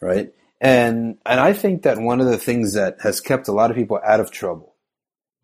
right? 0.00 0.32
And 0.60 1.18
and 1.26 1.40
I 1.40 1.52
think 1.52 1.82
that 1.82 1.98
one 1.98 2.20
of 2.20 2.26
the 2.26 2.38
things 2.38 2.74
that 2.74 2.98
has 3.02 3.20
kept 3.20 3.48
a 3.48 3.52
lot 3.52 3.70
of 3.70 3.76
people 3.76 4.00
out 4.04 4.20
of 4.20 4.30
trouble, 4.30 4.74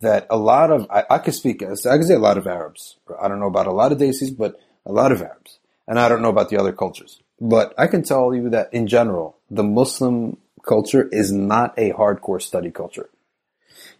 that 0.01 0.27
a 0.31 0.37
lot 0.37 0.71
of 0.71 0.87
I, 0.91 1.05
I 1.11 1.19
could 1.19 1.35
speak 1.35 1.63
as 1.63 1.87
I 1.87 1.97
could 1.97 2.07
say 2.07 2.15
a 2.15 2.21
lot 2.21 2.39
of 2.39 2.47
Arabs. 2.47 2.97
I 3.21 3.29
don't 3.29 3.41
know 3.41 3.47
about 3.47 3.67
a 3.67 3.73
lot 3.73 3.93
of 3.93 3.99
Desis, 3.99 4.37
but 4.37 4.61
a 4.87 4.93
lot 4.93 5.13
of 5.13 5.23
Arabs, 5.23 5.59
and 5.87 5.99
I 5.99 6.09
don't 6.09 6.23
know 6.23 6.29
about 6.29 6.51
the 6.51 6.59
other 6.59 6.73
cultures. 6.73 7.21
But 7.41 7.73
I 7.79 7.87
can 7.87 8.03
tell 8.03 8.35
you 8.35 8.51
that 8.51 8.73
in 8.73 8.87
general, 8.87 9.39
the 9.51 9.63
Muslim 9.63 10.39
culture 10.67 11.09
is 11.11 11.33
not 11.33 11.75
a 11.79 11.93
hardcore 11.93 12.43
study 12.43 12.71
culture. 12.71 13.09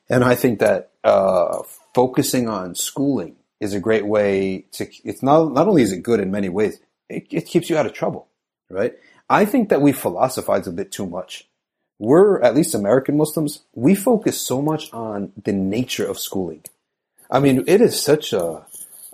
And 0.09 0.25
I 0.25 0.35
think 0.35 0.59
that 0.61 0.91
uh, 1.05 1.63
focusing 1.99 2.49
on 2.49 2.77
schooling 2.77 3.35
is 3.59 3.75
a 3.75 3.81
great 3.81 4.07
way 4.07 4.65
to. 4.71 4.87
It's 5.03 5.21
not 5.21 5.53
not 5.53 5.67
only 5.67 5.83
is 5.83 5.91
it 5.91 6.05
good 6.05 6.21
in 6.21 6.31
many 6.31 6.49
ways, 6.49 6.79
it, 7.09 7.27
it 7.39 7.47
keeps 7.53 7.69
you 7.69 7.77
out 7.77 7.87
of 7.87 7.93
trouble, 7.93 8.29
right? 8.71 8.95
I 9.29 9.45
think 9.45 9.69
that 9.71 9.83
we 9.83 9.91
philosophize 9.91 10.69
a 10.69 10.79
bit 10.81 10.93
too 10.93 11.07
much. 11.07 11.49
We're 11.99 12.41
at 12.41 12.55
least 12.55 12.73
American 12.77 13.17
Muslims. 13.17 13.65
We 13.75 13.97
focus 13.97 14.41
so 14.41 14.63
much 14.63 14.85
on 14.93 15.33
the 15.47 15.53
nature 15.53 16.07
of 16.07 16.21
schooling. 16.21 16.63
I 17.29 17.41
mean, 17.41 17.65
it 17.67 17.81
is 17.81 18.01
such 18.01 18.33
a, 18.33 18.65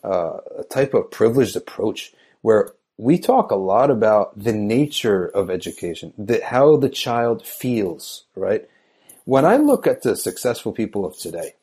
a 0.02 0.64
type 0.68 0.92
of 0.92 1.10
privileged 1.10 1.56
approach 1.56 2.12
where 2.42 2.74
we 2.98 3.18
talk 3.18 3.50
a 3.50 3.56
lot 3.72 3.90
about 3.90 4.38
the 4.38 4.52
nature 4.52 5.24
of 5.24 5.48
education, 5.48 6.12
the, 6.18 6.44
how 6.44 6.76
the 6.76 6.90
child 6.90 7.46
feels, 7.46 8.24
right? 8.36 8.68
When 9.24 9.46
I 9.46 9.56
look 9.56 9.86
at 9.86 10.02
the 10.02 10.14
successful 10.16 10.72
people 10.72 11.06
of 11.06 11.16
today, 11.16 11.54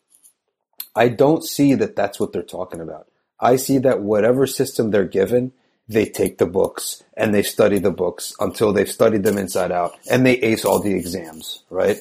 I 0.96 1.10
don't 1.10 1.44
see 1.44 1.74
that 1.76 1.96
that's 1.96 2.20
what 2.20 2.34
they're 2.34 2.44
talking 2.44 2.82
about. 2.82 3.08
I 3.40 3.56
see 3.56 3.78
that 3.80 4.02
whatever 4.02 4.46
system 4.46 4.92
they're 4.92 5.06
given, 5.06 5.54
they 5.88 6.06
take 6.06 6.38
the 6.38 6.46
books 6.46 7.04
and 7.16 7.34
they 7.34 7.44
study 7.44 7.80
the 7.80 7.92
books 7.92 8.34
until 8.40 8.72
they've 8.72 8.90
studied 8.90 9.24
them 9.24 9.38
inside 9.38 9.72
out 9.72 9.98
and 10.10 10.26
they 10.26 10.36
ace 10.38 10.64
all 10.64 10.80
the 10.80 10.94
exams, 10.94 11.64
right? 11.70 11.98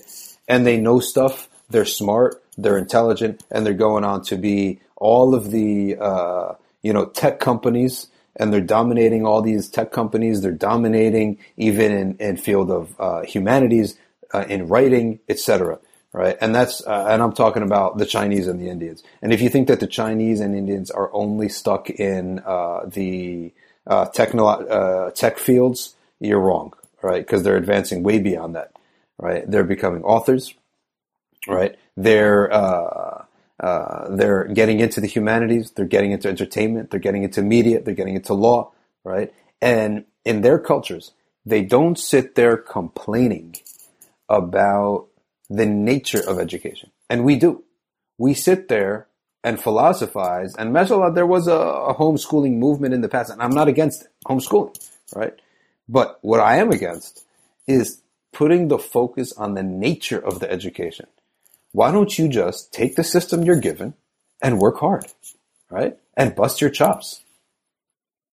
And 0.49 0.67
they 0.67 0.79
know 0.79 1.01
stuff. 1.01 1.49
They're 1.71 1.85
smart. 1.85 2.43
They're 2.59 2.79
intelligent 2.79 3.43
and 3.51 3.65
they're 3.65 3.75
going 3.75 4.05
on 4.05 4.23
to 4.25 4.37
be 4.37 4.81
all 4.97 5.35
of 5.35 5.51
the, 5.51 5.97
uh, 5.99 6.55
you 6.83 6.93
know, 6.93 7.07
tech 7.07 7.41
companies 7.41 8.09
and 8.37 8.53
they're 8.53 8.61
dominating 8.61 9.25
all 9.27 9.43
these 9.43 9.69
tech 9.69 9.93
companies. 9.93 10.41
They're 10.41 10.53
dominating 10.53 11.39
even 11.57 11.93
in, 11.93 12.17
in 12.19 12.37
field 12.37 12.71
of 12.71 12.95
uh, 13.01 13.23
humanities, 13.23 13.97
uh, 14.33 14.45
in 14.49 14.69
writing, 14.69 15.21
etc. 15.29 15.79
Right, 16.13 16.37
and 16.41 16.53
that's 16.53 16.85
uh, 16.85 17.07
and 17.09 17.23
I'm 17.23 17.33
talking 17.33 17.63
about 17.63 17.99
the 17.99 18.05
Chinese 18.05 18.49
and 18.49 18.61
the 18.61 18.69
Indians. 18.69 19.05
And 19.23 19.33
if 19.33 19.41
you 19.41 19.49
think 19.49 19.69
that 19.69 19.79
the 19.79 19.87
Chinese 19.87 20.41
and 20.41 20.57
Indians 20.57 20.91
are 20.91 21.09
only 21.15 21.49
stuck 21.49 21.89
in 21.89 22.41
uh, 22.45 22.81
the 22.87 23.53
uh, 23.87 24.07
techno- 24.07 24.47
uh, 24.49 25.13
tech 25.13 25.39
fields, 25.39 25.95
you're 26.19 26.41
wrong, 26.41 26.73
right? 27.01 27.25
Because 27.25 27.45
they're 27.45 27.57
advancing 27.57 28.03
way 28.03 28.19
beyond 28.19 28.57
that, 28.57 28.73
right? 29.19 29.49
They're 29.49 29.63
becoming 29.63 30.03
authors, 30.03 30.53
right? 31.47 31.79
They're 31.97 32.53
uh, 32.53 33.25
they're 34.11 34.45
getting 34.49 34.81
into 34.81 35.01
the 35.01 35.07
humanities. 35.07 35.71
They're 35.71 35.85
getting 35.87 36.11
into 36.11 36.29
entertainment. 36.29 36.91
They're 36.91 36.99
getting 36.99 37.23
into 37.23 37.41
media. 37.43 37.83
They're 37.83 37.95
getting 37.95 38.17
into 38.17 38.35
law, 38.35 38.73
right? 39.05 39.33
And 39.63 40.07
in 40.25 40.41
their 40.41 40.59
cultures, 40.59 41.13
they 41.47 41.63
don't 41.63 41.99
sit 41.99 42.35
there 42.35 42.57
complaining 42.57 43.55
about 44.29 45.07
the 45.51 45.67
nature 45.67 46.23
of 46.27 46.39
education. 46.39 46.91
And 47.11 47.25
we 47.25 47.37
do. 47.37 47.65
We 48.17 48.33
sit 48.33 48.69
there 48.69 49.09
and 49.45 49.61
philosophize. 49.61 50.55
And 50.57 50.73
mashallah, 50.73 51.13
there 51.13 51.27
was 51.27 51.47
a, 51.47 51.53
a 51.53 51.95
homeschooling 51.95 52.55
movement 52.55 52.95
in 52.95 53.03
the 53.03 53.09
past, 53.09 53.31
and 53.31 53.43
I'm 53.43 53.51
not 53.51 53.69
against 53.69 54.03
it, 54.03 54.09
homeschooling, 54.27 54.79
right? 55.15 55.35
But 55.89 56.19
what 56.23 56.41
I 56.41 56.57
am 56.57 56.71
against 56.71 57.27
is 57.67 58.01
putting 58.33 58.69
the 58.69 58.79
focus 58.79 59.35
on 59.35 59.55
the 59.55 59.63
nature 59.63 60.19
of 60.19 60.41
the 60.41 60.51
education 60.51 61.07
why 61.73 61.93
don't 61.93 62.19
you 62.19 62.29
just 62.29 62.73
take 62.73 62.97
the 62.97 63.05
system 63.05 63.45
you're 63.45 63.61
given 63.61 63.95
and 64.43 64.59
work 64.59 64.79
hard, 64.79 65.07
right? 65.71 65.97
And 66.17 66.35
bust 66.35 66.61
your 66.61 66.71
chops. 66.71 67.23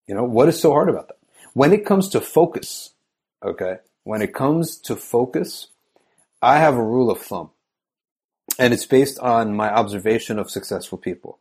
You 0.08 0.16
know, 0.16 0.24
what 0.24 0.50
is 0.50 0.60
so 0.60 0.72
hard 0.72 0.90
about 0.90 1.10
that? 1.10 1.18
When 1.54 1.74
it 1.74 1.86
comes 1.86 2.10
to 2.10 2.22
focus, 2.22 2.92
okay, 3.44 3.78
when 4.04 4.22
it 4.22 4.34
comes 4.34 4.78
to 4.82 4.96
focus, 4.96 5.68
I 6.42 6.60
have 6.60 6.76
a 6.76 6.84
rule 6.84 7.10
of 7.10 7.22
thumb, 7.22 7.52
and 8.60 8.74
it's 8.74 8.86
based 8.86 9.20
on 9.20 9.56
my 9.56 9.70
observation 9.70 10.38
of 10.38 10.52
successful 10.52 10.98
people. 10.98 11.40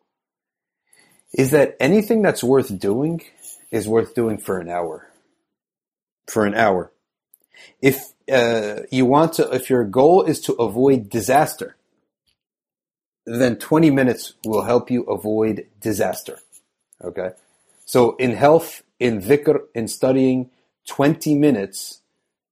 Is 1.33 1.51
that 1.51 1.77
anything 1.79 2.23
that's 2.23 2.43
worth 2.43 2.79
doing 2.79 3.23
is 3.71 3.87
worth 3.89 4.15
doing 4.15 4.39
for 4.39 4.59
an 4.59 4.69
hour. 4.69 5.11
For 6.29 6.47
an 6.47 6.55
hour. 6.55 6.93
If 7.83 8.01
uh, 8.31 8.83
you 8.91 9.05
want 9.07 9.35
to, 9.35 9.51
if 9.53 9.69
your 9.69 9.85
goal 9.85 10.23
is 10.23 10.41
to 10.43 10.55
avoid 10.55 11.11
disaster, 11.11 11.77
then 13.27 13.57
20 13.57 13.91
minutes 13.91 14.35
will 14.45 14.63
help 14.63 14.91
you 14.91 15.03
avoid 15.05 15.67
disaster. 15.81 16.39
Okay. 17.03 17.31
So 17.85 18.17
in 18.17 18.33
health, 18.33 18.83
in 18.99 19.21
dhikr, 19.21 19.61
in 19.75 19.89
studying, 19.89 20.51
20 20.89 21.35
minutes 21.35 22.01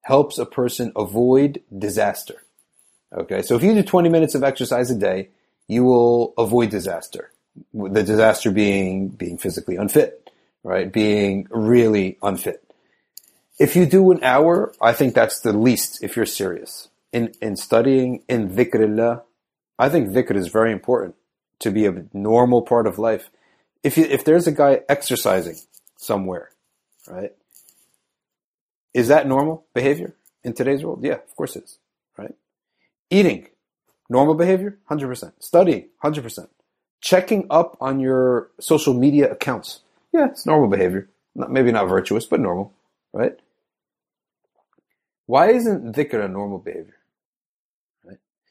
helps 0.05 0.39
a 0.39 0.47
person 0.47 0.93
avoid 0.95 1.63
disaster. 1.77 2.43
Okay. 3.13 3.43
So 3.43 3.57
if 3.57 3.63
you 3.63 3.75
do 3.75 3.83
20 3.83 4.09
minutes 4.09 4.35
of 4.35 4.45
exercise 4.45 4.91
a 4.91 4.95
day, 4.99 5.31
you 5.67 5.85
will 5.85 6.35
avoid 6.37 6.71
disaster. 6.71 7.33
The 7.73 8.03
disaster 8.03 8.51
being, 8.51 9.09
being 9.09 9.39
physically 9.39 9.77
unfit, 9.77 10.31
right? 10.63 10.93
Being 10.93 11.47
really 11.51 12.19
unfit. 12.23 12.63
If 13.59 13.77
you 13.77 13.87
do 13.87 14.11
an 14.11 14.23
hour, 14.23 14.75
I 14.81 14.93
think 14.93 15.15
that's 15.15 15.41
the 15.41 15.53
least 15.53 16.03
if 16.03 16.17
you're 16.17 16.27
serious. 16.27 16.89
In, 17.13 17.33
in 17.41 17.57
studying 17.57 18.25
in 18.29 18.51
dhikrillah, 18.51 19.23
I 19.79 19.89
think 19.89 20.11
dhikr 20.11 20.37
is 20.37 20.49
very 20.49 20.73
important 20.73 21.15
to 21.61 21.71
be 21.71 21.87
a 21.87 22.05
normal 22.13 22.63
part 22.63 22.87
of 22.87 22.99
life. 22.99 23.31
If 23.83 23.97
you, 23.97 24.05
if 24.05 24.25
there's 24.25 24.47
a 24.47 24.53
guy 24.53 24.81
exercising 24.89 25.57
somewhere, 25.97 26.51
right? 27.09 27.33
Is 28.95 29.09
that 29.09 29.27
normal 29.27 29.67
behavior 29.75 30.15
in 30.45 30.53
today's 30.55 30.85
world? 30.85 31.05
Yeah, 31.05 31.15
of 31.15 31.37
course 31.37 31.57
it 31.57 31.65
is, 31.65 31.79
right? 32.17 32.35
Eating, 33.11 33.49
normal 34.09 34.35
behavior, 34.35 34.79
100%. 34.89 35.33
Studying, 35.41 35.89
100%. 36.03 36.49
Checking 37.01 37.47
up 37.51 37.77
on 37.81 38.01
your 38.01 38.51
social 38.61 38.95
media 38.95 39.31
accounts. 39.31 39.81
Yeah, 40.13 40.27
it's 40.27 40.47
normal 40.47 40.69
behavior. 40.69 41.11
Not, 41.35 41.51
maybe 41.51 41.73
not 41.73 41.87
virtuous, 41.87 42.25
but 42.25 42.41
normal, 42.41 42.73
right? 43.13 43.37
Why 45.27 45.51
isn't 45.51 45.95
dhikr 45.95 46.25
a 46.25 46.29
normal 46.29 46.59
behavior? 46.59 46.97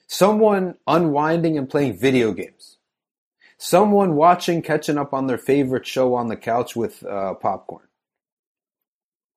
Someone 0.07 0.75
unwinding 0.85 1.57
and 1.57 1.69
playing 1.69 1.97
video 1.97 2.33
games. 2.33 2.77
Someone 3.57 4.15
watching, 4.15 4.61
catching 4.61 4.97
up 4.97 5.13
on 5.13 5.27
their 5.27 5.37
favorite 5.37 5.87
show 5.87 6.13
on 6.13 6.27
the 6.27 6.35
couch 6.35 6.75
with 6.75 7.03
uh, 7.05 7.33
popcorn. 7.35 7.87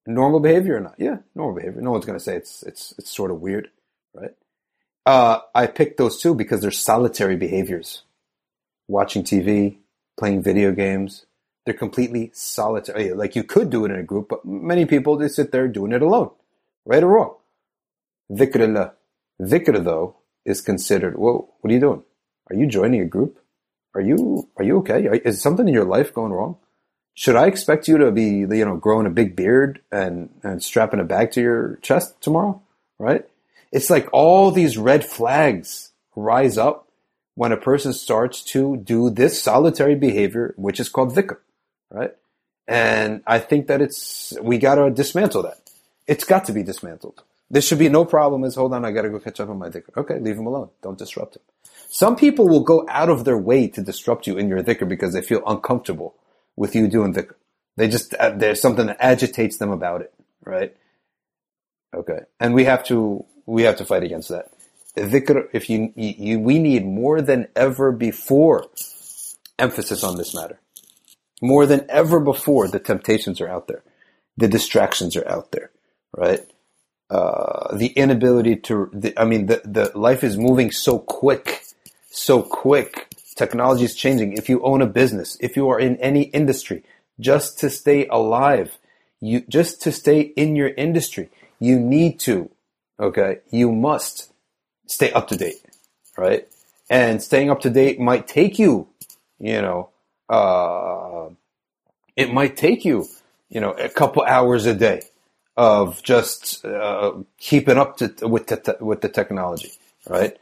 Normal 0.06 0.40
behavior 0.40 0.76
or 0.76 0.80
not? 0.80 0.94
Yeah, 0.98 1.18
normal 1.34 1.56
behavior. 1.56 1.80
No 1.80 1.90
one's 1.90 2.04
going 2.04 2.18
to 2.18 2.24
say 2.24 2.36
it's 2.36 2.62
it's 2.62 2.94
it's 2.98 3.10
sort 3.10 3.30
of 3.30 3.40
weird, 3.40 3.70
right? 4.14 4.34
Uh, 5.04 5.40
I 5.54 5.66
picked 5.66 5.98
those 5.98 6.20
two 6.20 6.34
because 6.34 6.60
they're 6.60 6.70
solitary 6.70 7.36
behaviors. 7.36 8.02
Watching 8.88 9.24
TV, 9.24 9.78
playing 10.16 10.42
video 10.42 10.72
games, 10.72 11.26
they're 11.64 11.74
completely 11.74 12.30
solitary. 12.34 13.12
Like 13.12 13.34
you 13.34 13.42
could 13.42 13.70
do 13.70 13.84
it 13.84 13.90
in 13.90 13.98
a 13.98 14.04
group, 14.04 14.28
but 14.28 14.44
many 14.44 14.84
people 14.86 15.16
they 15.16 15.28
sit 15.28 15.50
there 15.52 15.68
doing 15.68 15.92
it 15.92 16.02
alone, 16.02 16.30
right 16.84 17.02
or 17.02 17.08
wrong. 17.08 17.34
Dhikr 18.30 18.92
Dhikr 19.40 19.84
though 19.84 20.16
is 20.44 20.60
considered, 20.60 21.18
whoa, 21.18 21.52
what 21.60 21.70
are 21.70 21.74
you 21.74 21.80
doing? 21.80 22.02
Are 22.48 22.56
you 22.56 22.66
joining 22.66 23.00
a 23.00 23.06
group? 23.06 23.38
Are 23.94 24.00
you, 24.00 24.48
are 24.56 24.64
you 24.64 24.78
okay? 24.78 25.04
Is 25.24 25.42
something 25.42 25.66
in 25.66 25.74
your 25.74 25.84
life 25.84 26.14
going 26.14 26.32
wrong? 26.32 26.56
Should 27.16 27.34
I 27.34 27.46
expect 27.46 27.88
you 27.88 27.96
to 27.96 28.12
be, 28.12 28.24
you 28.24 28.64
know, 28.64 28.76
growing 28.76 29.06
a 29.06 29.10
big 29.10 29.34
beard 29.34 29.80
and, 29.90 30.28
and 30.42 30.62
strapping 30.62 31.00
a 31.00 31.04
bag 31.04 31.32
to 31.32 31.40
your 31.40 31.78
chest 31.80 32.14
tomorrow? 32.20 32.60
Right? 32.98 33.26
It's 33.72 33.88
like 33.88 34.08
all 34.12 34.50
these 34.50 34.76
red 34.76 35.02
flags 35.02 35.92
rise 36.14 36.58
up 36.58 36.88
when 37.34 37.52
a 37.52 37.56
person 37.56 37.94
starts 37.94 38.42
to 38.42 38.76
do 38.76 39.08
this 39.08 39.40
solitary 39.42 39.94
behavior, 39.94 40.52
which 40.58 40.78
is 40.78 40.90
called 40.90 41.14
dhikr, 41.14 41.38
right? 41.90 42.14
And 42.68 43.22
I 43.26 43.38
think 43.38 43.68
that 43.68 43.80
it's, 43.80 44.34
we 44.42 44.58
gotta 44.58 44.90
dismantle 44.90 45.42
that. 45.44 45.58
It's 46.06 46.24
got 46.24 46.44
to 46.46 46.52
be 46.52 46.62
dismantled. 46.62 47.22
There 47.50 47.62
should 47.62 47.78
be 47.78 47.88
no 47.88 48.04
problem 48.04 48.44
is, 48.44 48.56
hold 48.56 48.74
on, 48.74 48.84
I 48.84 48.90
gotta 48.90 49.08
go 49.08 49.20
catch 49.20 49.40
up 49.40 49.48
on 49.48 49.58
my 49.58 49.70
dhikr. 49.70 49.96
Okay, 49.96 50.18
leave 50.18 50.36
him 50.36 50.46
alone. 50.46 50.68
Don't 50.82 50.98
disrupt 50.98 51.36
him. 51.36 51.42
Some 51.88 52.16
people 52.16 52.46
will 52.46 52.62
go 52.62 52.86
out 52.90 53.08
of 53.08 53.24
their 53.24 53.38
way 53.38 53.68
to 53.68 53.80
disrupt 53.82 54.26
you 54.26 54.36
in 54.36 54.48
your 54.48 54.62
dhikr 54.62 54.86
because 54.86 55.14
they 55.14 55.22
feel 55.22 55.42
uncomfortable 55.46 56.14
with 56.56 56.74
you 56.74 56.88
doing 56.88 57.12
the. 57.12 57.28
They 57.76 57.88
just, 57.88 58.14
uh, 58.14 58.30
there's 58.30 58.60
something 58.60 58.86
that 58.86 58.96
agitates 59.00 59.58
them 59.58 59.70
about 59.70 60.00
it, 60.00 60.12
right? 60.44 60.74
Okay, 61.94 62.20
and 62.40 62.54
we 62.54 62.64
have 62.64 62.84
to 62.84 63.24
we 63.46 63.62
have 63.62 63.76
to 63.76 63.84
fight 63.84 64.02
against 64.02 64.28
that. 64.30 64.50
Dhikr, 64.96 65.48
if 65.52 65.68
you, 65.68 65.92
you 65.94 66.38
we 66.40 66.58
need 66.58 66.86
more 66.86 67.20
than 67.20 67.48
ever 67.54 67.92
before 67.92 68.66
emphasis 69.58 70.02
on 70.02 70.16
this 70.16 70.34
matter. 70.34 70.58
More 71.42 71.66
than 71.66 71.84
ever 71.90 72.18
before, 72.18 72.66
the 72.66 72.78
temptations 72.78 73.40
are 73.40 73.48
out 73.48 73.68
there, 73.68 73.82
the 74.36 74.48
distractions 74.48 75.16
are 75.16 75.28
out 75.28 75.52
there, 75.52 75.70
right? 76.16 76.40
Uh, 77.10 77.76
the 77.76 77.88
inability 77.88 78.56
to, 78.56 78.90
the, 78.92 79.12
I 79.20 79.24
mean, 79.26 79.46
the, 79.46 79.60
the 79.64 79.96
life 79.96 80.24
is 80.24 80.36
moving 80.36 80.70
so 80.70 80.98
quick, 80.98 81.62
so 82.10 82.42
quick. 82.42 83.05
Technology 83.36 83.84
is 83.84 83.94
changing. 83.94 84.32
If 84.32 84.48
you 84.48 84.62
own 84.62 84.82
a 84.82 84.86
business, 84.86 85.36
if 85.40 85.56
you 85.56 85.68
are 85.68 85.78
in 85.78 85.96
any 85.98 86.22
industry, 86.22 86.82
just 87.20 87.58
to 87.60 87.70
stay 87.70 88.06
alive, 88.06 88.78
you, 89.20 89.42
just 89.48 89.82
to 89.82 89.92
stay 89.92 90.20
in 90.20 90.56
your 90.56 90.68
industry, 90.68 91.28
you 91.60 91.78
need 91.78 92.18
to, 92.20 92.50
okay, 92.98 93.38
you 93.50 93.72
must 93.72 94.32
stay 94.86 95.12
up 95.12 95.28
to 95.28 95.36
date, 95.36 95.62
right? 96.16 96.48
And 96.88 97.22
staying 97.22 97.50
up 97.50 97.60
to 97.60 97.70
date 97.70 98.00
might 98.00 98.26
take 98.26 98.58
you, 98.58 98.88
you 99.38 99.60
know, 99.60 99.90
uh, 100.28 101.28
it 102.16 102.32
might 102.32 102.56
take 102.56 102.84
you, 102.84 103.06
you 103.48 103.60
know, 103.60 103.72
a 103.72 103.88
couple 103.88 104.22
hours 104.22 104.66
a 104.66 104.74
day 104.74 105.02
of 105.56 106.02
just 106.02 106.64
uh, 106.64 107.12
keeping 107.38 107.78
up 107.78 107.98
to, 107.98 108.14
with 108.26 108.46
the 108.46 108.76
with 108.80 109.00
the 109.00 109.08
technology, 109.08 109.72
right? 110.08 110.36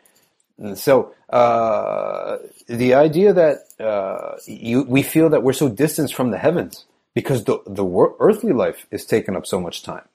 And 0.59 0.79
so 0.79 1.15
uh, 1.31 2.39
the 2.69 2.95
idea 2.95 3.33
that 3.33 3.59
uh, 3.81 4.37
you, 4.47 4.85
we 4.85 5.03
feel 5.03 5.29
that 5.31 5.43
we're 5.43 5.53
so 5.53 5.69
distanced 5.69 6.15
from 6.15 6.31
the 6.31 6.39
heavens 6.39 6.87
because 7.15 7.45
the 7.45 7.59
the 7.67 7.85
earthly 8.21 8.53
life 8.53 8.87
is 8.91 9.05
taking 9.05 9.37
up 9.37 9.47
so 9.47 9.61
much 9.61 9.83
time. 9.83 10.09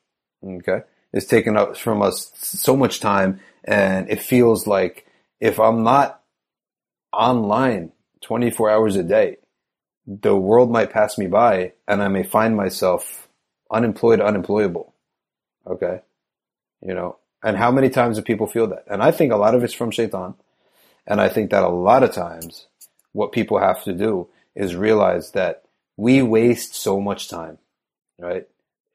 Okay, 0.44 0.82
is 1.12 1.26
taking 1.26 1.58
up 1.58 1.76
from 1.78 2.02
us 2.02 2.32
so 2.36 2.76
much 2.76 3.00
time, 3.00 3.40
and 3.66 4.10
it 4.10 4.22
feels 4.22 4.66
like 4.68 5.06
if 5.40 5.60
I'm 5.60 5.84
not 5.84 6.22
online 7.12 7.92
24 8.22 8.70
hours 8.70 8.96
a 8.96 9.04
day, 9.04 9.38
the 10.06 10.36
world 10.36 10.72
might 10.72 10.92
pass 10.92 11.18
me 11.18 11.28
by, 11.28 11.74
and 11.88 12.02
I 12.02 12.08
may 12.08 12.24
find 12.24 12.56
myself 12.56 13.28
unemployed, 13.72 14.22
unemployable. 14.22 14.94
Okay. 15.68 16.02
You 16.82 16.94
know, 16.94 17.18
and 17.44 17.58
how 17.58 17.72
many 17.72 17.90
times 17.90 18.18
do 18.18 18.22
people 18.22 18.48
feel 18.48 18.68
that? 18.68 18.86
And 18.88 19.02
I 19.02 19.12
think 19.12 19.32
a 19.32 19.38
lot 19.38 19.56
of 19.56 19.64
it's 19.64 19.74
from 19.74 19.92
shaitan. 19.92 20.36
And 21.08 21.20
I 21.20 21.30
think 21.30 21.52
that 21.52 21.64
a 21.64 21.70
lot 21.70 22.04
of 22.04 22.12
times 22.12 22.68
what 23.14 23.32
people 23.32 23.60
have 23.60 23.84
to 23.84 23.94
do 23.94 24.28
is 24.56 24.76
realize 24.76 25.32
that 25.32 25.64
we 25.98 26.22
waste 26.22 26.76
so 26.76 27.00
much 27.00 27.30
time, 27.30 27.58
right? 28.20 28.48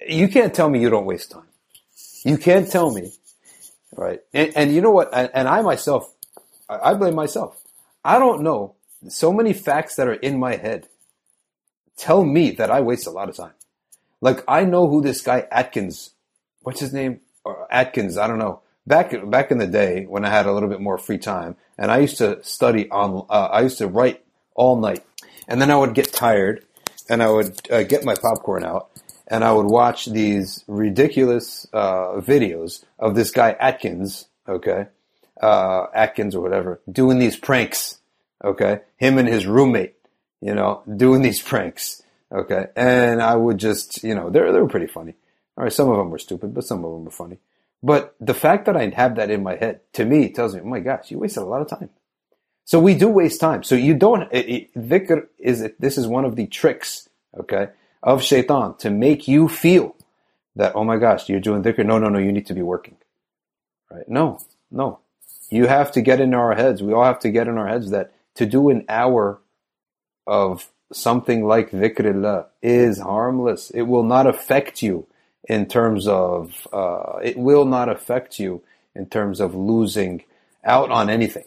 You 0.06 0.28
can't 0.28 0.54
tell 0.54 0.68
me 0.68 0.80
you 0.80 0.90
don't 0.90 1.06
waste 1.06 1.30
time. 1.30 1.48
You 2.24 2.38
can't 2.38 2.70
tell 2.70 2.92
me, 2.92 3.12
right? 3.96 4.20
And, 4.32 4.52
and 4.56 4.74
you 4.74 4.80
know 4.80 4.90
what? 4.90 5.10
And, 5.12 5.30
and 5.34 5.48
I 5.48 5.62
myself, 5.62 6.12
I 6.68 6.94
blame 6.94 7.14
myself. 7.14 7.60
I 8.04 8.18
don't 8.18 8.42
know 8.42 8.74
so 9.08 9.32
many 9.32 9.52
facts 9.52 9.96
that 9.96 10.08
are 10.08 10.14
in 10.14 10.38
my 10.38 10.56
head 10.56 10.88
tell 11.96 12.24
me 12.24 12.50
that 12.52 12.70
I 12.70 12.80
waste 12.80 13.06
a 13.06 13.10
lot 13.10 13.28
of 13.28 13.36
time. 13.36 13.52
Like 14.20 14.42
I 14.48 14.64
know 14.64 14.88
who 14.88 15.02
this 15.02 15.20
guy 15.20 15.46
Atkins 15.50 16.14
what's 16.64 16.80
his 16.80 16.92
name? 16.92 17.20
Or 17.44 17.66
Atkins, 17.70 18.16
I 18.16 18.26
don't 18.26 18.38
know. 18.38 18.60
Back 18.86 19.14
back 19.30 19.50
in 19.50 19.58
the 19.58 19.66
day 19.66 20.04
when 20.04 20.24
I 20.24 20.30
had 20.30 20.46
a 20.46 20.52
little 20.52 20.68
bit 20.68 20.80
more 20.80 20.98
free 20.98 21.18
time, 21.18 21.56
and 21.78 21.90
I 21.90 21.98
used 21.98 22.18
to 22.18 22.42
study 22.42 22.90
on, 22.90 23.26
uh, 23.30 23.48
I 23.52 23.62
used 23.62 23.78
to 23.78 23.86
write 23.86 24.24
all 24.54 24.76
night, 24.76 25.02
and 25.48 25.60
then 25.60 25.70
I 25.70 25.76
would 25.76 25.94
get 25.94 26.12
tired, 26.12 26.64
and 27.08 27.22
I 27.22 27.30
would 27.30 27.70
uh, 27.70 27.82
get 27.84 28.04
my 28.04 28.14
popcorn 28.14 28.64
out, 28.64 28.90
and 29.26 29.42
I 29.42 29.52
would 29.52 29.66
watch 29.66 30.06
these 30.06 30.64
ridiculous 30.66 31.66
uh, 31.72 32.20
videos 32.20 32.84
of 32.98 33.14
this 33.14 33.30
guy 33.30 33.56
Atkins, 33.58 34.26
okay, 34.46 34.88
uh, 35.40 35.86
Atkins 35.94 36.34
or 36.34 36.42
whatever, 36.42 36.80
doing 36.90 37.18
these 37.18 37.36
pranks, 37.36 37.98
okay, 38.44 38.80
him 38.98 39.16
and 39.16 39.28
his 39.28 39.46
roommate, 39.46 39.94
you 40.42 40.54
know, 40.54 40.82
doing 40.94 41.22
these 41.22 41.40
pranks, 41.40 42.02
okay, 42.30 42.66
and 42.76 43.22
I 43.22 43.34
would 43.34 43.56
just, 43.56 44.04
you 44.04 44.14
know, 44.14 44.28
they're 44.28 44.52
they 44.52 44.60
were 44.60 44.68
pretty 44.68 44.88
funny. 44.88 45.14
All 45.56 45.64
right, 45.64 45.72
some 45.72 45.88
of 45.88 45.96
them 45.96 46.10
were 46.10 46.18
stupid, 46.18 46.54
but 46.54 46.64
some 46.64 46.84
of 46.84 46.92
them 46.92 47.04
were 47.04 47.10
funny. 47.10 47.38
But 47.82 48.16
the 48.20 48.34
fact 48.34 48.66
that 48.66 48.76
I 48.76 48.88
have 48.88 49.16
that 49.16 49.30
in 49.30 49.42
my 49.42 49.56
head, 49.56 49.80
to 49.92 50.04
me, 50.04 50.30
tells 50.30 50.54
me, 50.54 50.62
oh 50.62 50.66
my 50.66 50.80
gosh, 50.80 51.10
you 51.10 51.18
wasted 51.18 51.42
a 51.42 51.46
lot 51.46 51.60
of 51.60 51.68
time. 51.68 51.90
So 52.64 52.80
we 52.80 52.94
do 52.94 53.08
waste 53.08 53.40
time. 53.40 53.62
So 53.62 53.74
you 53.74 53.94
don't, 53.94 54.26
it, 54.32 54.74
dhikr 54.74 55.26
is, 55.38 55.68
this 55.78 55.98
is 55.98 56.06
one 56.06 56.24
of 56.24 56.34
the 56.34 56.46
tricks, 56.46 57.08
okay, 57.38 57.68
of 58.02 58.22
shaitan 58.22 58.76
to 58.78 58.90
make 58.90 59.28
you 59.28 59.48
feel 59.48 59.94
that, 60.56 60.74
oh 60.74 60.84
my 60.84 60.96
gosh, 60.96 61.28
you're 61.28 61.40
doing 61.40 61.62
dhikr. 61.62 61.84
No, 61.84 61.98
no, 61.98 62.08
no, 62.08 62.18
you 62.18 62.32
need 62.32 62.46
to 62.46 62.54
be 62.54 62.62
working. 62.62 62.96
Right? 63.90 64.08
No, 64.08 64.40
no. 64.70 65.00
You 65.50 65.66
have 65.66 65.92
to 65.92 66.00
get 66.00 66.20
in 66.20 66.34
our 66.34 66.54
heads. 66.54 66.82
We 66.82 66.94
all 66.94 67.04
have 67.04 67.20
to 67.20 67.30
get 67.30 67.48
in 67.48 67.58
our 67.58 67.68
heads 67.68 67.90
that 67.90 68.12
to 68.36 68.46
do 68.46 68.70
an 68.70 68.86
hour 68.88 69.40
of 70.26 70.70
something 70.90 71.46
like 71.46 71.70
dhikrillah 71.70 72.46
is 72.62 72.98
harmless. 72.98 73.70
It 73.70 73.82
will 73.82 74.02
not 74.04 74.26
affect 74.26 74.80
you 74.80 75.06
in 75.48 75.66
terms 75.66 76.06
of 76.08 76.66
uh, 76.72 77.18
it 77.22 77.36
will 77.36 77.64
not 77.64 77.88
affect 77.88 78.38
you 78.38 78.62
in 78.94 79.06
terms 79.06 79.40
of 79.40 79.54
losing 79.54 80.22
out 80.64 80.90
on 80.90 81.10
anything. 81.10 81.44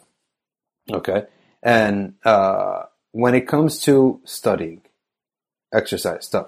Okay, 0.91 1.25
and 1.61 2.13
uh, 2.23 2.83
when 3.11 3.35
it 3.35 3.47
comes 3.47 3.79
to 3.81 4.21
studying, 4.23 4.81
exercise 5.73 6.25
stuff, 6.25 6.47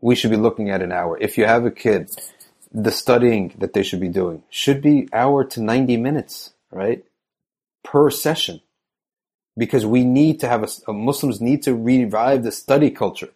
we 0.00 0.14
should 0.14 0.30
be 0.30 0.36
looking 0.36 0.70
at 0.70 0.82
an 0.82 0.92
hour. 0.92 1.18
If 1.18 1.38
you 1.38 1.46
have 1.46 1.64
a 1.64 1.70
kid, 1.70 2.10
the 2.70 2.92
studying 2.92 3.54
that 3.58 3.72
they 3.72 3.82
should 3.82 4.00
be 4.00 4.08
doing 4.08 4.42
should 4.50 4.82
be 4.82 5.08
hour 5.12 5.44
to 5.44 5.60
ninety 5.62 5.96
minutes, 5.96 6.52
right, 6.70 7.04
per 7.82 8.10
session, 8.10 8.60
because 9.56 9.86
we 9.86 10.04
need 10.04 10.40
to 10.40 10.48
have 10.48 10.70
a 10.86 10.92
Muslims 10.92 11.40
need 11.40 11.62
to 11.62 11.74
revive 11.74 12.44
the 12.44 12.52
study 12.52 12.90
culture 12.90 13.30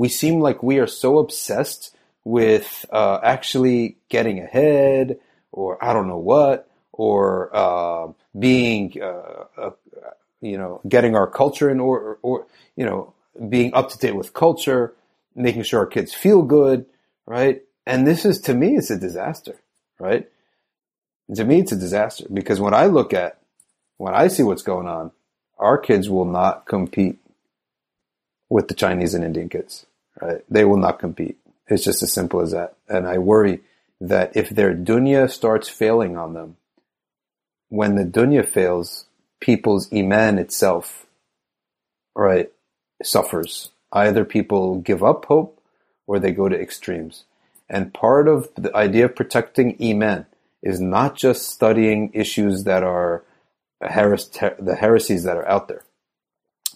we 0.00 0.08
seem 0.08 0.40
like 0.40 0.62
we 0.62 0.78
are 0.78 0.86
so 0.86 1.18
obsessed 1.18 1.94
with 2.24 2.86
uh, 2.90 3.20
actually 3.22 3.98
getting 4.08 4.38
ahead, 4.38 5.18
or 5.52 5.76
I 5.84 5.92
don't 5.92 6.08
know 6.08 6.16
what, 6.16 6.70
or 6.90 7.54
uh, 7.54 8.06
being, 8.38 8.94
uh, 9.02 9.72
you 10.40 10.56
know, 10.56 10.80
getting 10.88 11.14
our 11.14 11.26
culture 11.26 11.68
in 11.68 11.80
or, 11.80 12.18
or 12.22 12.46
you 12.76 12.86
know, 12.86 13.12
being 13.50 13.74
up 13.74 13.90
to 13.90 13.98
date 13.98 14.16
with 14.16 14.32
culture, 14.32 14.94
making 15.34 15.64
sure 15.64 15.80
our 15.80 15.86
kids 15.86 16.14
feel 16.14 16.40
good, 16.40 16.86
right? 17.26 17.60
And 17.86 18.06
this 18.06 18.24
is 18.24 18.40
to 18.42 18.54
me, 18.54 18.76
it's 18.76 18.90
a 18.90 18.98
disaster, 18.98 19.60
right? 19.98 20.26
To 21.34 21.44
me, 21.44 21.60
it's 21.60 21.72
a 21.72 21.76
disaster 21.76 22.24
because 22.32 22.58
when 22.58 22.72
I 22.72 22.86
look 22.86 23.12
at, 23.12 23.38
when 23.98 24.14
I 24.14 24.28
see 24.28 24.44
what's 24.44 24.62
going 24.62 24.88
on, 24.88 25.12
our 25.58 25.76
kids 25.76 26.08
will 26.08 26.24
not 26.24 26.64
compete 26.64 27.18
with 28.48 28.68
the 28.68 28.74
Chinese 28.74 29.12
and 29.12 29.22
Indian 29.22 29.50
kids 29.50 29.84
right? 30.20 30.42
They 30.48 30.64
will 30.64 30.78
not 30.78 30.98
compete. 30.98 31.38
It's 31.68 31.84
just 31.84 32.02
as 32.02 32.12
simple 32.12 32.40
as 32.40 32.52
that. 32.52 32.74
And 32.88 33.06
I 33.06 33.18
worry 33.18 33.60
that 34.00 34.36
if 34.36 34.50
their 34.50 34.74
dunya 34.74 35.30
starts 35.30 35.68
failing 35.68 36.16
on 36.16 36.34
them, 36.34 36.56
when 37.68 37.94
the 37.94 38.04
dunya 38.04 38.46
fails, 38.46 39.06
people's 39.40 39.92
iman 39.92 40.38
itself, 40.38 41.06
right, 42.14 42.50
suffers. 43.02 43.70
Either 43.92 44.24
people 44.24 44.76
give 44.78 45.02
up 45.02 45.24
hope 45.26 45.60
or 46.06 46.18
they 46.18 46.32
go 46.32 46.48
to 46.48 46.60
extremes. 46.60 47.24
And 47.68 47.94
part 47.94 48.26
of 48.26 48.48
the 48.56 48.74
idea 48.76 49.04
of 49.04 49.14
protecting 49.14 49.76
iman 49.80 50.26
is 50.62 50.80
not 50.80 51.16
just 51.16 51.48
studying 51.48 52.10
issues 52.12 52.64
that 52.64 52.82
are 52.82 53.24
heres- 53.80 54.30
the 54.58 54.76
heresies 54.76 55.22
that 55.24 55.36
are 55.36 55.48
out 55.48 55.68
there. 55.68 55.84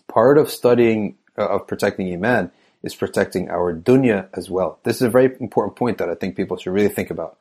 Part 0.09 0.39
of 0.39 0.51
studying 0.51 1.17
uh, 1.37 1.49
of 1.49 1.67
protecting 1.67 2.13
iman 2.13 2.53
is 2.85 2.95
protecting 2.95 3.49
our 3.49 3.75
dunya 3.75 4.29
as 4.35 4.51
well. 4.51 4.79
This 4.85 4.97
is 4.97 5.03
a 5.03 5.11
very 5.11 5.35
important 5.41 5.75
point 5.75 5.99
that 5.99 6.11
I 6.11 6.15
think 6.15 6.37
people 6.37 6.59
should 6.59 6.75
really 6.75 6.95
think 6.95 7.11
about. 7.11 7.39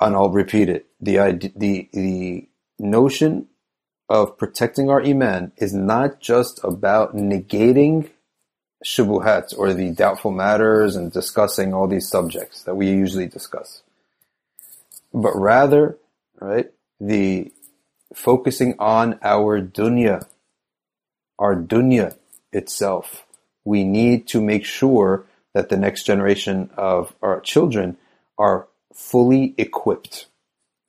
And 0.00 0.14
I'll 0.14 0.30
repeat 0.30 0.68
it. 0.68 0.86
The, 1.00 1.50
the, 1.56 1.88
the 1.92 2.48
notion 2.78 3.48
of 4.08 4.38
protecting 4.38 4.88
our 4.88 5.02
iman 5.02 5.52
is 5.56 5.74
not 5.74 6.20
just 6.20 6.60
about 6.62 7.16
negating 7.16 8.10
shubuhat 8.84 9.52
or 9.58 9.74
the 9.74 9.90
doubtful 9.90 10.30
matters 10.30 10.94
and 10.94 11.12
discussing 11.12 11.74
all 11.74 11.88
these 11.88 12.08
subjects 12.08 12.62
that 12.62 12.76
we 12.76 12.88
usually 12.88 13.26
discuss. 13.26 13.82
But 15.12 15.34
rather, 15.34 15.98
right, 16.40 16.70
the 17.00 17.52
focusing 18.14 18.76
on 18.78 19.18
our 19.20 19.60
dunya, 19.60 20.24
our 21.40 21.56
dunya 21.56 22.16
itself 22.52 23.24
we 23.68 23.84
need 23.84 24.26
to 24.26 24.40
make 24.40 24.64
sure 24.64 25.26
that 25.52 25.68
the 25.68 25.76
next 25.76 26.04
generation 26.04 26.70
of 26.78 27.14
our 27.20 27.38
children 27.40 27.98
are 28.38 28.66
fully 28.94 29.54
equipped, 29.58 30.26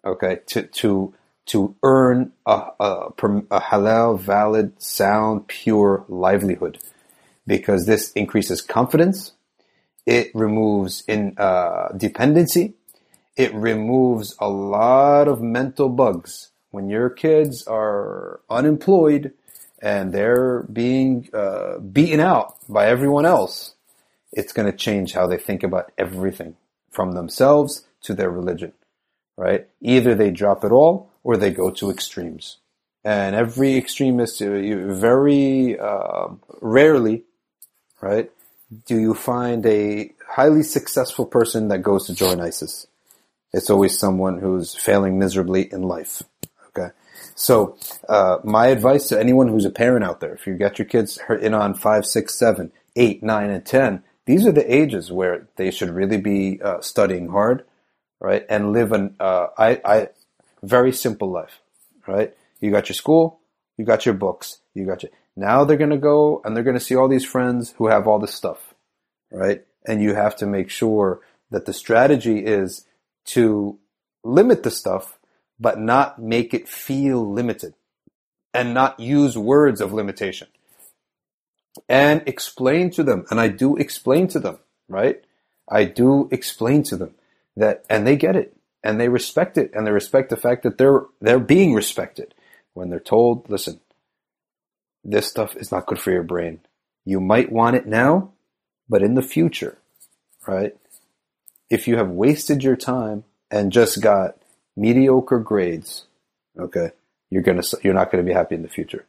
okay, 0.06 0.40
to, 0.46 0.64
to, 0.64 1.14
to 1.46 1.76
earn 1.84 2.32
a, 2.46 2.68
a, 2.80 3.12
a 3.52 3.60
halal, 3.60 4.18
valid, 4.18 4.82
sound, 4.82 5.46
pure 5.50 6.06
livelihood. 6.08 6.78
Because 7.46 7.86
this 7.86 8.14
increases 8.14 8.62
confidence, 8.62 9.34
it 10.06 10.32
removes 10.34 11.04
in 11.06 11.36
uh, 11.38 11.90
dependency, 11.98 12.76
it 13.36 13.54
removes 13.54 14.38
a 14.40 14.48
lot 14.48 15.28
of 15.28 15.42
mental 15.42 15.90
bugs. 15.90 16.52
When 16.72 16.90
your 16.90 17.10
kids 17.10 17.68
are 17.68 18.40
unemployed 18.50 19.34
and 19.82 20.14
they're 20.14 20.64
being 20.64 21.30
uh, 21.34 21.80
beaten 21.80 22.20
out 22.20 22.56
by 22.68 22.88
everyone 22.88 23.26
else, 23.26 23.76
it's 24.32 24.54
going 24.54 24.70
to 24.70 24.78
change 24.78 25.14
how 25.14 25.28
they 25.28 25.38
think 25.38 25.64
about 25.64 25.92
everything 25.98 26.56
from 26.92 27.14
themselves 27.14 27.86
to 28.02 28.14
their 28.14 28.30
religion, 28.30 28.74
right? 29.38 29.68
Either 29.82 30.16
they 30.16 30.32
drop 30.32 30.64
it 30.64 30.72
all 30.72 31.12
or 31.24 31.38
they 31.38 31.52
go 31.52 31.70
to 31.72 31.90
extremes. 31.90 32.58
And 33.04 33.36
every 33.36 33.78
extremist, 33.78 34.42
uh, 34.42 34.50
very 34.50 35.80
uh, 35.80 36.28
rarely, 36.62 37.24
right, 38.02 38.30
do 38.86 39.00
you 39.00 39.14
find 39.14 39.66
a 39.66 40.12
highly 40.30 40.64
successful 40.64 41.26
person 41.26 41.70
that 41.70 41.80
goes 41.80 42.06
to 42.06 42.14
join 42.14 42.40
ISIS. 42.40 42.88
It's 43.52 43.70
always 43.70 43.98
someone 43.98 44.40
who's 44.40 44.76
failing 44.76 45.18
miserably 45.18 45.68
in 45.72 45.82
life. 45.82 46.22
So, 47.40 47.78
uh, 48.10 48.40
my 48.44 48.68
advice 48.68 49.08
to 49.08 49.18
anyone 49.18 49.48
who's 49.48 49.64
a 49.64 49.70
parent 49.70 50.04
out 50.04 50.20
there, 50.20 50.34
if 50.34 50.46
you 50.46 50.56
get 50.56 50.78
your 50.78 50.86
kids 50.86 51.18
in 51.42 51.54
on 51.54 51.74
five, 51.74 52.06
six, 52.06 52.38
seven, 52.38 52.74
eight, 52.98 53.24
nine, 53.24 53.50
and 53.50 53.66
10, 53.66 54.04
these 54.26 54.46
are 54.46 54.52
the 54.52 54.76
ages 54.76 55.10
where 55.10 55.48
they 55.56 55.72
should 55.72 55.90
really 55.90 56.18
be 56.18 56.62
uh, 56.62 56.82
studying 56.82 57.30
hard, 57.30 57.64
right? 58.20 58.46
And 58.50 58.74
live 58.74 58.92
an, 58.92 59.16
uh, 59.22 59.48
I, 59.58 59.80
I, 59.86 60.08
very 60.64 60.92
simple 60.92 61.32
life, 61.32 61.62
right? 62.06 62.36
You 62.60 62.72
got 62.72 62.90
your 62.90 62.96
school, 62.96 63.40
you 63.78 63.86
got 63.86 64.06
your 64.06 64.16
books, 64.16 64.58
you 64.74 64.86
got 64.86 65.04
your, 65.04 65.14
now 65.38 65.64
they're 65.64 65.78
going 65.78 65.92
to 65.92 65.98
go 65.98 66.42
and 66.44 66.54
they're 66.54 66.66
going 66.66 66.78
to 66.78 66.84
see 66.84 66.98
all 66.98 67.08
these 67.08 67.24
friends 67.24 67.74
who 67.78 67.88
have 67.88 68.06
all 68.06 68.20
this 68.20 68.36
stuff, 68.36 68.74
right? 69.32 69.64
And 69.88 70.02
you 70.02 70.14
have 70.14 70.36
to 70.36 70.46
make 70.46 70.70
sure 70.70 71.22
that 71.52 71.66
the 71.66 71.74
strategy 71.74 72.40
is 72.40 72.86
to 73.28 73.80
limit 74.26 74.64
the 74.64 74.72
stuff, 74.72 75.19
but 75.60 75.80
not 75.80 76.20
make 76.22 76.54
it 76.54 76.68
feel 76.68 77.32
limited 77.32 77.74
and 78.54 78.74
not 78.74 79.00
use 79.00 79.38
words 79.38 79.82
of 79.82 79.94
limitation 79.94 80.48
and 81.88 82.24
explain 82.26 82.90
to 82.92 83.04
them. 83.04 83.26
And 83.30 83.40
I 83.40 83.48
do 83.48 83.78
explain 83.78 84.28
to 84.30 84.40
them, 84.40 84.60
right? 84.88 85.24
I 85.70 85.84
do 85.84 86.28
explain 86.32 86.84
to 86.84 86.98
them 86.98 87.16
that, 87.56 87.86
and 87.90 88.08
they 88.08 88.16
get 88.16 88.36
it 88.36 88.56
and 88.84 89.00
they 89.00 89.10
respect 89.10 89.58
it 89.58 89.72
and 89.74 89.86
they 89.86 89.92
respect 89.92 90.30
the 90.30 90.38
fact 90.38 90.64
that 90.64 90.78
they're, 90.78 91.04
they're 91.22 91.40
being 91.40 91.74
respected 91.74 92.34
when 92.74 92.90
they're 92.90 93.00
told, 93.00 93.50
listen, 93.50 93.80
this 95.04 95.28
stuff 95.28 95.56
is 95.56 95.72
not 95.72 95.86
good 95.86 96.00
for 96.00 96.12
your 96.12 96.24
brain. 96.24 96.60
You 97.06 97.20
might 97.20 97.52
want 97.52 97.76
it 97.76 97.86
now, 97.88 98.32
but 98.88 99.02
in 99.02 99.16
the 99.16 99.22
future, 99.22 99.78
right? 100.48 100.76
If 101.70 101.88
you 101.88 101.98
have 101.98 102.10
wasted 102.10 102.64
your 102.64 102.76
time 102.76 103.24
and 103.52 103.72
just 103.72 104.02
got 104.02 104.39
mediocre 104.80 105.40
grades, 105.40 106.08
okay, 106.58 106.92
you're 107.30 107.44
gonna, 107.44 107.64
you're 107.84 107.94
not 107.94 108.12
gonna 108.12 108.24
be 108.24 108.34
happy 108.34 108.56
in 108.56 108.62
the 108.62 108.70
future. 108.70 109.06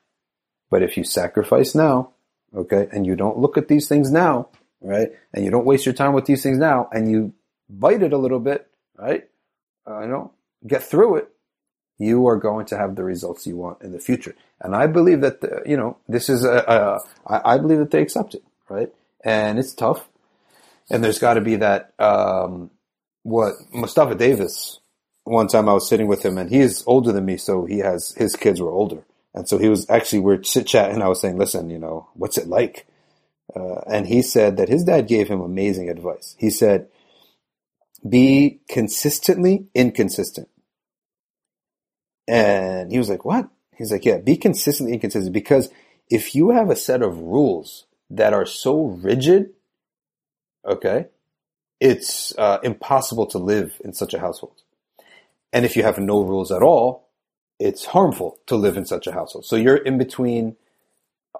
But 0.71 0.83
if 0.83 0.97
you 0.97 1.05
sacrifice 1.05 1.75
now, 1.75 2.11
okay, 2.55 2.89
and 2.93 3.07
you 3.07 3.17
don't 3.17 3.39
look 3.39 3.57
at 3.57 3.69
these 3.69 3.89
things 3.89 4.11
now, 4.11 4.49
right, 4.81 5.11
and 5.33 5.45
you 5.45 5.51
don't 5.51 5.67
waste 5.67 5.87
your 5.87 5.95
time 5.95 6.13
with 6.13 6.27
these 6.27 6.43
things 6.43 6.59
now, 6.59 6.89
and 6.93 7.11
you 7.11 7.33
bite 7.69 8.03
it 8.03 8.13
a 8.13 8.19
little 8.19 8.41
bit, 8.41 8.67
right, 8.97 9.29
uh, 9.89 10.01
you 10.01 10.09
know, 10.09 10.33
get 10.67 10.83
through 10.83 11.17
it, 11.17 11.29
you 11.99 12.27
are 12.27 12.37
going 12.37 12.67
to 12.67 12.77
have 12.77 12.97
the 12.97 13.05
results 13.05 13.47
you 13.47 13.57
want 13.57 13.83
in 13.83 13.93
the 13.93 14.01
future. 14.01 14.35
And 14.61 14.75
I 14.75 14.87
believe 14.87 15.21
that, 15.21 15.41
the, 15.41 15.63
you 15.67 15.77
know, 15.77 15.99
this 16.09 16.29
is 16.29 16.45
a, 16.45 16.65
a 16.67 16.99
I, 17.27 17.55
I 17.55 17.59
believe 17.59 17.79
that 17.79 17.91
they 17.91 18.03
accept 18.03 18.35
it, 18.35 18.43
right? 18.69 18.91
And 19.23 19.59
it's 19.59 19.75
tough. 19.75 20.09
And 20.91 21.05
there's 21.05 21.19
got 21.19 21.35
to 21.35 21.41
be 21.41 21.57
that, 21.57 21.93
um, 21.99 22.71
what 23.23 23.55
Mustafa 23.73 24.15
Davis, 24.15 24.80
one 25.25 25.49
time 25.49 25.69
I 25.69 25.75
was 25.75 25.89
sitting 25.89 26.07
with 26.07 26.25
him 26.25 26.39
and 26.39 26.51
he 26.51 26.61
is 26.61 26.85
older 26.87 27.13
than 27.13 27.25
me, 27.25 27.37
so 27.37 27.65
he 27.65 27.79
has, 27.79 28.15
his 28.17 28.37
kids 28.37 28.61
were 28.61 28.71
older. 28.71 29.05
And 29.35 29.49
so 29.49 29.59
he 29.59 29.69
was 29.69 29.89
actually, 29.89 30.21
we 30.21 30.35
are 30.35 30.39
chit 30.39 30.67
chatting. 30.67 31.03
I 31.03 31.09
was 31.09 31.21
saying, 31.21 31.39
listen, 31.39 31.71
you 31.71 31.79
know, 31.79 32.09
what's 32.15 32.39
it 32.39 32.49
like? 32.49 32.87
Uh, 33.55 33.81
and 33.87 34.07
he 34.07 34.23
said 34.23 34.57
that 34.57 34.69
his 34.69 34.85
dad 34.85 35.09
gave 35.09 35.29
him 35.29 35.41
amazing 35.41 35.89
advice. 35.89 36.37
He 36.39 36.51
said, 36.51 36.89
be 38.09 38.61
consistently 38.69 39.67
inconsistent. 39.75 40.49
And 42.27 42.91
he 42.91 42.99
was 42.99 43.09
like, 43.09 43.25
what? 43.25 43.49
He's 43.77 43.93
like, 43.93 44.05
yeah, 44.05 44.19
be 44.19 44.37
consistently 44.37 44.95
inconsistent 44.95 45.33
because 45.33 45.71
if 46.09 46.35
you 46.35 46.51
have 46.51 46.71
a 46.71 46.77
set 46.77 47.03
of 47.03 47.19
rules 47.19 47.87
that 48.11 48.33
are 48.33 48.47
so 48.47 48.85
rigid, 48.85 49.51
okay, 50.67 51.07
it's 51.81 52.37
uh, 52.37 52.59
impossible 52.63 53.27
to 53.27 53.39
live 53.39 53.81
in 53.85 53.93
such 53.93 54.15
a 54.15 54.21
household. 54.21 54.63
And 55.53 55.65
if 55.65 55.77
you 55.77 55.83
have 55.83 55.99
no 55.99 56.21
rules 56.23 56.53
at 56.53 56.63
all, 56.63 57.09
it's 57.59 57.87
harmful 57.87 58.39
to 58.47 58.57
live 58.57 58.77
in 58.77 58.87
such 58.87 59.07
a 59.07 59.13
household. 59.13 59.45
So 59.45 59.57
you're 59.57 59.77
in 59.77 59.99
between 59.99 60.57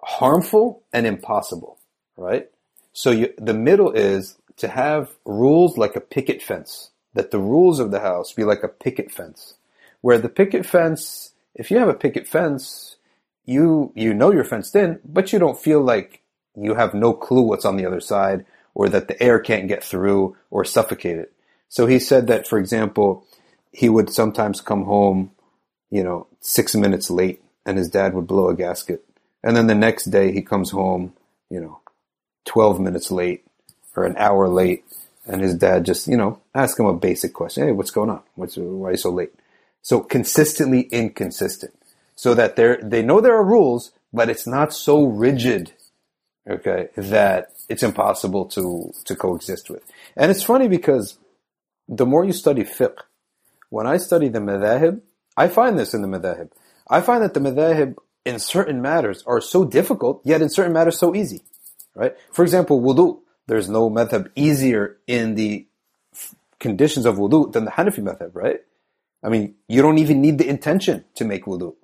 harmful 0.03 0.83
and 0.93 1.07
impossible, 1.07 1.79
right? 2.17 2.51
So 2.93 3.11
you, 3.11 3.33
the 3.39 3.55
middle 3.55 3.93
is 3.93 4.37
to 4.57 4.69
have 4.69 5.11
rules 5.25 5.79
like 5.79 5.97
a 5.97 6.01
picket 6.01 6.43
fence, 6.43 6.91
that 7.15 7.31
the 7.31 7.39
rules 7.39 7.81
of 7.81 7.91
the 7.91 8.01
house 8.01 8.33
be 8.33 8.45
like 8.45 8.63
a 8.63 8.69
picket 8.69 9.11
fence 9.11 9.55
where 10.01 10.19
the 10.19 10.29
picket 10.29 10.65
fence, 10.67 11.33
if 11.55 11.71
you 11.71 11.79
have 11.79 11.89
a 11.89 11.95
picket 11.95 12.27
fence, 12.27 12.97
you, 13.45 13.93
you 13.95 14.15
know 14.15 14.33
you're 14.33 14.45
fenced 14.45 14.75
in, 14.77 15.01
but 15.05 15.33
you 15.33 15.39
don't 15.39 15.61
feel 15.61 15.81
like 15.81 16.23
you 16.55 16.75
have 16.75 16.95
no 16.95 17.13
clue 17.13 17.43
what's 17.43 17.65
on 17.65 17.77
the 17.77 17.87
other 17.87 18.01
side 18.01 18.45
or 18.75 18.89
that 18.89 19.09
the 19.09 19.23
air 19.23 19.39
can't 19.39 19.69
get 19.69 19.85
through 19.85 20.37
or 20.51 20.65
suffocate 20.65 21.19
it. 21.19 21.33
So 21.69 21.87
he 21.87 21.99
said 21.99 22.27
that, 22.29 22.47
for 22.47 22.59
example, 22.59 23.25
he 23.73 23.89
would 23.89 24.11
sometimes 24.11 24.61
come 24.61 24.85
home, 24.85 25.33
you 25.91 26.03
know, 26.03 26.27
six 26.41 26.75
minutes 26.75 27.11
late 27.11 27.43
and 27.65 27.79
his 27.79 27.89
dad 27.89 28.15
would 28.15 28.27
blow 28.27 28.49
a 28.49 28.57
gasket. 28.57 29.05
And 29.43 29.57
then 29.57 29.67
the 29.67 29.75
next 29.75 30.07
day 30.07 30.33
he 30.33 30.43
comes 30.43 30.71
home, 30.71 31.15
you 31.49 31.61
know, 31.61 31.81
12 32.47 32.81
minutes 32.81 33.11
late 33.11 33.45
or 33.97 34.05
an 34.05 34.17
hour 34.17 34.49
late 34.49 34.85
and 35.27 35.41
his 35.41 35.55
dad 35.55 35.85
just, 35.85 36.09
you 36.09 36.17
know, 36.17 36.41
ask 36.55 36.79
him 36.79 36.87
a 36.87 36.95
basic 36.95 37.33
question. 37.33 37.67
Hey, 37.67 37.73
what's 37.73 37.91
going 37.91 38.11
on? 38.11 38.23
What's, 38.35 38.57
why 38.57 38.89
are 38.89 38.93
you 38.93 38.97
so 38.97 39.11
late? 39.11 39.33
So 39.83 40.01
consistently 40.01 40.83
inconsistent. 40.83 41.75
So 42.17 42.35
that 42.35 42.57
they 42.57 42.77
they 42.83 43.03
know 43.03 43.23
there 43.23 43.35
are 43.35 43.43
rules, 43.43 43.93
but 44.13 44.29
it's 44.29 44.47
not 44.47 44.75
so 44.75 45.07
rigid, 45.07 45.73
okay, 46.47 46.89
that 46.95 47.53
it's 47.67 47.83
impossible 47.83 48.45
to, 48.47 48.93
to 49.07 49.17
coexist 49.17 49.71
with. 49.71 49.83
And 50.17 50.31
it's 50.31 50.43
funny 50.43 50.69
because 50.69 51.19
the 51.89 52.05
more 52.05 52.27
you 52.27 52.35
study 52.35 52.65
fiqh, 52.65 52.99
when 53.71 53.87
I 53.87 53.97
study 53.97 54.29
the 54.29 54.41
madhahib, 54.41 55.01
I 55.37 55.49
find 55.49 55.79
this 55.79 55.95
in 55.95 56.03
the 56.03 56.09
madhahib. 56.09 56.51
I 56.89 57.01
find 57.01 57.23
that 57.23 57.35
the 57.35 57.41
madhahib 57.41 57.97
in 58.27 58.39
certain 58.39 58.83
matters 58.83 59.23
are 59.27 59.41
so 59.41 59.65
difficult, 59.65 60.21
yet 60.25 60.43
in 60.43 60.51
certain 60.51 60.73
matters 60.73 60.99
so 60.99 61.15
easy. 61.15 61.43
Right? 61.95 62.15
For 62.33 62.43
example, 62.43 62.83
wudu. 62.83 63.21
There's 63.47 63.69
no 63.69 63.91
madhab 63.91 64.31
easier 64.37 64.99
in 65.07 65.35
the 65.35 65.67
conditions 66.61 67.07
of 67.07 67.17
wudu 67.17 67.53
than 67.53 67.65
the 67.65 67.73
Hanafi 67.73 67.99
madhab, 67.99 68.31
right? 68.35 68.61
I 69.25 69.29
mean, 69.29 69.57
you 69.67 69.83
don't 69.83 69.99
even 69.99 70.21
need 70.21 70.39
the 70.39 70.49
intention 70.49 71.05
to 71.17 71.25
make 71.25 71.47
wudu. 71.47 71.75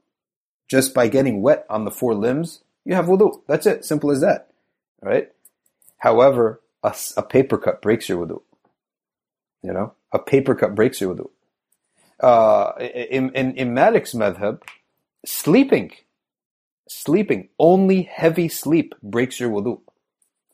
Just 0.68 0.95
by 0.95 1.09
getting 1.09 1.43
wet 1.43 1.66
on 1.68 1.84
the 1.84 1.91
four 1.91 2.14
limbs, 2.14 2.62
you 2.84 2.95
have 2.95 3.07
wudu. 3.07 3.43
That's 3.49 3.66
it. 3.66 3.84
Simple 3.84 4.11
as 4.11 4.20
that. 4.20 4.51
Right? 5.03 5.30
However, 5.99 6.61
a, 6.82 6.95
a 7.16 7.22
paper 7.22 7.59
cut 7.59 7.82
breaks 7.82 8.09
your 8.09 8.24
wudu. 8.24 8.43
You 9.62 9.72
know, 9.72 9.95
a 10.12 10.18
paper 10.18 10.55
cut 10.55 10.74
breaks 10.74 11.01
your 11.01 11.14
wudu. 11.14 11.30
Uh, 12.21 12.73
in, 12.79 13.31
in, 13.35 13.55
in 13.57 13.75
Malik's 13.75 14.14
madhab, 14.14 14.62
sleeping, 15.25 15.93
sleeping, 16.89 17.49
only 17.59 18.03
heavy 18.03 18.49
sleep 18.49 18.95
breaks 19.03 19.39
your 19.39 19.51
wudu. 19.51 19.81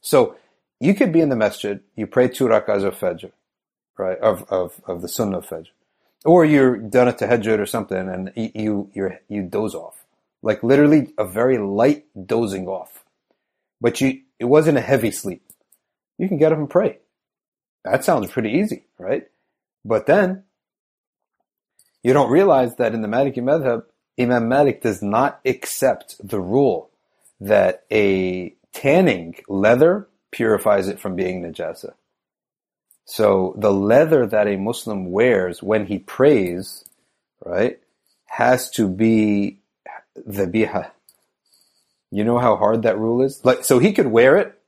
So 0.00 0.36
you 0.80 0.94
could 0.94 1.12
be 1.12 1.20
in 1.20 1.28
the 1.28 1.36
masjid, 1.36 1.80
you 1.94 2.06
pray 2.06 2.28
two 2.28 2.46
rak'ahs 2.46 2.84
of 2.84 2.98
fajr, 2.98 3.30
right, 3.96 4.18
of, 4.18 4.44
of, 4.50 4.80
of 4.86 5.02
the 5.02 5.08
sunnah 5.08 5.38
of 5.38 5.46
fajr 5.46 5.68
or 6.24 6.44
you're 6.44 6.76
done 6.76 7.08
a 7.08 7.12
tahajjud 7.12 7.58
or 7.58 7.66
something 7.66 8.08
and 8.08 8.32
you 8.36 8.90
you 8.94 9.10
you 9.28 9.42
doze 9.42 9.74
off, 9.74 10.04
like 10.42 10.62
literally 10.62 11.12
a 11.18 11.24
very 11.24 11.58
light 11.58 12.04
dozing 12.26 12.66
off, 12.66 13.04
but 13.80 14.00
you 14.00 14.20
it 14.38 14.44
wasn't 14.46 14.78
a 14.78 14.80
heavy 14.80 15.10
sleep. 15.10 15.42
You 16.18 16.28
can 16.28 16.38
get 16.38 16.52
up 16.52 16.58
and 16.58 16.70
pray. 16.70 16.98
That 17.84 18.04
sounds 18.04 18.30
pretty 18.30 18.50
easy, 18.50 18.84
right? 18.98 19.26
But 19.84 20.06
then 20.06 20.44
you 22.02 22.12
don't 22.12 22.30
realize 22.30 22.76
that 22.76 22.94
in 22.94 23.02
the 23.02 23.08
Maliki 23.08 23.38
Madhab, 23.38 23.84
Imam 24.18 24.48
Malik 24.48 24.82
does 24.82 25.02
not 25.02 25.40
accept 25.44 26.16
the 26.22 26.40
rule 26.40 26.90
that 27.40 27.84
a 27.90 28.54
tanning 28.72 29.36
leather 29.48 30.08
purifies 30.30 30.88
it 30.88 31.00
from 31.00 31.16
being 31.16 31.42
najasa. 31.42 31.94
So 33.04 33.54
the 33.58 33.72
leather 33.72 34.26
that 34.26 34.46
a 34.46 34.56
Muslim 34.56 35.10
wears 35.10 35.62
when 35.62 35.86
he 35.86 35.98
prays, 35.98 36.84
right, 37.44 37.80
has 38.26 38.70
to 38.70 38.88
be 38.88 39.58
dhabiha. 40.16 40.90
You 42.10 42.24
know 42.24 42.38
how 42.38 42.56
hard 42.56 42.82
that 42.82 42.98
rule 42.98 43.22
is? 43.22 43.44
Like, 43.44 43.64
so 43.64 43.78
he 43.78 43.92
could 43.92 44.06
wear 44.06 44.36
it, 44.36 44.58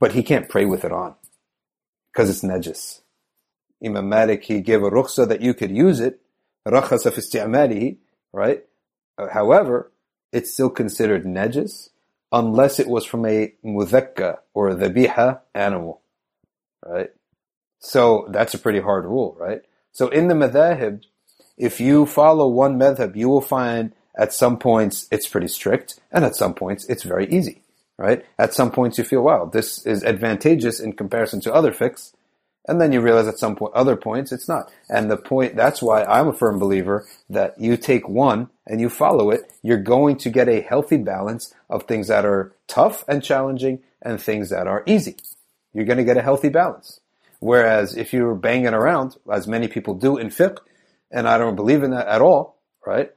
but 0.00 0.12
he 0.12 0.22
can't 0.22 0.48
pray 0.48 0.64
with 0.64 0.84
it 0.84 0.92
on 0.92 1.14
because 2.12 2.30
it's 2.30 2.42
najis. 2.42 3.00
Imam 3.84 4.08
Malik, 4.08 4.44
he 4.44 4.60
gave 4.60 4.82
a 4.82 4.90
rukhsa 4.90 5.28
that 5.28 5.40
you 5.40 5.54
could 5.54 5.70
use 5.70 6.00
it, 6.00 6.21
رخص 6.67 7.07
في 7.07 7.17
استعماله, 7.17 7.95
right? 8.33 8.63
Uh, 9.17 9.27
However, 9.29 9.91
it's 10.31 10.53
still 10.53 10.69
considered 10.69 11.25
najis 11.25 11.89
unless 12.31 12.79
it 12.79 12.87
was 12.87 13.05
from 13.05 13.25
a 13.25 13.53
mudhakka 13.63 14.39
or 14.53 14.69
a 14.69 14.75
dhabiha 14.75 15.39
animal, 15.55 16.01
right? 16.85 17.11
So 17.79 18.27
that's 18.29 18.53
a 18.53 18.59
pretty 18.59 18.79
hard 18.79 19.05
rule, 19.05 19.35
right? 19.39 19.61
So 19.91 20.09
in 20.09 20.27
the 20.27 20.33
madhahib, 20.35 21.03
if 21.57 21.79
you 21.79 22.05
follow 22.05 22.47
one 22.47 22.77
madhab, 22.77 23.15
you 23.15 23.29
will 23.29 23.41
find 23.41 23.93
at 24.17 24.33
some 24.33 24.57
points 24.57 25.07
it's 25.11 25.27
pretty 25.27 25.47
strict, 25.47 25.99
and 26.11 26.25
at 26.25 26.35
some 26.35 26.53
points 26.53 26.85
it's 26.85 27.03
very 27.03 27.27
easy, 27.27 27.61
right? 27.97 28.25
At 28.37 28.53
some 28.53 28.71
points 28.71 28.97
you 28.97 29.03
feel, 29.03 29.21
wow, 29.21 29.45
this 29.45 29.85
is 29.85 30.03
advantageous 30.03 30.79
in 30.79 30.93
comparison 30.93 31.39
to 31.41 31.53
other 31.53 31.71
fiqhs, 31.71 32.13
and 32.66 32.80
then 32.80 32.92
you 32.92 33.00
realize 33.00 33.26
at 33.26 33.38
some 33.38 33.56
point, 33.56 33.74
other 33.74 33.96
points 33.96 34.32
it's 34.32 34.48
not. 34.48 34.70
And 34.88 35.10
the 35.10 35.16
point, 35.16 35.56
that's 35.56 35.82
why 35.82 36.04
I'm 36.04 36.28
a 36.28 36.32
firm 36.32 36.58
believer 36.58 37.06
that 37.28 37.60
you 37.60 37.76
take 37.76 38.08
one 38.08 38.50
and 38.66 38.80
you 38.80 38.88
follow 38.88 39.30
it, 39.30 39.52
you're 39.62 39.78
going 39.78 40.16
to 40.18 40.30
get 40.30 40.48
a 40.48 40.60
healthy 40.60 40.96
balance 40.96 41.52
of 41.68 41.84
things 41.84 42.08
that 42.08 42.24
are 42.24 42.54
tough 42.68 43.04
and 43.08 43.22
challenging 43.22 43.80
and 44.00 44.20
things 44.20 44.50
that 44.50 44.66
are 44.66 44.84
easy. 44.86 45.16
You're 45.72 45.86
going 45.86 45.98
to 45.98 46.04
get 46.04 46.16
a 46.16 46.22
healthy 46.22 46.48
balance. 46.48 47.00
Whereas 47.40 47.96
if 47.96 48.12
you're 48.12 48.36
banging 48.36 48.74
around, 48.74 49.16
as 49.30 49.48
many 49.48 49.66
people 49.66 49.94
do 49.94 50.16
in 50.16 50.28
fiqh, 50.28 50.58
and 51.10 51.28
I 51.28 51.38
don't 51.38 51.56
believe 51.56 51.82
in 51.82 51.90
that 51.90 52.06
at 52.06 52.20
all, 52.20 52.56
right? 52.86 53.12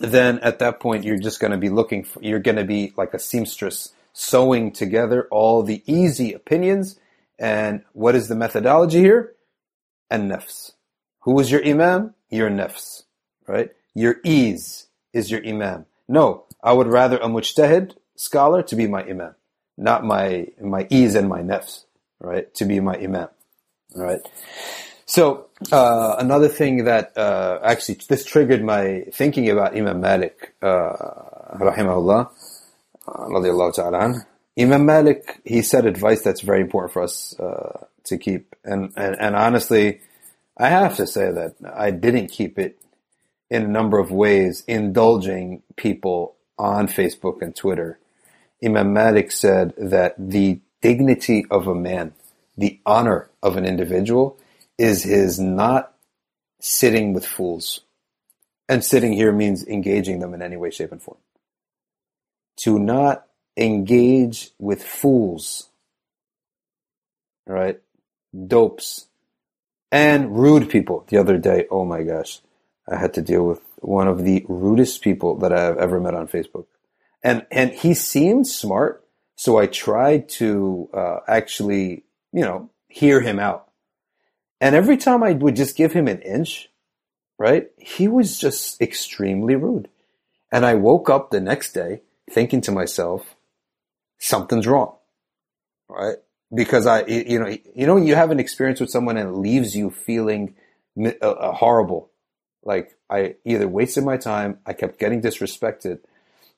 Then 0.00 0.40
at 0.40 0.58
that 0.58 0.80
point, 0.80 1.04
you're 1.04 1.18
just 1.18 1.40
going 1.40 1.52
to 1.52 1.58
be 1.58 1.68
looking 1.68 2.04
for, 2.04 2.20
you're 2.22 2.40
going 2.40 2.56
to 2.56 2.64
be 2.64 2.92
like 2.96 3.14
a 3.14 3.18
seamstress 3.18 3.92
sewing 4.12 4.72
together 4.72 5.28
all 5.30 5.62
the 5.62 5.82
easy 5.86 6.32
opinions. 6.32 6.98
And 7.40 7.82
what 7.92 8.14
is 8.14 8.28
the 8.28 8.36
methodology 8.36 9.00
here? 9.00 9.32
And 10.08 10.30
nafs. 10.30 10.72
Who 11.20 11.40
is 11.40 11.50
your 11.50 11.66
imam? 11.66 12.14
Your 12.30 12.50
nafs, 12.50 13.02
right? 13.48 13.70
Your 13.94 14.16
ease 14.22 14.86
is 15.12 15.30
your 15.30 15.44
imam. 15.44 15.86
No, 16.06 16.44
I 16.62 16.72
would 16.72 16.86
rather 16.86 17.16
a 17.16 17.26
mujtahid 17.26 17.96
scholar 18.14 18.62
to 18.62 18.76
be 18.76 18.86
my 18.86 19.02
imam, 19.02 19.34
not 19.76 20.04
my, 20.04 20.48
my 20.62 20.86
ease 20.90 21.16
and 21.16 21.28
my 21.28 21.40
nafs 21.40 21.84
right, 22.20 22.52
to 22.54 22.64
be 22.64 22.78
my 22.80 22.94
imam, 22.94 23.28
right? 23.96 24.20
So 25.06 25.46
uh, 25.72 26.16
another 26.18 26.48
thing 26.48 26.84
that 26.84 27.16
uh, 27.16 27.58
actually 27.64 27.98
this 28.08 28.24
triggered 28.24 28.62
my 28.62 29.06
thinking 29.12 29.50
about 29.50 29.76
Imam 29.76 30.00
Malik, 30.00 30.54
uh, 30.62 30.92
rahimahullah, 31.56 32.30
uh, 33.08 33.26
radiallahu 33.26 33.74
ta'ala. 33.74 34.26
Imam 34.60 34.84
Malik, 34.84 35.40
he 35.44 35.62
said 35.62 35.86
advice 35.86 36.22
that's 36.22 36.42
very 36.42 36.60
important 36.60 36.92
for 36.92 37.02
us 37.02 37.38
uh, 37.40 37.86
to 38.04 38.18
keep, 38.18 38.54
and, 38.62 38.92
and 38.94 39.16
and 39.18 39.34
honestly, 39.34 40.00
I 40.58 40.68
have 40.68 40.96
to 40.96 41.06
say 41.06 41.32
that 41.32 41.54
I 41.74 41.90
didn't 41.90 42.28
keep 42.28 42.58
it 42.58 42.78
in 43.48 43.62
a 43.64 43.68
number 43.68 43.98
of 43.98 44.10
ways, 44.10 44.62
indulging 44.68 45.62
people 45.76 46.36
on 46.58 46.88
Facebook 46.88 47.40
and 47.40 47.56
Twitter. 47.56 47.98
Imam 48.62 48.92
Malik 48.92 49.32
said 49.32 49.72
that 49.78 50.14
the 50.18 50.60
dignity 50.82 51.46
of 51.50 51.66
a 51.66 51.74
man, 51.74 52.12
the 52.56 52.78
honor 52.84 53.30
of 53.42 53.56
an 53.56 53.64
individual, 53.64 54.38
is 54.76 55.04
his 55.04 55.40
not 55.40 55.94
sitting 56.60 57.14
with 57.14 57.26
fools. 57.26 57.80
And 58.68 58.84
sitting 58.84 59.14
here 59.14 59.32
means 59.32 59.66
engaging 59.66 60.20
them 60.20 60.34
in 60.34 60.42
any 60.42 60.56
way, 60.56 60.70
shape, 60.70 60.92
and 60.92 61.02
form. 61.02 61.18
To 62.64 62.78
not 62.78 63.26
engage 63.60 64.50
with 64.58 64.82
fools, 64.82 65.68
right? 67.46 67.80
Dopes 68.46 69.06
and 69.92 70.36
rude 70.36 70.70
people. 70.70 71.04
The 71.08 71.18
other 71.18 71.36
day, 71.38 71.66
oh 71.70 71.84
my 71.84 72.02
gosh, 72.02 72.40
I 72.88 72.96
had 72.96 73.14
to 73.14 73.22
deal 73.22 73.46
with 73.46 73.60
one 73.80 74.08
of 74.08 74.24
the 74.24 74.44
rudest 74.48 75.02
people 75.02 75.36
that 75.38 75.52
I've 75.52 75.76
ever 75.76 76.00
met 76.00 76.14
on 76.14 76.26
Facebook. 76.26 76.66
And, 77.22 77.46
and 77.50 77.70
he 77.72 77.94
seemed 77.94 78.46
smart. 78.46 79.04
So 79.36 79.58
I 79.58 79.66
tried 79.66 80.28
to 80.30 80.88
uh, 80.92 81.18
actually, 81.28 82.04
you 82.32 82.42
know, 82.42 82.70
hear 82.88 83.20
him 83.20 83.38
out. 83.38 83.70
And 84.60 84.74
every 84.74 84.96
time 84.96 85.22
I 85.22 85.32
would 85.32 85.56
just 85.56 85.76
give 85.76 85.92
him 85.92 86.08
an 86.08 86.20
inch, 86.22 86.68
right, 87.38 87.70
he 87.78 88.08
was 88.08 88.38
just 88.38 88.80
extremely 88.80 89.54
rude. 89.54 89.88
And 90.52 90.66
I 90.66 90.74
woke 90.74 91.08
up 91.08 91.30
the 91.30 91.40
next 91.40 91.72
day 91.72 92.02
thinking 92.30 92.60
to 92.62 92.72
myself, 92.72 93.34
something's 94.20 94.66
wrong, 94.66 94.94
right? 95.88 96.16
Because 96.54 96.86
I, 96.86 97.04
you 97.06 97.40
know, 97.40 97.56
you 97.74 97.86
know, 97.86 97.96
you 97.96 98.14
have 98.14 98.30
an 98.30 98.38
experience 98.38 98.80
with 98.80 98.90
someone 98.90 99.16
and 99.16 99.30
it 99.30 99.38
leaves 99.38 99.74
you 99.74 99.90
feeling 99.90 100.54
uh, 101.00 101.08
uh, 101.20 101.52
horrible. 101.52 102.10
Like 102.62 102.96
I 103.08 103.36
either 103.44 103.66
wasted 103.66 104.04
my 104.04 104.16
time, 104.16 104.58
I 104.66 104.74
kept 104.74 104.98
getting 104.98 105.22
disrespected, 105.22 106.00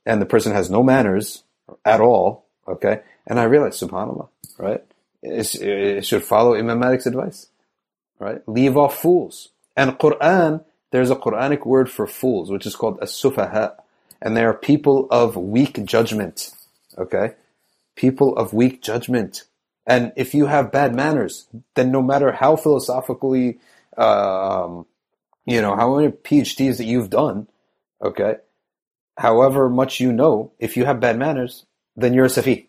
and 0.04 0.20
the 0.20 0.26
person 0.26 0.52
has 0.52 0.68
no 0.68 0.82
manners 0.82 1.44
at 1.84 2.00
all. 2.00 2.44
Okay, 2.66 3.00
and 3.26 3.38
I 3.40 3.44
realized, 3.44 3.80
Subhanallah, 3.80 4.28
right? 4.58 4.84
It 5.22 6.04
should 6.04 6.24
follow 6.24 6.54
Imam 6.54 6.80
Malik's 6.80 7.06
advice, 7.06 7.46
right? 8.18 8.46
Leave 8.48 8.76
off 8.76 8.98
fools. 8.98 9.50
And 9.76 9.98
Quran, 9.98 10.64
there's 10.90 11.10
a 11.10 11.16
Quranic 11.16 11.64
word 11.64 11.88
for 11.90 12.06
fools, 12.06 12.50
which 12.50 12.66
is 12.66 12.74
called 12.74 12.98
as-sufaha, 13.00 13.74
and 14.20 14.36
they 14.36 14.44
are 14.44 14.54
people 14.54 15.06
of 15.10 15.36
weak 15.36 15.84
judgment. 15.84 16.50
Okay, 16.98 17.34
people 17.97 18.36
of 18.36 18.53
weak 18.53 18.82
judgment. 18.82 19.45
And 19.86 20.12
if 20.16 20.34
you 20.34 20.47
have 20.47 20.72
bad 20.72 20.95
manners, 20.95 21.47
then 21.74 21.90
no 21.90 22.03
matter 22.03 22.32
how 22.32 22.57
philosophically, 22.57 23.59
um, 23.97 24.86
you 25.45 25.61
know, 25.61 25.74
how 25.74 25.97
many 25.97 26.12
PhDs 26.12 26.78
that 26.78 26.84
you've 26.84 27.11
done, 27.11 27.49
okay, 28.03 28.36
however 29.18 29.68
much 29.68 30.01
you 30.01 30.12
know, 30.12 30.53
if 30.59 30.76
you 30.76 30.84
have 30.84 31.01
bad 31.01 31.18
manners, 31.18 31.66
then 31.97 32.14
you're 32.14 32.26
a 32.26 32.28
safi. 32.28 32.66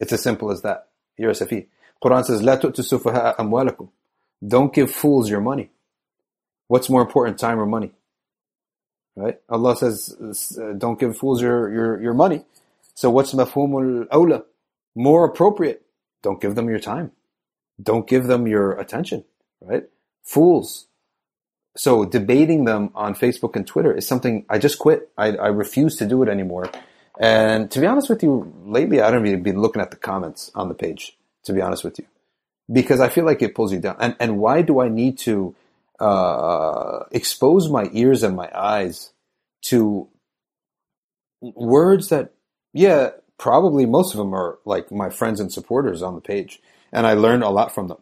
It's 0.00 0.12
as 0.12 0.22
simple 0.22 0.50
as 0.50 0.62
that. 0.62 0.88
You're 1.16 1.30
a 1.30 1.34
safi. 1.34 1.66
Quran 2.02 2.24
says, 2.24 2.42
"La 2.42 2.56
tu'tu 2.56 2.82
amwalakum." 2.82 3.88
Don't 4.44 4.72
give 4.72 4.90
fools 4.90 5.30
your 5.30 5.40
money. 5.40 5.70
What's 6.66 6.90
more 6.90 7.02
important, 7.02 7.38
time 7.38 7.60
or 7.60 7.66
money? 7.66 7.92
Right? 9.14 9.40
Allah 9.48 9.76
says, 9.76 10.16
uh, 10.58 10.72
"Don't 10.72 10.98
give 10.98 11.16
fools 11.16 11.40
your 11.40 11.70
your 11.72 12.02
your 12.02 12.14
money." 12.14 12.44
So 12.94 13.10
what's 13.10 13.34
mafhumul 13.34 14.08
awla? 14.08 14.44
More 14.94 15.24
appropriate. 15.24 15.82
Don't 16.22 16.40
give 16.40 16.54
them 16.54 16.68
your 16.68 16.78
time. 16.78 17.12
Don't 17.82 18.06
give 18.06 18.26
them 18.26 18.46
your 18.46 18.72
attention. 18.72 19.24
Right? 19.60 19.84
Fools. 20.22 20.86
So 21.76 22.04
debating 22.04 22.64
them 22.64 22.90
on 22.94 23.14
Facebook 23.14 23.56
and 23.56 23.66
Twitter 23.66 23.92
is 23.92 24.06
something 24.06 24.44
I 24.48 24.58
just 24.58 24.78
quit. 24.78 25.10
I, 25.16 25.28
I 25.36 25.48
refuse 25.48 25.96
to 25.96 26.06
do 26.06 26.22
it 26.22 26.28
anymore 26.28 26.70
and 27.18 27.70
to 27.70 27.80
be 27.80 27.86
honest 27.86 28.08
with 28.08 28.22
you, 28.22 28.52
lately 28.64 29.00
I 29.00 29.10
don't 29.10 29.26
even 29.26 29.42
be 29.42 29.52
looking 29.52 29.82
at 29.82 29.90
the 29.90 29.96
comments 29.96 30.50
on 30.54 30.68
the 30.68 30.74
page, 30.74 31.16
to 31.44 31.52
be 31.52 31.60
honest 31.60 31.84
with 31.84 31.98
you, 31.98 32.06
because 32.70 33.00
I 33.00 33.08
feel 33.08 33.24
like 33.24 33.42
it 33.42 33.54
pulls 33.54 33.72
you 33.72 33.80
down. 33.80 33.96
And, 34.00 34.16
and 34.18 34.38
why 34.38 34.62
do 34.62 34.80
I 34.80 34.88
need 34.88 35.18
to 35.18 35.54
uh, 36.00 37.04
expose 37.10 37.68
my 37.68 37.88
ears 37.92 38.22
and 38.22 38.34
my 38.34 38.50
eyes 38.54 39.12
to 39.66 40.08
words 41.40 42.08
that, 42.08 42.32
yeah, 42.72 43.10
probably 43.38 43.86
most 43.86 44.14
of 44.14 44.18
them 44.18 44.34
are 44.34 44.58
like 44.64 44.90
my 44.90 45.10
friends 45.10 45.40
and 45.40 45.52
supporters 45.52 46.02
on 46.02 46.14
the 46.14 46.20
page. 46.20 46.60
And 46.92 47.06
I 47.06 47.14
learned 47.14 47.42
a 47.42 47.50
lot 47.50 47.74
from 47.74 47.88
them, 47.88 47.98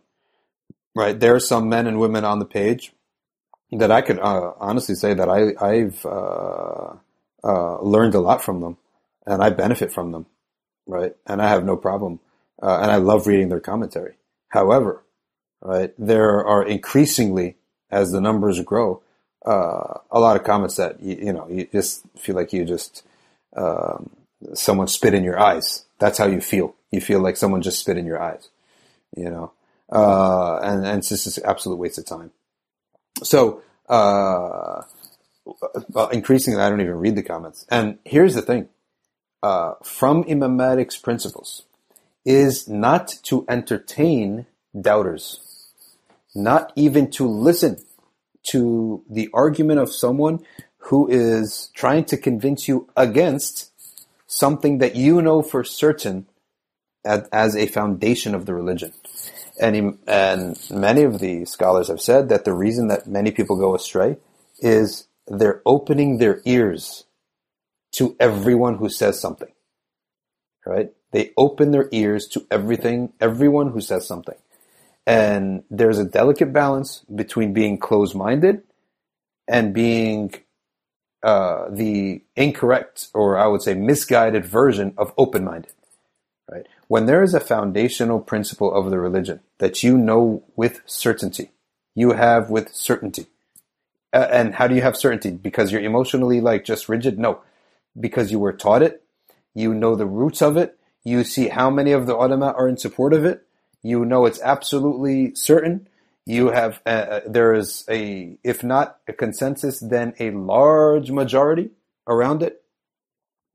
right? 0.95 1.19
There 1.19 1.35
are 1.35 1.41
some 1.41 1.69
men 1.69 1.87
and 1.87 2.01
women 2.01 2.25
on 2.25 2.39
the 2.39 2.45
page 2.45 2.93
that 3.73 3.93
I 3.93 4.01
could 4.01 4.19
uh, 4.19 4.53
honestly 4.59 4.95
say 4.95 5.15
that 5.15 5.29
I, 5.29 5.53
I've 5.65 6.05
uh, 6.05 6.95
uh 7.43 7.81
learned 7.81 8.15
a 8.15 8.21
lot 8.21 8.43
from 8.43 8.61
them 8.61 8.77
and 9.27 9.43
I 9.43 9.51
benefit 9.51 9.93
from 9.93 10.13
them, 10.13 10.27
right? 10.87 11.15
And 11.27 11.41
I 11.41 11.49
have 11.49 11.65
no 11.65 11.77
problem, 11.77 12.21
uh, 12.63 12.81
and 12.83 12.91
I 12.91 12.97
love 12.97 13.27
reading 13.27 13.49
their 13.49 13.61
commentary. 13.61 14.15
However, 14.49 15.05
right, 15.63 15.93
there 15.99 16.45
are 16.45 16.65
increasingly, 16.67 17.57
as 17.91 18.11
the 18.11 18.21
numbers 18.21 18.61
grow, 18.61 19.03
uh, 19.47 19.99
a 20.11 20.21
lot 20.21 20.37
of 20.37 20.45
comments 20.45 20.77
that 20.77 21.01
you, 21.01 21.17
you, 21.17 21.33
know 21.33 21.49
you 21.49 21.67
just 21.73 22.03
feel 22.19 22.35
like 22.35 22.53
you 22.53 22.65
just 22.65 23.05
um, 23.57 24.11
someone 24.55 24.89
spit 24.89 25.15
in 25.15 25.25
your 25.25 25.39
eyes. 25.39 25.85
That's 25.99 26.19
how 26.19 26.27
you 26.27 26.41
feel. 26.41 26.75
You 26.91 27.01
feel 27.01 27.21
like 27.21 27.37
someone 27.37 27.63
just 27.63 27.79
spit 27.79 27.99
in 27.99 28.07
your 28.07 28.21
eyes, 28.21 28.49
you 29.17 29.31
know, 29.31 29.53
uh, 29.91 30.59
and 30.63 30.87
and 30.87 31.05
an 31.11 31.43
absolute 31.45 31.77
waste 31.77 31.99
of 31.99 32.07
time. 32.07 32.31
So. 33.23 33.63
Uh, 33.89 34.83
increasingly, 36.13 36.61
I 36.61 36.69
don't 36.69 36.81
even 36.81 36.95
read 36.95 37.17
the 37.17 37.25
comments. 37.25 37.67
And 37.69 37.99
here's 38.05 38.35
the 38.35 38.43
thing: 38.43 38.69
uh, 39.43 39.75
from 39.83 40.25
Imam 40.29 40.57
Malik's 40.57 40.97
principles 40.97 41.65
is 42.25 42.69
not 42.69 43.09
to 43.25 43.45
entertain 43.49 44.47
doubters, 44.79 45.41
not 46.35 46.73
even 46.77 47.11
to 47.13 47.27
listen 47.27 47.79
to 48.51 49.03
the 49.09 49.29
argument 49.33 49.81
of 49.81 49.93
someone 49.93 50.41
who 50.79 51.09
is 51.09 51.71
trying 51.75 52.05
to 52.05 52.17
convince 52.17 52.69
you 52.69 52.89
against 52.97 53.70
something 54.31 54.79
that 54.79 54.95
you 54.95 55.21
know 55.21 55.43
for 55.43 55.65
certain 55.65 56.25
as, 57.05 57.29
as 57.33 57.57
a 57.57 57.67
foundation 57.67 58.33
of 58.33 58.47
the 58.47 58.55
religion. 58.55 58.93
And, 59.61 59.75
he, 59.75 59.91
and 60.07 60.59
many 60.71 61.03
of 61.03 61.19
the 61.19 61.45
scholars 61.45 61.89
have 61.89 62.01
said 62.01 62.29
that 62.29 62.45
the 62.45 62.55
reason 62.55 62.87
that 62.89 63.09
many 63.09 63.33
people 63.33 63.59
go 63.59 63.75
astray 63.75 64.19
is 64.61 65.09
they're 65.27 65.61
opening 65.67 66.19
their 66.19 66.41
ears 66.45 67.05
to 67.93 68.17
everyone 68.21 68.77
who 68.77 68.89
says 68.89 69.21
something. 69.21 69.53
Right? 70.65 70.93
They 71.11 71.33
open 71.37 71.73
their 71.73 71.89
ears 71.91 72.29
to 72.29 72.47
everything, 72.53 73.13
everyone 73.21 73.73
who 73.73 73.81
says 73.81 74.07
something. 74.07 74.37
And 75.07 75.65
there's 75.71 75.99
a 75.99 76.05
delicate 76.05 76.53
balance 76.53 77.05
between 77.13 77.53
being 77.53 77.79
closed-minded 77.79 78.63
and 79.49 79.75
being 79.75 80.35
uh, 81.23 81.69
the 81.71 82.23
incorrect, 82.37 83.09
or 83.15 83.37
I 83.37 83.47
would 83.47 83.63
say 83.63 83.75
misguided 83.75 84.47
version 84.47 84.95
of 84.97 85.13
open-minded. 85.19 85.73
Right? 86.51 86.67
When 86.89 87.07
there 87.07 87.23
is 87.23 87.35
a 87.35 87.41
foundational 87.41 88.21
principle 88.21 88.73
of 88.75 88.91
the 88.91 88.99
religion 88.99 89.41
that 89.59 89.83
you 89.83 89.97
know 89.97 90.43
with 90.57 90.81
certainty, 90.87 91.51
you 91.95 92.13
have 92.13 92.51
with 92.51 92.75
certainty. 92.75 93.27
Uh, 94.13 94.27
and 94.31 94.55
how 94.55 94.67
do 94.67 94.75
you 94.75 94.83
have 94.83 94.97
certainty? 94.97 95.31
Because 95.31 95.71
you're 95.71 95.81
emotionally 95.81 96.41
like 96.41 96.65
just 96.65 96.89
rigid? 96.89 97.19
No. 97.19 97.43
Because 97.99 98.33
you 98.33 98.39
were 98.39 98.53
taught 98.53 98.83
it, 98.83 99.05
you 99.55 99.75
know 99.75 99.95
the 99.95 100.07
roots 100.07 100.43
of 100.43 100.57
it, 100.57 100.79
you 101.05 101.25
see 101.25 101.49
how 101.49 101.71
many 101.71 101.93
of 101.93 102.07
the 102.07 102.17
ulama 102.17 102.53
are 102.57 102.69
in 102.69 102.77
support 102.77 103.13
of 103.13 103.25
it, 103.25 103.47
you 103.83 104.05
know 104.05 104.27
it's 104.27 104.41
absolutely 104.43 105.35
certain, 105.35 105.89
you 106.27 106.49
have, 106.49 106.81
uh, 106.87 106.89
uh, 106.89 107.21
there 107.27 107.55
is 107.55 107.85
a, 107.89 108.39
if 108.45 108.63
not 108.63 108.99
a 109.09 109.13
consensus, 109.13 109.81
then 109.81 110.15
a 110.19 110.31
large 110.31 111.11
majority 111.11 111.71
around 112.07 112.43
it. 112.43 112.63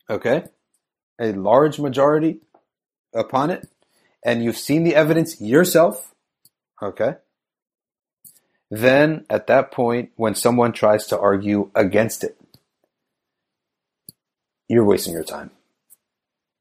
Okay? 0.09 0.45
A 1.19 1.31
large 1.31 1.79
majority 1.79 2.39
upon 3.13 3.49
it. 3.49 3.67
And 4.25 4.43
you've 4.43 4.57
seen 4.57 4.83
the 4.83 4.95
evidence 4.95 5.39
yourself. 5.39 6.13
Okay? 6.81 7.15
Then 8.71 9.25
at 9.29 9.47
that 9.47 9.71
point, 9.71 10.11
when 10.15 10.35
someone 10.35 10.73
tries 10.73 11.07
to 11.07 11.19
argue 11.19 11.69
against 11.75 12.23
it, 12.23 12.37
you're 14.67 14.85
wasting 14.85 15.13
your 15.13 15.23
time. 15.23 15.51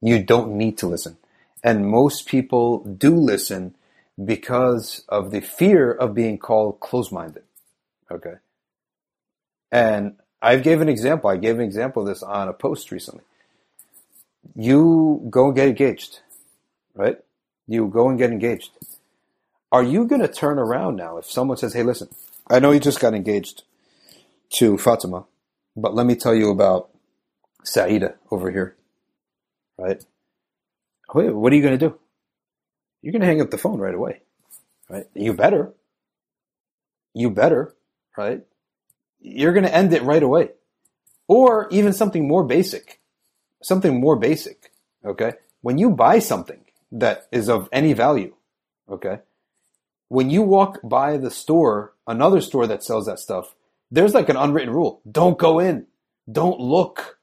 You 0.03 0.23
don't 0.23 0.57
need 0.57 0.77
to 0.79 0.87
listen. 0.87 1.17
And 1.63 1.89
most 1.89 2.27
people 2.27 2.85
do 2.85 3.17
listen 3.17 3.75
because 4.23 5.05
of 5.09 5.31
the 5.31 5.41
fear 5.41 5.91
of 5.93 6.15
being 6.15 6.39
called 6.39 6.81
close-minded. 6.81 7.43
Okay. 8.11 8.35
And 9.73 10.17
I 10.41 10.57
gave 10.57 10.81
an 10.81 10.89
example. 10.89 11.31
I 11.31 11.37
gave 11.37 11.57
an 11.57 11.65
example 11.65 12.03
of 12.03 12.09
this 12.09 12.23
on 12.23 12.49
a 12.49 12.53
post 12.53 12.91
recently. 12.91 13.25
You 14.55 15.27
go 15.31 15.47
and 15.47 15.57
get 15.57 15.69
engaged, 15.69 16.21
right? 16.95 17.19
You 17.67 17.89
go 17.89 18.09
and 18.09 18.19
get 18.19 18.31
engaged. 18.31 18.71
Are 19.73 19.83
you 19.83 20.07
going 20.07 20.21
to 20.21 20.29
turn 20.29 20.59
around 20.59 20.97
now 20.97 21.17
if 21.17 21.29
someone 21.29 21.57
says, 21.57 21.73
Hey, 21.73 21.83
listen, 21.83 22.09
I 22.49 22.61
know 22.61 22.71
you 22.71 22.79
just 22.79 23.01
got 23.01 23.15
engaged 23.15 23.65
to 24.51 24.79
Fatima, 24.79 25.25
but 25.77 25.95
let 25.95 26.07
me 26.07 26.15
tell 26.15 26.35
you 26.35 26.51
about 26.51 26.91
Saida 27.65 28.15
over 28.31 28.51
here, 28.51 28.77
right? 29.79 30.05
What 31.13 31.53
are 31.53 31.57
you 31.57 31.63
going 31.63 31.79
to 31.79 31.89
do? 31.89 31.99
You're 33.05 33.13
going 33.13 33.21
to 33.21 33.27
hang 33.27 33.43
up 33.43 33.51
the 33.51 33.59
phone 33.59 33.79
right 33.81 33.95
away, 33.95 34.23
right? 34.89 35.05
You 35.13 35.35
better. 35.35 35.75
You 37.13 37.29
better, 37.29 37.75
right? 38.17 38.41
You're 39.21 39.53
going 39.53 39.67
to 39.67 39.75
end 39.75 39.93
it 39.93 40.03
right 40.03 40.23
away. 40.23 40.53
Or 41.29 41.69
even 41.71 41.93
something 41.93 42.27
more 42.27 42.45
basic. 42.45 43.01
Something 43.63 44.01
more 44.01 44.17
basic, 44.17 44.73
okay? 45.05 45.35
When 45.61 45.77
you 45.77 45.91
buy 45.91 46.19
something 46.19 46.65
that 46.93 47.27
is 47.31 47.51
of 47.51 47.69
any 47.73 47.93
value, 47.93 48.37
okay? 48.89 49.19
When 50.09 50.31
you 50.31 50.41
walk 50.41 50.81
by 50.83 51.19
the 51.19 51.31
store, 51.31 51.93
another 52.07 52.41
store 52.41 52.67
that 52.69 52.83
sells 52.83 53.05
that 53.05 53.19
stuff, 53.19 53.55
there's 53.91 54.15
like 54.15 54.31
an 54.31 54.37
unwritten 54.37 54.73
rule. 54.73 55.03
Don't 55.11 55.37
go 55.37 55.59
in. 55.59 55.89
Don't 56.33 56.59
look. 56.59 57.19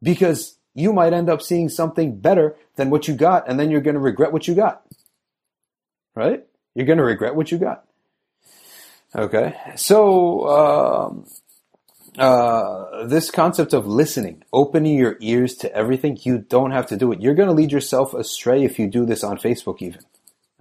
Because 0.00 0.58
you 0.76 0.92
might 0.92 1.12
end 1.12 1.28
up 1.28 1.42
seeing 1.42 1.68
something 1.68 2.20
better 2.20 2.54
than 2.76 2.88
what 2.90 3.08
you 3.08 3.14
got, 3.14 3.48
and 3.48 3.58
then 3.58 3.68
you're 3.68 3.80
going 3.80 3.94
to 3.94 4.00
regret 4.00 4.32
what 4.32 4.46
you 4.46 4.54
got 4.54 4.84
right? 6.18 6.44
You're 6.74 6.86
going 6.86 6.98
to 6.98 7.04
regret 7.04 7.36
what 7.36 7.50
you 7.50 7.58
got. 7.58 7.84
Okay. 9.14 9.54
So, 9.76 10.48
um, 10.48 11.26
uh, 12.18 13.06
this 13.06 13.30
concept 13.30 13.72
of 13.72 13.86
listening, 13.86 14.42
opening 14.52 14.98
your 14.98 15.16
ears 15.20 15.54
to 15.54 15.72
everything, 15.72 16.18
you 16.22 16.38
don't 16.38 16.72
have 16.72 16.86
to 16.88 16.96
do 16.96 17.12
it. 17.12 17.22
You're 17.22 17.34
going 17.34 17.48
to 17.48 17.54
lead 17.54 17.70
yourself 17.70 18.12
astray 18.12 18.64
if 18.64 18.78
you 18.78 18.88
do 18.88 19.06
this 19.06 19.22
on 19.22 19.38
Facebook, 19.38 19.80
even. 19.80 20.00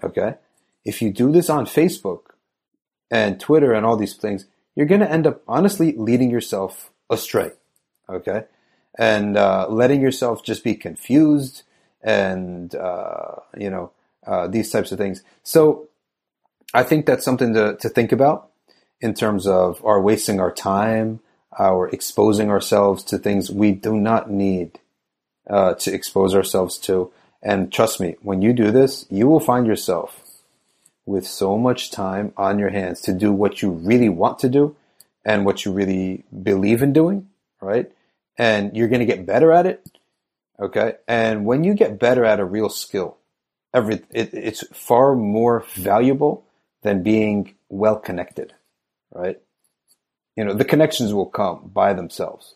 Okay. 0.04 0.36
If 0.86 1.02
you 1.02 1.12
do 1.12 1.32
this 1.32 1.50
on 1.50 1.66
Facebook 1.66 2.22
and 3.10 3.40
Twitter 3.40 3.74
and 3.74 3.86
all 3.86 3.98
these 3.98 4.16
things, 4.16 4.46
you're 4.76 4.86
going 4.86 5.02
to 5.02 5.12
end 5.12 5.26
up 5.26 5.42
honestly 5.48 5.94
leading 5.98 6.30
yourself 6.30 6.92
astray. 7.10 7.52
Okay. 8.08 8.44
And, 8.98 9.36
uh, 9.36 9.68
letting 9.70 10.02
yourself 10.02 10.44
just 10.44 10.64
be 10.64 10.76
confused 10.76 11.64
and, 12.02 12.74
uh, 12.76 13.36
you 13.58 13.70
know, 13.70 13.92
uh, 14.28 14.48
these 14.48 14.70
types 14.70 14.92
of 14.92 14.98
things. 14.98 15.24
So 15.44 15.88
I 16.74 16.84
think 16.84 17.06
that's 17.06 17.26
something 17.26 17.54
to, 17.54 17.78
to 17.78 17.90
think 17.90 18.12
about 18.12 18.52
in 19.00 19.14
terms 19.14 19.48
of 19.48 19.84
our 19.86 20.02
wasting 20.02 20.40
our 20.40 20.52
time, 20.52 21.22
our 21.58 21.88
exposing 21.90 22.50
ourselves 22.50 23.04
to 23.06 23.18
things 23.18 23.50
we 23.50 23.72
do 23.72 23.96
not 23.96 24.30
need 24.30 24.80
uh, 25.50 25.74
to 25.76 25.94
expose 25.94 26.36
ourselves 26.36 26.78
to. 26.80 27.12
And 27.42 27.72
trust 27.72 28.00
me, 28.00 28.18
when 28.22 28.42
you 28.42 28.54
do 28.54 28.72
this, 28.72 29.06
you 29.10 29.28
will 29.28 29.40
find 29.40 29.66
yourself 29.66 30.24
with 31.06 31.26
so 31.26 31.58
much 31.58 31.90
time 31.90 32.34
on 32.36 32.60
your 32.60 32.70
hands 32.70 33.00
to 33.02 33.14
do 33.14 33.32
what 33.32 33.62
you 33.62 33.72
really 33.72 34.10
want 34.10 34.40
to 34.40 34.50
do 34.50 34.76
and 35.24 35.46
what 35.46 35.64
you 35.64 35.72
really 35.72 36.26
believe 36.44 36.82
in 36.82 36.92
doing, 36.92 37.30
right? 37.62 37.90
And 38.38 38.76
you're 38.76 38.90
going 38.90 39.00
to 39.00 39.06
get 39.06 39.26
better 39.26 39.52
at 39.52 39.66
it. 39.66 39.88
Okay. 40.60 40.96
And 41.08 41.46
when 41.46 41.64
you 41.64 41.74
get 41.76 42.00
better 42.00 42.26
at 42.26 42.40
a 42.40 42.46
real 42.46 42.70
skill, 42.70 43.18
every 43.74 44.02
it, 44.12 44.34
it's 44.34 44.64
far 44.74 45.16
more 45.16 45.66
valuable 45.76 46.46
than 46.84 47.04
being 47.04 47.56
well 47.70 47.98
connected, 47.98 48.54
right? 49.12 49.40
You 50.36 50.46
know, 50.46 50.54
the 50.54 50.66
connections 50.66 51.14
will 51.14 51.26
come 51.26 51.72
by 51.74 51.94
themselves, 51.94 52.56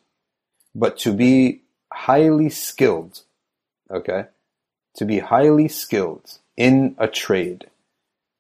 but 0.76 0.98
to 1.00 1.14
be 1.14 1.64
highly 1.92 2.50
skilled, 2.50 3.22
okay, 3.90 4.26
to 4.96 5.06
be 5.06 5.20
highly 5.20 5.68
skilled 5.68 6.40
in 6.58 6.96
a 6.98 7.08
trade 7.08 7.66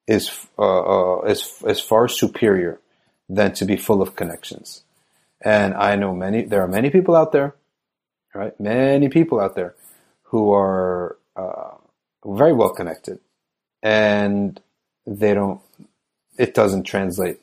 is 0.07 0.31
uh, 0.57 1.19
uh, 1.19 1.21
is 1.23 1.53
is 1.65 1.79
far 1.79 2.07
superior 2.07 2.79
than 3.29 3.53
to 3.53 3.65
be 3.65 3.77
full 3.77 4.01
of 4.01 4.15
connections. 4.15 4.83
And 5.43 5.73
I 5.73 5.95
know 5.95 6.13
many. 6.13 6.43
There 6.43 6.61
are 6.61 6.67
many 6.67 6.89
people 6.89 7.15
out 7.15 7.31
there, 7.31 7.55
right? 8.35 8.57
Many 8.59 9.09
people 9.09 9.39
out 9.39 9.55
there 9.55 9.73
who 10.23 10.51
are 10.51 11.17
uh, 11.35 11.75
very 12.25 12.53
well 12.53 12.69
connected, 12.69 13.19
and 13.81 14.59
they 15.05 15.33
don't. 15.33 15.61
It 16.37 16.53
doesn't 16.53 16.83
translate. 16.83 17.39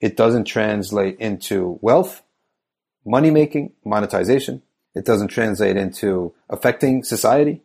It 0.00 0.16
doesn't 0.16 0.44
translate 0.44 1.18
into 1.18 1.78
wealth, 1.82 2.22
money 3.04 3.30
making, 3.30 3.72
monetization. 3.84 4.62
It 4.94 5.04
doesn't 5.04 5.28
translate 5.28 5.76
into 5.76 6.34
affecting 6.48 7.04
society, 7.04 7.62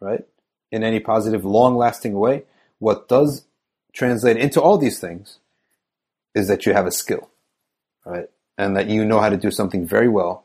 right? 0.00 0.24
In 0.72 0.82
any 0.82 1.00
positive, 1.00 1.44
long 1.44 1.76
lasting 1.76 2.14
way. 2.14 2.44
What 2.78 3.08
does 3.08 3.44
translate 3.92 4.36
into 4.36 4.60
all 4.60 4.76
these 4.78 4.98
things 4.98 5.38
is 6.34 6.48
that 6.48 6.66
you 6.66 6.72
have 6.72 6.86
a 6.86 6.90
skill, 6.90 7.30
right? 8.04 8.28
And 8.58 8.76
that 8.76 8.88
you 8.88 9.04
know 9.04 9.20
how 9.20 9.28
to 9.28 9.36
do 9.36 9.50
something 9.50 9.86
very 9.86 10.08
well. 10.08 10.44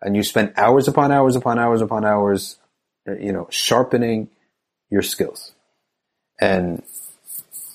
And 0.00 0.16
you 0.16 0.22
spend 0.22 0.52
hours 0.56 0.88
upon 0.88 1.12
hours 1.12 1.36
upon 1.36 1.58
hours 1.58 1.80
upon 1.82 2.04
hours, 2.04 2.58
you 3.06 3.32
know, 3.32 3.48
sharpening 3.50 4.28
your 4.90 5.02
skills. 5.02 5.52
And 6.40 6.82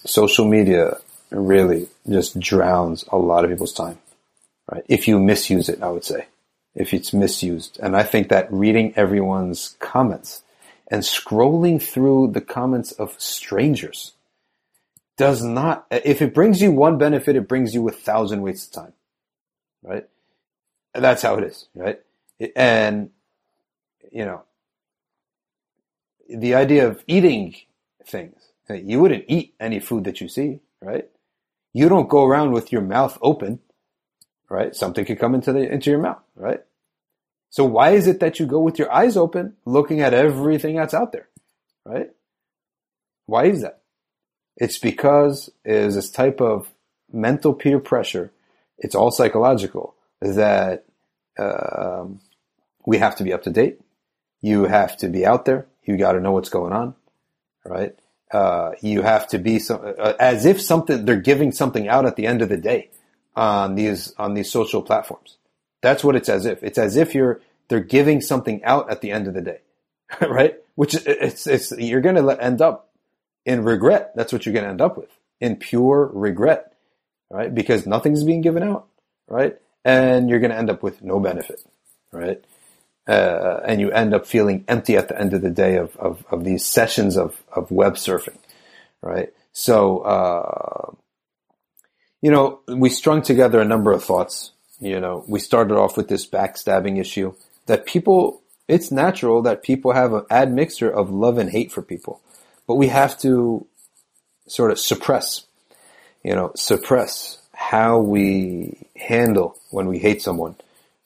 social 0.05 0.45
media 0.45 0.97
really 1.29 1.87
just 2.09 2.39
drowns 2.39 3.05
a 3.11 3.17
lot 3.17 3.43
of 3.43 3.51
people's 3.51 3.73
time, 3.73 3.99
right? 4.71 4.83
If 4.87 5.07
you 5.07 5.19
misuse 5.19 5.69
it, 5.69 5.81
I 5.81 5.89
would 5.89 6.05
say, 6.05 6.27
if 6.75 6.93
it's 6.93 7.13
misused. 7.13 7.79
And 7.81 7.95
I 7.95 8.03
think 8.03 8.29
that 8.29 8.51
reading 8.51 8.93
everyone's 8.95 9.75
comments 9.79 10.43
and 10.89 11.03
scrolling 11.03 11.81
through 11.81 12.31
the 12.31 12.41
comments 12.41 12.91
of 12.91 13.19
strangers 13.19 14.13
does 15.17 15.43
not, 15.43 15.85
if 15.89 16.21
it 16.21 16.33
brings 16.33 16.61
you 16.61 16.71
one 16.71 16.97
benefit, 16.97 17.35
it 17.35 17.47
brings 17.47 17.73
you 17.73 17.87
a 17.87 17.91
thousand 17.91 18.41
wastes 18.41 18.67
of 18.67 18.83
time, 18.83 18.93
right? 19.83 20.07
And 20.93 21.03
that's 21.03 21.21
how 21.21 21.35
it 21.35 21.43
is, 21.43 21.67
right? 21.75 21.99
And, 22.55 23.11
you 24.11 24.25
know, 24.25 24.43
the 26.33 26.55
idea 26.55 26.87
of 26.87 27.03
eating 27.07 27.55
things. 28.05 28.35
You 28.69 29.01
wouldn't 29.01 29.25
eat 29.27 29.53
any 29.59 29.79
food 29.79 30.05
that 30.05 30.21
you 30.21 30.29
see, 30.29 30.59
right? 30.81 31.09
You 31.73 31.89
don't 31.89 32.09
go 32.09 32.25
around 32.25 32.51
with 32.51 32.71
your 32.71 32.81
mouth 32.81 33.17
open, 33.21 33.59
right? 34.49 34.75
Something 34.75 35.03
could 35.05 35.19
come 35.19 35.35
into 35.35 35.51
the 35.51 35.71
into 35.71 35.89
your 35.89 35.99
mouth, 35.99 36.23
right? 36.35 36.61
So 37.49 37.65
why 37.65 37.91
is 37.91 38.07
it 38.07 38.21
that 38.21 38.39
you 38.39 38.45
go 38.45 38.59
with 38.59 38.79
your 38.79 38.91
eyes 38.91 39.17
open, 39.17 39.57
looking 39.65 39.99
at 39.99 40.13
everything 40.13 40.77
that's 40.77 40.93
out 40.93 41.11
there, 41.11 41.27
right? 41.85 42.09
Why 43.25 43.45
is 43.45 43.61
that? 43.61 43.81
It's 44.55 44.77
because 44.77 45.49
is 45.65 45.95
this 45.95 46.09
type 46.09 46.39
of 46.39 46.71
mental 47.13 47.53
peer 47.53 47.79
pressure. 47.79 48.31
It's 48.77 48.95
all 48.95 49.11
psychological 49.11 49.95
that 50.21 50.85
um, 51.37 52.21
we 52.85 52.97
have 52.97 53.15
to 53.17 53.23
be 53.23 53.33
up 53.33 53.43
to 53.43 53.49
date. 53.49 53.79
You 54.41 54.65
have 54.65 54.97
to 54.97 55.09
be 55.09 55.25
out 55.25 55.45
there. 55.45 55.67
You 55.83 55.97
got 55.97 56.13
to 56.13 56.19
know 56.19 56.31
what's 56.31 56.49
going 56.49 56.73
on, 56.73 56.95
right? 57.65 57.95
Uh, 58.31 58.71
you 58.81 59.01
have 59.01 59.27
to 59.27 59.39
be 59.39 59.59
some, 59.59 59.81
uh, 59.83 60.13
as 60.19 60.45
if 60.45 60.61
something 60.61 61.05
they're 61.05 61.17
giving 61.17 61.51
something 61.51 61.87
out 61.87 62.05
at 62.05 62.15
the 62.15 62.27
end 62.27 62.41
of 62.41 62.49
the 62.49 62.57
day 62.57 62.89
on 63.35 63.75
these 63.75 64.13
on 64.17 64.33
these 64.33 64.51
social 64.51 64.81
platforms. 64.81 65.37
That's 65.81 66.03
what 66.03 66.15
it's 66.15 66.29
as 66.29 66.45
if. 66.45 66.63
It's 66.63 66.77
as 66.77 66.95
if 66.95 67.13
you're 67.13 67.41
they're 67.67 67.79
giving 67.79 68.21
something 68.21 68.63
out 68.63 68.89
at 68.89 69.01
the 69.01 69.11
end 69.11 69.27
of 69.27 69.33
the 69.33 69.41
day, 69.41 69.59
right? 70.21 70.55
Which 70.75 70.95
it's 71.05 71.47
it's 71.47 71.71
you're 71.77 72.01
going 72.01 72.15
to 72.15 72.43
end 72.43 72.61
up 72.61 72.89
in 73.45 73.63
regret. 73.63 74.13
That's 74.15 74.31
what 74.31 74.45
you're 74.45 74.53
going 74.53 74.65
to 74.65 74.71
end 74.71 74.81
up 74.81 74.97
with 74.97 75.09
in 75.39 75.55
pure 75.55 76.09
regret, 76.13 76.73
right? 77.29 77.53
Because 77.53 77.85
nothing's 77.85 78.23
being 78.23 78.41
given 78.41 78.63
out, 78.63 78.87
right? 79.27 79.57
And 79.83 80.29
you're 80.29 80.39
going 80.39 80.51
to 80.51 80.57
end 80.57 80.69
up 80.69 80.83
with 80.83 81.01
no 81.01 81.19
benefit, 81.19 81.63
right? 82.11 82.43
Uh, 83.07 83.59
and 83.65 83.81
you 83.81 83.91
end 83.91 84.13
up 84.13 84.25
feeling 84.25 84.63
empty 84.67 84.95
at 84.95 85.07
the 85.07 85.19
end 85.19 85.33
of 85.33 85.41
the 85.41 85.49
day 85.49 85.75
of, 85.75 85.95
of, 85.97 86.23
of 86.29 86.43
these 86.43 86.63
sessions 86.63 87.17
of, 87.17 87.41
of 87.51 87.71
web 87.71 87.95
surfing, 87.95 88.37
right? 89.01 89.33
So, 89.53 89.99
uh, 89.99 90.91
you 92.21 92.31
know, 92.31 92.59
we 92.67 92.89
strung 92.89 93.21
together 93.21 93.59
a 93.59 93.65
number 93.65 93.91
of 93.91 94.03
thoughts. 94.03 94.51
You 94.79 94.99
know, 94.99 95.25
we 95.27 95.39
started 95.39 95.75
off 95.75 95.97
with 95.97 96.07
this 96.07 96.27
backstabbing 96.27 96.99
issue 96.99 97.33
that 97.65 97.85
people, 97.85 98.41
it's 98.67 98.91
natural 98.91 99.41
that 99.41 99.63
people 99.63 99.93
have 99.93 100.13
an 100.13 100.25
admixture 100.29 100.89
of 100.89 101.09
love 101.09 101.37
and 101.37 101.49
hate 101.49 101.71
for 101.71 101.81
people, 101.81 102.21
but 102.67 102.75
we 102.75 102.87
have 102.87 103.17
to 103.19 103.65
sort 104.47 104.71
of 104.71 104.79
suppress, 104.79 105.45
you 106.23 106.35
know, 106.35 106.51
suppress 106.55 107.39
how 107.53 107.99
we 107.99 108.87
handle 108.95 109.57
when 109.69 109.87
we 109.87 109.99
hate 109.99 110.21
someone, 110.21 110.55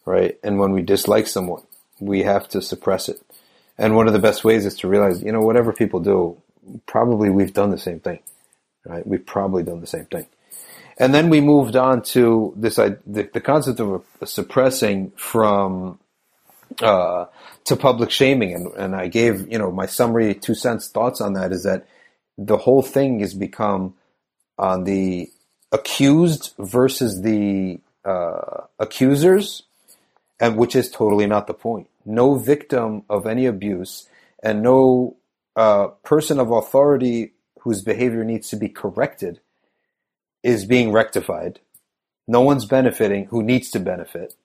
right? 0.06 0.38
And 0.43 0.60
when 0.60 0.72
we 0.72 0.82
dislike 0.82 1.28
someone, 1.28 1.64
we 2.00 2.24
have 2.24 2.48
to 2.50 2.62
suppress 2.62 3.10
it. 3.10 3.22
And 3.78 3.96
one 3.96 4.08
of 4.08 4.14
the 4.14 4.20
best 4.20 4.43
ways 4.43 4.66
is 4.66 4.76
to 4.78 4.88
realize, 4.88 5.22
you 5.22 5.32
know, 5.32 5.41
whatever 5.41 5.74
people 5.74 6.00
do, 6.00 6.38
probably 6.86 7.30
we've 7.30 7.54
done 7.54 7.72
the 7.72 7.78
same 7.78 8.00
thing, 8.00 8.20
right? 8.86 9.06
We've 9.06 9.26
probably 9.26 9.64
done 9.64 9.82
the 9.82 9.88
same 9.88 10.06
thing. 10.06 10.28
And 10.98 11.14
then 11.14 11.30
we 11.30 11.41
moved 11.41 11.76
on 11.76 12.04
to 12.04 12.54
this, 12.56 12.78
the, 12.78 12.98
the 13.06 13.41
concept 13.41 13.80
of 13.82 14.06
suppressing 14.24 15.12
from, 15.18 16.00
uh, 16.82 17.26
to 17.66 17.76
public 17.76 18.12
shaming. 18.12 18.54
And, 18.54 18.68
and 18.76 18.96
I 18.96 19.08
gave, 19.08 19.52
you 19.52 19.58
know, 19.58 19.72
my 19.72 19.88
summary 19.88 20.34
two 20.36 20.56
cents 20.56 20.88
thoughts 20.88 21.20
on 21.20 21.34
that 21.34 21.52
is 21.52 21.64
that 21.64 21.86
the 22.38 22.58
whole 22.58 22.82
thing 22.82 23.20
has 23.20 23.34
become 23.34 23.96
on 24.58 24.86
the 24.86 25.30
accused 25.74 26.54
versus 26.58 27.22
the, 27.22 27.80
uh, 28.06 28.62
accusers, 28.80 29.64
and 30.40 30.58
which 30.58 30.76
is 30.76 30.90
totally 30.90 31.28
not 31.28 31.48
the 31.48 31.54
point. 31.54 31.88
No 32.06 32.36
victim 32.36 33.04
of 33.10 33.26
any 33.26 33.46
abuse 33.46 34.08
and 34.44 34.62
no, 34.62 35.18
uh, 35.56 35.88
person 36.04 36.40
of 36.40 36.52
authority 36.52 37.34
whose 37.62 37.82
behavior 37.82 38.24
needs 38.24 38.50
to 38.50 38.56
be 38.56 38.70
corrected 38.70 39.40
is 40.44 40.66
being 40.66 40.92
rectified. 40.92 41.60
No 42.28 42.42
one's 42.42 42.66
benefiting 42.66 43.26
who 43.26 43.42
needs 43.42 43.72
to 43.72 43.80
benefit, 43.80 44.36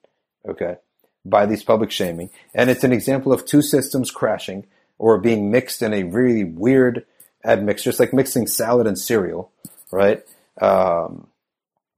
okay, 0.47 0.77
by 1.23 1.45
these 1.45 1.63
public 1.63 1.91
shaming. 1.91 2.29
And 2.53 2.69
it's 2.69 2.83
an 2.83 2.91
example 2.91 3.31
of 3.31 3.45
two 3.45 3.61
systems 3.61 4.09
crashing 4.09 4.65
or 4.97 5.19
being 5.19 5.51
mixed 5.51 5.81
in 5.81 5.93
a 5.93 6.03
really 6.03 6.43
weird 6.43 7.05
admixture. 7.43 7.89
It's 7.89 7.99
like 7.99 8.13
mixing 8.13 8.47
salad 8.47 8.87
and 8.87 8.97
cereal, 8.97 9.51
right? 9.91 10.23
Um, 10.59 11.27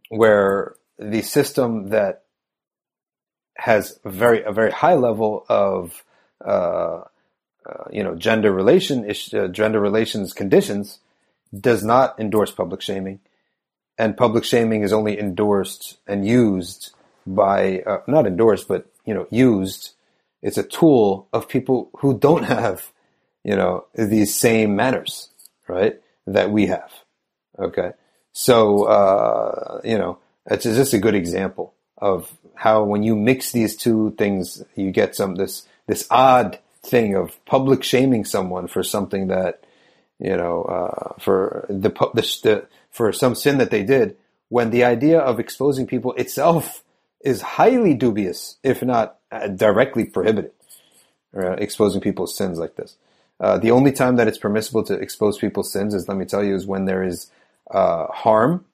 where 0.10 0.76
the 1.00 1.22
system 1.22 1.90
that 1.90 2.23
has 3.56 4.00
very 4.04 4.44
a 4.44 4.52
very 4.52 4.72
high 4.72 4.96
level 4.96 5.46
of 5.50 6.04
uh, 6.44 7.02
uh, 7.66 7.84
you 7.92 8.04
know 8.04 8.16
gender 8.16 8.52
relation 8.52 9.10
uh, 9.34 9.48
gender 9.48 9.80
relations 9.80 10.34
conditions 10.34 11.00
does 11.58 11.84
not 11.84 12.20
endorse 12.20 12.52
public 12.52 12.82
shaming. 12.82 13.20
And 13.98 14.18
public 14.18 14.44
shaming 14.44 14.82
is 14.82 14.92
only 14.92 15.20
endorsed 15.20 15.98
and 16.08 16.28
used 16.28 16.92
by 17.28 17.80
uh, 17.82 18.00
not 18.08 18.26
endorsed 18.26 18.68
but 18.68 18.88
you 19.06 19.14
know 19.14 19.28
used. 19.30 19.92
It's 20.42 20.58
a 20.58 20.64
tool 20.64 21.30
of 21.32 21.48
people 21.48 21.90
who 22.00 22.18
don't 22.18 22.44
have 22.44 22.92
you 23.44 23.56
know 23.56 23.86
these 23.94 24.36
same 24.36 24.76
manners 24.76 25.30
right 25.68 26.02
that 26.28 26.50
we 26.52 26.68
have. 26.68 26.92
Okay. 27.60 27.92
So 28.34 28.86
uh, 28.86 29.82
you 29.84 29.98
know 29.98 30.18
it's 30.48 30.64
just 30.64 30.94
a 30.94 30.98
good 30.98 31.16
example 31.16 31.74
of 31.98 32.32
how 32.56 32.84
when 32.84 33.04
you 33.04 33.16
mix 33.16 33.52
these 33.52 33.76
two 33.76 34.14
things 34.18 34.64
you 34.76 34.92
get 34.92 35.16
some 35.16 35.36
this 35.36 35.68
this 35.88 36.06
odd 36.10 36.60
thing 36.82 37.16
of 37.16 37.44
public 37.46 37.84
shaming 37.84 38.26
someone 38.26 38.68
for 38.68 38.84
something 38.84 39.28
that 39.28 39.64
you 40.20 40.36
know 40.36 40.64
uh, 40.64 41.14
for 41.20 41.66
the, 41.70 41.90
the, 41.90 42.40
the 42.44 42.68
for 42.92 43.12
some 43.12 43.36
sin 43.36 43.58
that 43.58 43.72
they 43.72 43.84
did 43.84 44.16
when 44.50 44.70
the 44.70 44.84
idea 44.84 45.20
of 45.20 45.40
exposing 45.40 45.88
people 45.88 46.14
itself 46.14 46.84
is 47.24 47.42
highly 47.42 47.94
dubious, 47.94 48.58
if 48.64 48.84
not 48.84 49.18
uh, 49.32 49.48
directly 49.48 50.06
prohibited. 50.06 50.52
Uh, 51.36 51.54
exposing 51.54 52.00
people's 52.00 52.38
sins 52.38 52.60
like 52.60 52.76
this. 52.76 52.96
Uh, 53.40 53.58
the 53.58 53.72
only 53.72 53.92
time 53.92 54.18
that 54.18 54.28
it's 54.28 54.38
permissible 54.38 54.84
to 54.84 54.94
expose 54.94 55.40
people's 55.40 55.74
sins 55.74 55.96
is, 55.96 56.08
let 56.08 56.16
me 56.16 56.26
tell 56.26 56.44
you, 56.44 56.54
is 56.54 56.68
when 56.68 56.86
there 56.86 57.04
is 57.04 57.32
uh, 57.72 58.06
harm. 58.08 58.66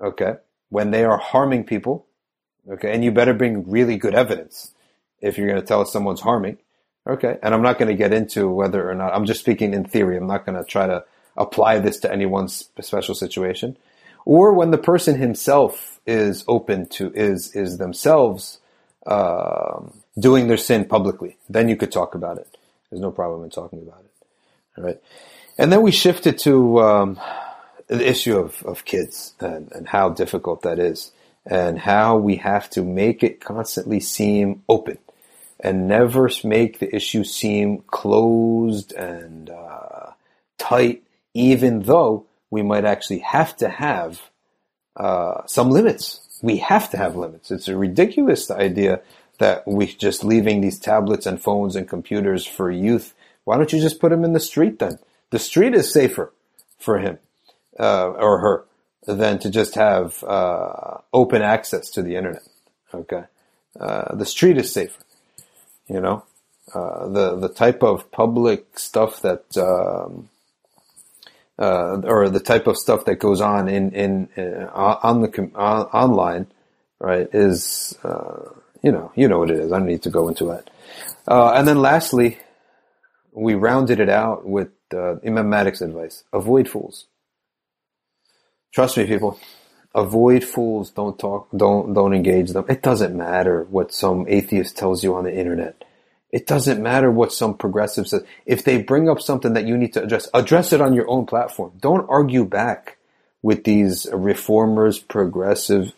Okay, 0.00 0.36
when 0.70 0.90
they 0.90 1.04
are 1.04 1.18
harming 1.18 1.64
people. 1.64 2.06
Okay, 2.70 2.92
and 2.92 3.04
you 3.04 3.10
better 3.10 3.34
bring 3.34 3.68
really 3.68 3.96
good 3.96 4.14
evidence 4.14 4.70
if 5.20 5.36
you're 5.36 5.48
going 5.48 5.60
to 5.60 5.66
tell 5.66 5.80
us 5.80 5.92
someone's 5.92 6.20
harming. 6.20 6.58
Okay, 7.06 7.36
and 7.42 7.52
I'm 7.52 7.62
not 7.62 7.78
going 7.78 7.88
to 7.88 7.96
get 7.96 8.12
into 8.12 8.48
whether 8.48 8.88
or 8.88 8.94
not 8.94 9.12
I'm 9.14 9.24
just 9.24 9.40
speaking 9.40 9.74
in 9.74 9.84
theory. 9.84 10.16
I'm 10.16 10.28
not 10.28 10.46
going 10.46 10.56
to 10.56 10.64
try 10.64 10.86
to 10.86 11.04
apply 11.36 11.80
this 11.80 11.98
to 12.00 12.12
anyone's 12.12 12.68
special 12.80 13.14
situation, 13.14 13.76
or 14.24 14.52
when 14.52 14.70
the 14.70 14.78
person 14.78 15.18
himself 15.18 16.00
is 16.06 16.44
open 16.46 16.86
to 16.90 17.12
is 17.12 17.56
is 17.56 17.78
themselves 17.78 18.60
um, 19.06 20.00
doing 20.16 20.46
their 20.46 20.56
sin 20.56 20.84
publicly. 20.84 21.36
Then 21.48 21.68
you 21.68 21.76
could 21.76 21.90
talk 21.90 22.14
about 22.14 22.38
it. 22.38 22.56
There's 22.90 23.02
no 23.02 23.10
problem 23.10 23.42
in 23.42 23.50
talking 23.50 23.82
about 23.82 24.04
it. 24.04 24.26
All 24.78 24.84
right, 24.84 25.00
and 25.58 25.72
then 25.72 25.82
we 25.82 25.90
shifted 25.90 26.38
to 26.40 26.80
um, 26.80 27.20
the 27.88 28.08
issue 28.08 28.38
of, 28.38 28.62
of 28.62 28.84
kids 28.84 29.34
and, 29.40 29.70
and 29.72 29.88
how 29.88 30.08
difficult 30.08 30.62
that 30.62 30.78
is, 30.78 31.12
and 31.44 31.78
how 31.78 32.16
we 32.16 32.36
have 32.36 32.70
to 32.70 32.82
make 32.82 33.22
it 33.22 33.40
constantly 33.40 34.00
seem 34.00 34.62
open 34.68 34.98
and 35.60 35.88
never 35.88 36.30
make 36.44 36.78
the 36.78 36.94
issue 36.94 37.24
seem 37.24 37.78
closed 37.86 38.92
and 38.92 39.50
uh, 39.50 40.10
tight 40.58 41.02
even 41.34 41.82
though 41.82 42.26
we 42.50 42.62
might 42.62 42.84
actually 42.84 43.20
have 43.20 43.56
to 43.56 43.68
have 43.68 44.20
uh, 44.96 45.46
some 45.46 45.70
limits. 45.70 46.20
We 46.42 46.58
have 46.58 46.90
to 46.90 46.96
have 46.96 47.16
limits. 47.16 47.50
It's 47.50 47.68
a 47.68 47.76
ridiculous 47.76 48.50
idea 48.50 49.00
that 49.38 49.66
we're 49.66 49.86
just 49.86 50.24
leaving 50.24 50.60
these 50.60 50.78
tablets 50.78 51.26
and 51.26 51.40
phones 51.40 51.76
and 51.76 51.88
computers 51.88 52.46
for 52.46 52.70
youth. 52.70 53.14
Why 53.44 53.56
don't 53.56 53.72
you 53.72 53.80
just 53.80 54.00
put 54.00 54.10
them 54.10 54.24
in 54.24 54.34
the 54.34 54.40
street 54.40 54.78
then? 54.78 54.98
The 55.30 55.38
street 55.38 55.74
is 55.74 55.92
safer 55.92 56.32
for 56.78 56.98
him 56.98 57.18
uh, 57.78 58.10
or 58.10 58.40
her 58.40 58.64
than 59.06 59.38
to 59.40 59.50
just 59.50 59.74
have 59.74 60.22
uh, 60.24 60.98
open 61.12 61.42
access 61.42 61.90
to 61.90 62.02
the 62.02 62.16
internet. 62.16 62.42
Okay, 62.94 63.24
uh, 63.78 64.14
the 64.14 64.26
street 64.26 64.58
is 64.58 64.72
safer. 64.72 65.02
You 65.88 66.00
know, 66.00 66.24
uh, 66.74 67.08
the 67.08 67.36
the 67.36 67.48
type 67.48 67.82
of 67.82 68.10
public 68.12 68.78
stuff 68.78 69.20
that 69.22 69.44
um, 69.56 70.28
uh, 71.58 72.00
or 72.04 72.28
the 72.28 72.40
type 72.40 72.66
of 72.66 72.76
stuff 72.76 73.04
that 73.04 73.16
goes 73.16 73.40
on 73.40 73.68
in 73.68 73.92
in 73.92 74.28
uh, 74.36 74.98
on 75.02 75.22
the 75.22 75.50
on, 75.54 75.82
online, 75.86 76.46
right? 76.98 77.28
Is 77.32 77.98
uh, 78.04 78.50
you 78.82 78.92
know 78.92 79.12
you 79.14 79.28
know 79.28 79.38
what 79.38 79.50
it 79.50 79.58
is. 79.58 79.72
I 79.72 79.78
don't 79.78 79.86
need 79.86 80.02
to 80.02 80.10
go 80.10 80.28
into 80.28 80.46
that. 80.46 80.70
Uh, 81.26 81.52
and 81.52 81.66
then 81.66 81.78
lastly, 81.78 82.38
we 83.32 83.54
rounded 83.54 84.00
it 84.00 84.08
out 84.08 84.46
with 84.46 84.70
uh, 84.94 85.16
Imam 85.26 85.48
Malik's 85.50 85.80
advice: 85.80 86.24
avoid 86.32 86.68
fools. 86.68 87.06
Trust 88.72 88.96
me, 88.96 89.06
people. 89.06 89.38
Avoid 89.94 90.44
fools. 90.44 90.90
Don't 90.90 91.18
talk. 91.18 91.48
Don't 91.54 91.92
don't 91.92 92.14
engage 92.14 92.50
them. 92.50 92.64
It 92.68 92.82
doesn't 92.82 93.16
matter 93.16 93.64
what 93.64 93.92
some 93.92 94.26
atheist 94.28 94.76
tells 94.76 95.04
you 95.04 95.14
on 95.14 95.24
the 95.24 95.34
internet 95.34 95.84
it 96.32 96.46
doesn't 96.46 96.82
matter 96.82 97.10
what 97.10 97.32
some 97.32 97.54
progressive 97.54 98.08
says. 98.08 98.24
If 98.46 98.64
they 98.64 98.82
bring 98.82 99.08
up 99.08 99.20
something 99.20 99.52
that 99.52 99.66
you 99.66 99.76
need 99.76 99.92
to 99.92 100.02
address, 100.02 100.28
address 100.32 100.72
it 100.72 100.80
on 100.80 100.94
your 100.94 101.08
own 101.08 101.26
platform. 101.26 101.72
Don't 101.78 102.08
argue 102.08 102.46
back 102.46 102.96
with 103.42 103.64
these 103.64 104.06
reformers, 104.12 104.98
progressive, 104.98 105.92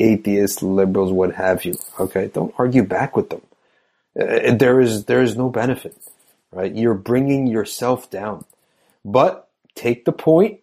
atheists, 0.00 0.62
liberals, 0.62 1.12
what 1.12 1.34
have 1.36 1.64
you. 1.64 1.76
Okay. 2.00 2.28
Don't 2.34 2.52
argue 2.58 2.82
back 2.82 3.16
with 3.16 3.30
them. 3.30 3.42
Uh, 4.18 4.54
there 4.54 4.80
is, 4.80 5.04
there 5.04 5.22
is 5.22 5.36
no 5.36 5.48
benefit, 5.48 5.96
right? 6.50 6.74
You're 6.74 6.94
bringing 6.94 7.46
yourself 7.46 8.10
down, 8.10 8.44
but 9.04 9.48
take 9.76 10.04
the 10.04 10.12
point, 10.12 10.58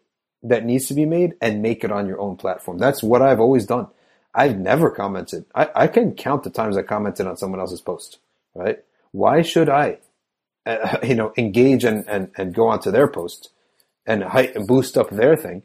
that 0.48 0.66
needs 0.66 0.88
to 0.88 0.94
be 0.94 1.06
made 1.06 1.34
and 1.42 1.62
make 1.62 1.84
it 1.84 1.92
on 1.92 2.08
your 2.08 2.20
own 2.20 2.38
platform. 2.38 2.78
That's 2.78 3.02
what 3.02 3.22
I've 3.22 3.40
always 3.40 3.66
done. 3.66 3.88
I've 4.34 4.58
never 4.58 4.92
commented. 4.92 5.46
I, 5.56 5.70
I 5.76 5.88
can 5.88 6.14
count 6.14 6.44
the 6.44 6.50
times 6.50 6.78
I 6.78 6.84
commented 6.84 7.26
on 7.26 7.38
someone 7.38 7.60
else's 7.60 7.82
post, 7.82 8.20
right? 8.54 8.80
Why 9.12 9.42
should 9.42 9.70
I, 9.70 10.00
uh, 10.66 10.98
you 11.04 11.16
know, 11.16 11.34
engage 11.38 11.84
and, 11.84 12.08
and, 12.08 12.32
and 12.38 12.54
go 12.54 12.68
onto 12.68 12.92
their 12.92 13.08
post 13.08 13.50
and 14.06 14.24
height 14.24 14.56
and 14.56 14.68
boost 14.68 14.98
up 14.98 15.10
their 15.10 15.36
thing 15.36 15.64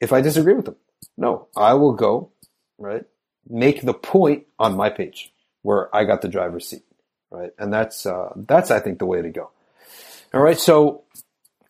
if 0.00 0.12
I 0.12 0.20
disagree 0.20 0.54
with 0.54 0.64
them? 0.64 0.76
No, 1.16 1.48
I 1.56 1.74
will 1.74 1.92
go, 1.92 2.30
right? 2.78 3.04
Make 3.48 3.82
the 3.82 3.94
point 3.94 4.46
on 4.58 4.76
my 4.76 4.90
page 4.90 5.32
where 5.62 5.94
I 5.94 6.04
got 6.04 6.22
the 6.22 6.28
driver's 6.28 6.68
seat, 6.68 6.84
right? 7.30 7.50
And 7.58 7.72
that's, 7.72 8.04
uh, 8.06 8.32
that's, 8.34 8.70
I 8.70 8.80
think, 8.80 8.98
the 8.98 9.06
way 9.06 9.22
to 9.22 9.30
go. 9.30 9.50
All 10.34 10.42
right. 10.42 10.58
So, 10.58 11.04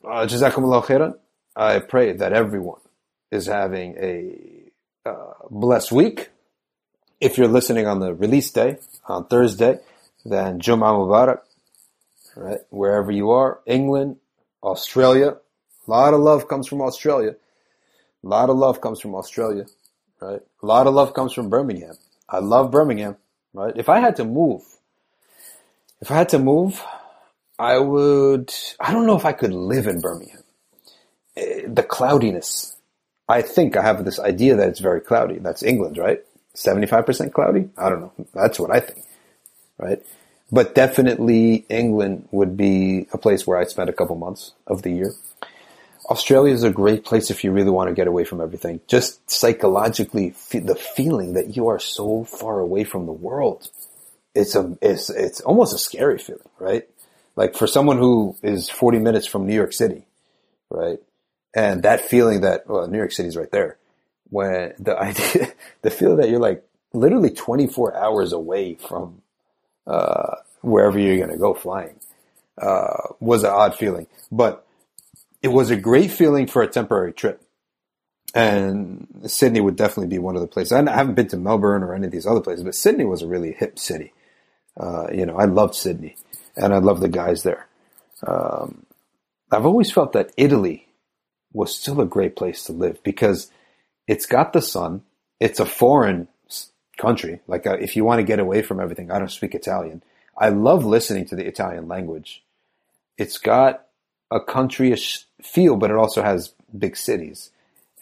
uh, 0.04 0.26
Jazakumullah 0.26 0.84
khairan. 0.84 1.14
I 1.58 1.80
pray 1.80 2.12
that 2.12 2.32
everyone 2.32 2.80
is 3.32 3.46
having 3.46 3.96
a 3.98 5.10
uh, 5.10 5.32
blessed 5.50 5.90
week. 5.90 6.30
If 7.20 7.36
you're 7.36 7.48
listening 7.48 7.84
on 7.88 7.98
the 7.98 8.14
release 8.14 8.48
day, 8.52 8.78
on 9.06 9.26
Thursday, 9.26 9.80
then 10.24 10.60
Jum'ah 10.60 10.94
Mubarak, 10.94 11.40
right? 12.36 12.60
Wherever 12.70 13.10
you 13.10 13.30
are, 13.30 13.58
England, 13.66 14.18
Australia. 14.62 15.38
A 15.88 15.90
lot 15.90 16.14
of 16.14 16.20
love 16.20 16.46
comes 16.46 16.68
from 16.68 16.80
Australia. 16.80 17.34
A 18.22 18.28
lot 18.28 18.50
of 18.50 18.56
love 18.56 18.80
comes 18.80 19.00
from 19.00 19.16
Australia, 19.16 19.66
right? 20.20 20.40
A 20.62 20.66
lot 20.66 20.86
of 20.86 20.94
love 20.94 21.12
comes 21.12 21.32
from 21.32 21.50
Birmingham. 21.50 21.96
I 22.28 22.38
love 22.38 22.70
Birmingham, 22.70 23.16
right? 23.52 23.76
If 23.76 23.88
I 23.88 23.98
had 23.98 24.14
to 24.16 24.24
move, 24.24 24.62
if 26.00 26.12
I 26.12 26.18
had 26.18 26.28
to 26.28 26.38
move, 26.38 26.80
I 27.58 27.78
would, 27.78 28.54
I 28.78 28.92
don't 28.92 29.06
know 29.06 29.16
if 29.16 29.24
I 29.24 29.32
could 29.32 29.52
live 29.52 29.88
in 29.88 30.00
Birmingham. 30.00 30.37
The 31.66 31.84
cloudiness. 31.88 32.76
I 33.28 33.42
think 33.42 33.76
I 33.76 33.82
have 33.82 34.04
this 34.04 34.18
idea 34.18 34.56
that 34.56 34.68
it's 34.68 34.80
very 34.80 35.00
cloudy. 35.00 35.38
That's 35.38 35.62
England, 35.62 35.98
right? 35.98 36.22
75% 36.56 37.32
cloudy? 37.32 37.68
I 37.76 37.88
don't 37.90 38.00
know. 38.00 38.12
That's 38.34 38.58
what 38.58 38.74
I 38.74 38.80
think, 38.80 39.04
right? 39.78 40.02
But 40.50 40.74
definitely 40.74 41.66
England 41.68 42.28
would 42.30 42.56
be 42.56 43.06
a 43.12 43.18
place 43.18 43.46
where 43.46 43.58
I'd 43.58 43.68
spend 43.68 43.90
a 43.90 43.92
couple 43.92 44.16
months 44.16 44.52
of 44.66 44.82
the 44.82 44.90
year. 44.90 45.12
Australia 46.08 46.54
is 46.54 46.64
a 46.64 46.70
great 46.70 47.04
place 47.04 47.30
if 47.30 47.44
you 47.44 47.52
really 47.52 47.70
want 47.70 47.88
to 47.88 47.94
get 47.94 48.06
away 48.06 48.24
from 48.24 48.40
everything. 48.40 48.80
Just 48.88 49.30
psychologically, 49.30 50.30
the 50.50 50.74
feeling 50.74 51.34
that 51.34 51.54
you 51.54 51.68
are 51.68 51.78
so 51.78 52.24
far 52.24 52.60
away 52.60 52.84
from 52.84 53.04
the 53.04 53.12
world. 53.12 53.70
It's 54.34 54.54
a, 54.54 54.78
it's, 54.80 55.10
it's 55.10 55.40
almost 55.42 55.74
a 55.74 55.78
scary 55.78 56.18
feeling, 56.18 56.48
right? 56.58 56.88
like 57.38 57.54
for 57.54 57.68
someone 57.68 57.98
who 57.98 58.36
is 58.42 58.68
40 58.68 58.98
minutes 58.98 59.26
from 59.26 59.46
New 59.46 59.54
York 59.54 59.72
City, 59.72 60.02
right? 60.70 60.98
And 61.58 61.82
that 61.82 62.02
feeling 62.02 62.42
that, 62.42 62.68
well, 62.68 62.86
New 62.86 62.98
York 62.98 63.10
City's 63.10 63.36
right 63.36 63.50
there. 63.50 63.78
When 64.30 64.74
the 64.78 64.96
idea, 65.10 65.52
the 65.82 65.90
feeling 65.90 66.18
that 66.18 66.30
you're 66.30 66.38
like 66.38 66.64
literally 66.92 67.30
24 67.30 67.96
hours 67.96 68.32
away 68.32 68.74
from, 68.74 69.22
uh, 69.84 70.36
wherever 70.60 71.00
you're 71.00 71.16
going 71.16 71.30
to 71.30 71.36
go 71.36 71.54
flying, 71.54 71.98
uh, 72.62 73.14
was 73.18 73.42
an 73.42 73.50
odd 73.50 73.74
feeling, 73.74 74.06
but 74.30 74.66
it 75.42 75.48
was 75.48 75.70
a 75.70 75.76
great 75.76 76.12
feeling 76.12 76.46
for 76.46 76.62
a 76.62 76.68
temporary 76.68 77.12
trip. 77.12 77.42
And 78.34 79.22
Sydney 79.26 79.60
would 79.60 79.74
definitely 79.74 80.14
be 80.14 80.18
one 80.20 80.36
of 80.36 80.42
the 80.42 80.46
places. 80.46 80.72
I 80.72 80.88
haven't 80.88 81.14
been 81.14 81.28
to 81.28 81.36
Melbourne 81.36 81.82
or 81.82 81.92
any 81.92 82.06
of 82.06 82.12
these 82.12 82.26
other 82.26 82.40
places, 82.40 82.62
but 82.62 82.76
Sydney 82.76 83.04
was 83.04 83.22
a 83.22 83.26
really 83.26 83.52
hip 83.52 83.80
city. 83.80 84.12
Uh, 84.78 85.08
you 85.12 85.26
know, 85.26 85.36
I 85.36 85.46
loved 85.46 85.74
Sydney 85.74 86.14
and 86.56 86.72
I 86.72 86.78
love 86.78 87.00
the 87.00 87.08
guys 87.08 87.42
there. 87.42 87.66
Um, 88.24 88.86
I've 89.50 89.66
always 89.66 89.90
felt 89.90 90.12
that 90.12 90.30
Italy 90.36 90.87
was 91.52 91.74
still 91.74 92.00
a 92.00 92.06
great 92.06 92.36
place 92.36 92.64
to 92.64 92.72
live 92.72 93.02
because 93.02 93.50
it's 94.06 94.26
got 94.26 94.52
the 94.52 94.62
sun. 94.62 95.02
It's 95.40 95.60
a 95.60 95.66
foreign 95.66 96.28
country. 96.98 97.40
Like 97.46 97.66
uh, 97.66 97.76
if 97.78 97.96
you 97.96 98.04
want 98.04 98.18
to 98.18 98.24
get 98.24 98.38
away 98.38 98.62
from 98.62 98.80
everything, 98.80 99.10
I 99.10 99.18
don't 99.18 99.30
speak 99.30 99.54
Italian. 99.54 100.02
I 100.36 100.50
love 100.50 100.84
listening 100.84 101.26
to 101.26 101.36
the 101.36 101.46
Italian 101.46 101.88
language. 101.88 102.42
It's 103.16 103.38
got 103.38 103.86
a 104.30 104.40
countryish 104.40 105.24
feel, 105.42 105.76
but 105.76 105.90
it 105.90 105.96
also 105.96 106.22
has 106.22 106.52
big 106.76 106.96
cities. 106.96 107.50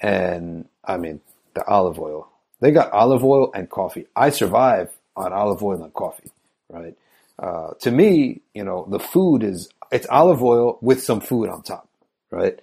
And 0.01 0.69
I 0.85 0.97
mean, 0.97 1.21
the 1.55 1.65
olive 1.67 1.99
oil. 1.99 2.29
They 2.61 2.71
got 2.73 2.93
olive 2.93 3.25
oil 3.25 3.53
and 3.55 3.69
coffee. 3.71 4.07
I 4.17 4.31
survive 4.31 4.91
on 5.15 5.33
olive 5.33 5.63
oil 5.63 5.83
and 5.83 5.93
coffee, 5.93 6.31
right? 6.69 6.97
Uh, 7.39 7.73
to 7.81 7.91
me, 7.91 8.41
you 8.55 8.65
know, 8.65 8.87
the 8.91 8.99
food 8.99 9.43
is, 9.43 9.69
it's 9.93 10.07
olive 10.09 10.43
oil 10.43 10.79
with 10.81 11.03
some 11.03 11.21
food 11.21 11.49
on 11.49 11.63
top, 11.63 11.89
right? 12.31 12.59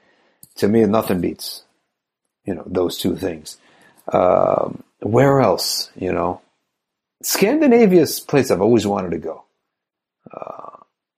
To 0.57 0.67
me, 0.67 0.85
nothing 0.85 1.21
beats, 1.21 1.63
you 2.45 2.53
know, 2.53 2.63
those 2.65 2.97
two 2.97 3.15
things. 3.15 3.57
Um, 4.11 4.83
where 4.99 5.41
else, 5.41 5.89
you 5.95 6.11
know? 6.11 6.41
Scandinavia's 7.21 8.19
place 8.19 8.51
I've 8.51 8.61
always 8.61 8.85
wanted 8.85 9.11
to 9.11 9.17
go. 9.17 9.45
Uh, 10.31 10.77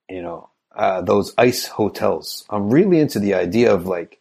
you 0.10 0.22
know, 0.22 0.49
uh, 0.76 1.02
those 1.02 1.34
ice 1.38 1.68
hotels. 1.68 2.45
I'm 2.49 2.70
really 2.70 2.99
into 2.99 3.20
the 3.20 3.34
idea 3.34 3.74
of 3.74 3.86
like, 3.86 4.20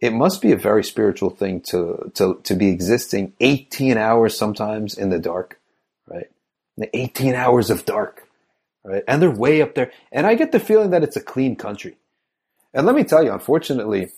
it 0.00 0.12
must 0.12 0.40
be 0.40 0.52
a 0.52 0.56
very 0.56 0.84
spiritual 0.84 1.30
thing 1.30 1.60
to, 1.62 2.10
to, 2.14 2.40
to 2.44 2.54
be 2.54 2.68
existing 2.68 3.32
18 3.40 3.96
hours 3.96 4.36
sometimes 4.36 4.96
in 4.96 5.10
the 5.10 5.18
dark, 5.18 5.58
right? 6.06 6.28
The 6.76 6.94
18 6.96 7.34
hours 7.34 7.70
of 7.70 7.84
dark 7.84 8.26
right? 8.86 9.02
And 9.06 9.20
they're 9.20 9.30
way 9.30 9.60
up 9.60 9.74
there. 9.74 9.92
And 10.12 10.26
I 10.26 10.34
get 10.34 10.52
the 10.52 10.60
feeling 10.60 10.90
that 10.90 11.02
it's 11.02 11.16
a 11.16 11.20
clean 11.20 11.56
country. 11.56 11.96
And 12.72 12.86
let 12.86 12.94
me 12.94 13.04
tell 13.04 13.22
you, 13.22 13.32
unfortunately, 13.32 14.08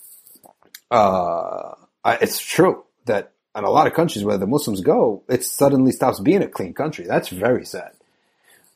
uh, 0.90 1.74
it's 2.05 2.40
true 2.40 2.85
that 3.06 3.32
in 3.56 3.65
a 3.65 3.70
lot 3.70 3.86
of 3.86 3.94
countries 3.94 4.24
where 4.24 4.39
the 4.39 4.47
Muslims 4.47 4.81
go, 4.81 5.23
it 5.28 5.44
suddenly 5.44 5.93
stops 5.93 6.20
being 6.20 6.43
a 6.43 6.48
clean 6.48 6.74
country. 6.74 7.05
That's 7.05 7.28
very 7.28 7.65
sad. 7.65 7.93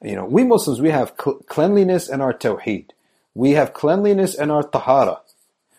You 0.03 0.17
know, 0.17 0.25
we 0.25 0.45
Muslims, 0.45 0.81
we 0.81 0.91
have 0.91 1.15
cl- 1.23 1.39
cleanliness 1.47 2.09
in 2.09 2.21
our 2.21 2.35
tawheed. 2.35 2.91
We 3.35 3.53
have 3.53 3.73
cleanliness 3.73 4.35
in 4.35 4.51
our 4.51 4.63
tahara. 4.63 5.21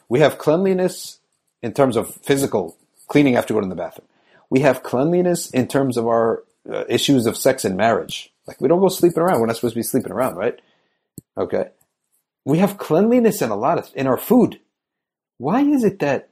We 0.08 0.22
have 0.22 0.38
cleanliness 0.38 1.20
in 1.62 1.74
terms 1.74 1.98
of 1.98 2.16
physical 2.16 2.78
cleaning 3.08 3.36
after 3.36 3.54
going 3.54 3.66
to 3.66 3.70
the 3.70 3.76
bathroom. 3.76 4.08
We 4.50 4.62
have 4.62 4.84
cleanliness 4.84 5.50
in 5.50 5.68
terms 5.68 5.98
of 5.98 6.08
our 6.08 6.44
uh, 6.70 6.86
issues 6.88 7.26
of 7.26 7.38
sex 7.38 7.66
and 7.66 7.76
marriage. 7.76 8.32
Like 8.48 8.62
we 8.62 8.68
don't 8.68 8.80
go 8.80 8.90
sleeping 8.90 9.20
around. 9.22 9.40
We're 9.40 9.48
not 9.48 9.58
supposed 9.58 9.74
to 9.74 9.80
be 9.80 9.84
sleeping 9.84 10.12
around, 10.12 10.36
right? 10.36 10.60
Okay. 11.38 11.66
We 12.46 12.60
have 12.60 12.78
cleanliness 12.78 13.42
in 13.42 13.50
a 13.50 13.56
lot 13.56 13.78
of, 13.78 13.90
in 13.96 14.08
our 14.08 14.18
food. 14.18 14.60
Why 15.44 15.60
is 15.62 15.84
it 15.84 16.00
that 16.00 16.30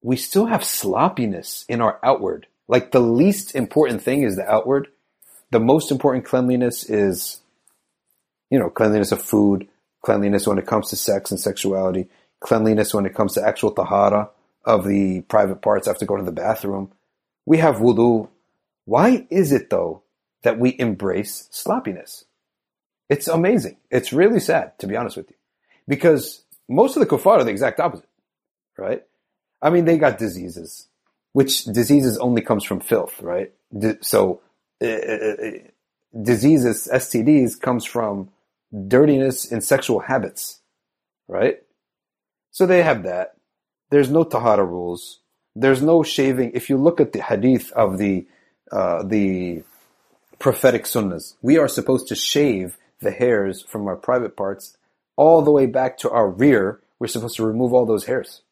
we 0.00 0.16
still 0.16 0.46
have 0.46 0.64
sloppiness 0.64 1.66
in 1.68 1.82
our 1.82 1.98
outward? 2.02 2.46
Like 2.66 2.92
the 2.92 3.00
least 3.00 3.54
important 3.54 4.00
thing 4.00 4.22
is 4.22 4.36
the 4.36 4.50
outward. 4.50 4.88
The 5.50 5.60
most 5.60 5.90
important 5.90 6.24
cleanliness 6.24 6.88
is, 6.88 7.42
you 8.50 8.58
know, 8.58 8.70
cleanliness 8.70 9.12
of 9.12 9.20
food, 9.20 9.68
cleanliness 10.02 10.46
when 10.46 10.56
it 10.56 10.66
comes 10.66 10.88
to 10.88 10.96
sex 10.96 11.30
and 11.30 11.38
sexuality, 11.38 12.08
cleanliness 12.40 12.94
when 12.94 13.04
it 13.04 13.14
comes 13.14 13.34
to 13.34 13.46
actual 13.46 13.70
tahara 13.70 14.30
of 14.64 14.88
the 14.88 15.20
private 15.28 15.60
parts 15.60 15.86
after 15.86 16.06
going 16.06 16.24
to 16.24 16.30
the 16.30 16.32
bathroom. 16.32 16.90
We 17.44 17.58
have 17.58 17.76
wudu. 17.76 18.30
Why 18.86 19.26
is 19.28 19.52
it 19.52 19.68
though 19.68 20.04
that 20.44 20.58
we 20.58 20.74
embrace 20.78 21.48
sloppiness. 21.50 22.24
It's 23.10 23.28
amazing. 23.28 23.76
It's 23.90 24.12
really 24.12 24.40
sad, 24.40 24.78
to 24.78 24.86
be 24.86 24.96
honest 24.96 25.16
with 25.16 25.28
you. 25.28 25.36
Because 25.88 26.44
most 26.66 26.96
of 26.96 27.00
the 27.00 27.06
kuffar 27.06 27.38
are 27.38 27.44
the 27.44 27.50
exact 27.50 27.80
opposite, 27.80 28.08
right? 28.78 29.02
I 29.62 29.70
mean, 29.70 29.84
they 29.84 29.98
got 29.98 30.18
diseases, 30.18 30.88
which 31.32 31.64
diseases 31.64 32.18
only 32.18 32.42
comes 32.42 32.64
from 32.64 32.80
filth, 32.80 33.20
right? 33.20 33.52
So, 34.02 34.40
uh, 34.82 34.88
diseases, 36.20 36.88
STDs, 36.92 37.60
comes 37.60 37.84
from 37.84 38.30
dirtiness 38.88 39.50
in 39.50 39.60
sexual 39.60 40.00
habits, 40.00 40.60
right? 41.28 41.62
So 42.50 42.66
they 42.66 42.82
have 42.82 43.04
that. 43.04 43.34
There's 43.90 44.10
no 44.10 44.24
tahara 44.24 44.64
rules. 44.64 45.20
There's 45.56 45.82
no 45.82 46.02
shaving. 46.02 46.52
If 46.54 46.68
you 46.68 46.76
look 46.76 47.00
at 47.00 47.12
the 47.12 47.22
hadith 47.22 47.72
of 47.72 47.98
the, 47.98 48.26
uh, 48.70 49.02
the 49.04 49.62
prophetic 50.38 50.84
sunnahs. 50.84 51.34
We 51.42 51.58
are 51.58 51.68
supposed 51.68 52.08
to 52.08 52.14
shave 52.14 52.76
the 53.00 53.10
hairs 53.10 53.62
from 53.62 53.86
our 53.86 53.96
private 53.96 54.36
parts 54.36 54.76
all 55.16 55.42
the 55.42 55.50
way 55.50 55.66
back 55.66 55.96
to 55.98 56.10
our 56.10 56.28
rear. 56.28 56.80
We're 56.98 57.06
supposed 57.06 57.36
to 57.36 57.46
remove 57.46 57.72
all 57.72 57.86
those 57.86 58.04
hairs, 58.04 58.42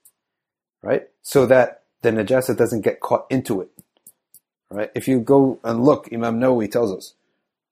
right? 0.82 1.08
So 1.22 1.46
that 1.46 1.82
the 2.02 2.10
najasa 2.10 2.56
doesn't 2.56 2.82
get 2.82 3.00
caught 3.00 3.26
into 3.30 3.60
it, 3.60 3.70
right? 4.70 4.90
If 4.94 5.08
you 5.08 5.20
go 5.20 5.58
and 5.64 5.84
look, 5.84 6.08
Imam 6.12 6.40
Nawawi 6.40 6.70
tells 6.70 6.92
us 6.92 7.14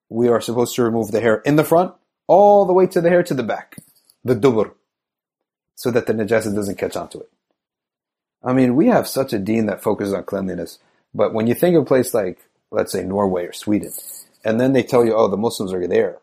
we 0.08 0.28
are 0.28 0.40
supposed 0.40 0.74
to 0.76 0.82
remove 0.82 1.10
the 1.10 1.20
hair 1.20 1.36
in 1.44 1.56
the 1.56 1.64
front 1.64 1.94
all 2.26 2.64
the 2.64 2.72
way 2.72 2.86
to 2.86 3.00
the 3.00 3.10
hair 3.10 3.22
to 3.24 3.34
the 3.34 3.42
back, 3.42 3.76
the 4.24 4.34
dubur, 4.34 4.72
so 5.74 5.90
that 5.90 6.06
the 6.06 6.12
najasa 6.12 6.54
doesn't 6.54 6.78
catch 6.78 6.96
onto 6.96 7.18
it. 7.18 7.30
I 8.42 8.52
mean, 8.52 8.76
we 8.76 8.86
have 8.86 9.06
such 9.06 9.32
a 9.32 9.38
deen 9.38 9.66
that 9.66 9.82
focuses 9.82 10.14
on 10.14 10.24
cleanliness, 10.24 10.78
but 11.12 11.34
when 11.34 11.46
you 11.46 11.54
think 11.54 11.76
of 11.76 11.82
a 11.82 11.86
place 11.86 12.14
like 12.14 12.38
let's 12.70 12.92
say 12.92 13.02
Norway 13.02 13.46
or 13.46 13.52
Sweden, 13.52 13.92
and 14.44 14.60
then 14.60 14.72
they 14.72 14.82
tell 14.82 15.04
you, 15.04 15.14
oh, 15.14 15.28
the 15.28 15.36
Muslims 15.36 15.72
are 15.72 15.86
there, 15.86 16.18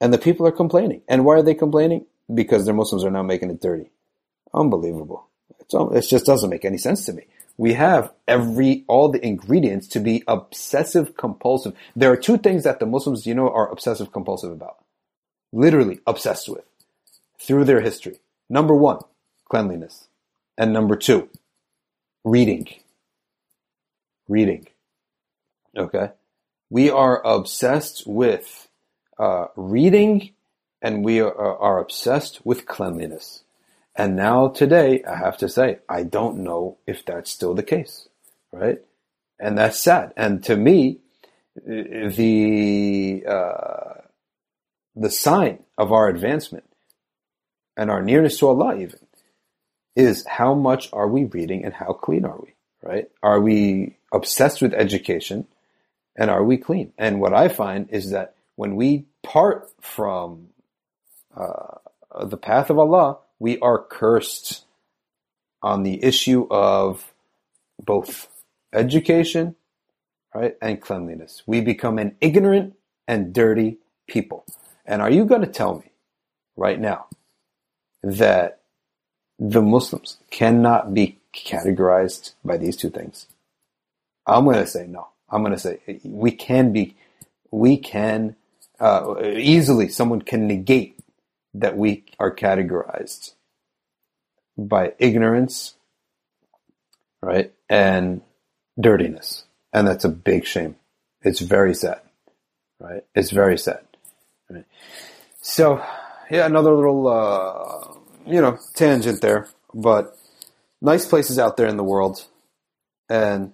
and 0.00 0.12
the 0.12 0.18
people 0.18 0.46
are 0.46 0.52
complaining. 0.52 1.02
And 1.08 1.24
why 1.24 1.34
are 1.34 1.42
they 1.42 1.54
complaining? 1.54 2.06
Because 2.32 2.64
their 2.64 2.74
Muslims 2.74 3.04
are 3.04 3.10
now 3.10 3.22
making 3.22 3.50
it 3.50 3.60
dirty. 3.60 3.90
Unbelievable. 4.54 5.26
So 5.70 5.90
it 5.90 6.02
just 6.02 6.26
doesn't 6.26 6.50
make 6.50 6.64
any 6.64 6.78
sense 6.78 7.04
to 7.06 7.12
me. 7.12 7.26
We 7.56 7.74
have 7.74 8.12
every, 8.26 8.84
all 8.88 9.08
the 9.08 9.24
ingredients 9.24 9.86
to 9.88 10.00
be 10.00 10.24
obsessive 10.26 11.16
compulsive. 11.16 11.76
There 11.94 12.10
are 12.10 12.16
two 12.16 12.38
things 12.38 12.64
that 12.64 12.80
the 12.80 12.86
Muslims, 12.86 13.24
you 13.24 13.34
know, 13.34 13.48
are 13.48 13.70
obsessive 13.70 14.10
compulsive 14.10 14.50
about. 14.50 14.78
Literally 15.52 16.00
obsessed 16.08 16.48
with 16.48 16.64
through 17.38 17.66
their 17.66 17.80
history. 17.80 18.18
Number 18.48 18.74
one, 18.74 18.98
cleanliness. 19.48 20.08
And 20.58 20.72
number 20.72 20.96
two, 20.96 21.28
reading. 22.24 22.66
Reading. 24.28 24.66
Okay. 25.76 26.10
We 26.68 26.90
are 26.90 27.24
obsessed 27.24 28.08
with 28.08 28.66
uh, 29.20 29.46
reading 29.54 30.30
and 30.82 31.04
we 31.04 31.20
are, 31.20 31.32
are 31.32 31.78
obsessed 31.78 32.44
with 32.44 32.66
cleanliness. 32.66 33.44
And 34.00 34.16
now 34.16 34.48
today, 34.48 35.04
I 35.04 35.14
have 35.14 35.36
to 35.38 35.48
say, 35.50 35.80
I 35.86 36.04
don't 36.04 36.38
know 36.38 36.78
if 36.86 37.04
that's 37.04 37.30
still 37.30 37.52
the 37.52 37.62
case, 37.62 38.08
right? 38.50 38.80
And 39.38 39.58
that's 39.58 39.78
sad. 39.78 40.14
And 40.16 40.42
to 40.44 40.56
me, 40.56 41.00
the 41.66 43.22
uh, 43.28 44.00
the 44.96 45.10
sign 45.10 45.64
of 45.76 45.92
our 45.92 46.08
advancement 46.08 46.64
and 47.76 47.90
our 47.90 48.02
nearness 48.02 48.38
to 48.38 48.46
Allah, 48.48 48.76
even, 48.76 49.00
is 49.94 50.24
how 50.26 50.54
much 50.54 50.88
are 50.94 51.06
we 51.06 51.24
reading 51.24 51.66
and 51.66 51.74
how 51.74 51.92
clean 51.92 52.24
are 52.24 52.40
we, 52.40 52.54
right? 52.82 53.10
Are 53.22 53.38
we 53.38 53.98
obsessed 54.14 54.62
with 54.62 54.72
education 54.72 55.46
and 56.16 56.30
are 56.30 56.42
we 56.42 56.56
clean? 56.56 56.94
And 56.96 57.20
what 57.20 57.34
I 57.34 57.48
find 57.48 57.90
is 57.90 58.12
that 58.12 58.34
when 58.56 58.76
we 58.76 59.04
part 59.22 59.68
from 59.82 60.48
uh, 61.36 61.76
the 62.24 62.38
path 62.38 62.70
of 62.70 62.78
Allah, 62.78 63.18
we 63.40 63.58
are 63.58 63.82
cursed 63.82 64.64
on 65.62 65.82
the 65.82 66.04
issue 66.04 66.46
of 66.50 67.12
both 67.82 68.28
education, 68.72 69.56
right, 70.34 70.54
and 70.62 70.80
cleanliness. 70.80 71.42
We 71.46 71.60
become 71.62 71.98
an 71.98 72.16
ignorant 72.20 72.74
and 73.08 73.32
dirty 73.32 73.78
people. 74.06 74.44
And 74.86 75.02
are 75.02 75.10
you 75.10 75.24
going 75.24 75.40
to 75.40 75.46
tell 75.46 75.76
me 75.78 75.90
right 76.56 76.78
now 76.78 77.06
that 78.02 78.60
the 79.38 79.62
Muslims 79.62 80.18
cannot 80.30 80.92
be 80.94 81.18
categorized 81.34 82.34
by 82.44 82.58
these 82.58 82.76
two 82.76 82.90
things? 82.90 83.26
I'm 84.26 84.44
going 84.44 84.56
to 84.56 84.66
say 84.66 84.86
no. 84.86 85.08
I'm 85.30 85.42
going 85.42 85.54
to 85.54 85.58
say 85.58 85.80
we 86.04 86.30
can 86.30 86.72
be, 86.72 86.96
we 87.50 87.78
can 87.78 88.36
uh, 88.78 89.14
easily, 89.22 89.88
someone 89.88 90.22
can 90.22 90.46
negate 90.46 90.99
that 91.54 91.76
we 91.76 92.04
are 92.18 92.34
categorized 92.34 93.34
by 94.56 94.92
ignorance, 94.98 95.74
right, 97.22 97.52
and 97.68 98.22
dirtiness. 98.78 99.44
And 99.72 99.86
that's 99.86 100.04
a 100.04 100.08
big 100.08 100.44
shame. 100.44 100.76
It's 101.22 101.40
very 101.40 101.74
sad, 101.74 102.00
right? 102.78 103.04
It's 103.14 103.30
very 103.30 103.58
sad. 103.58 103.80
So, 105.42 105.82
yeah, 106.30 106.46
another 106.46 106.74
little, 106.74 107.08
uh, 107.08 107.94
you 108.26 108.40
know, 108.40 108.58
tangent 108.74 109.20
there, 109.20 109.48
but 109.72 110.16
nice 110.80 111.06
places 111.06 111.38
out 111.38 111.56
there 111.56 111.66
in 111.66 111.76
the 111.76 111.84
world. 111.84 112.26
And 113.08 113.52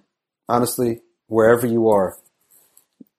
honestly, 0.49 1.01
wherever 1.27 1.65
you 1.65 1.89
are, 1.89 2.17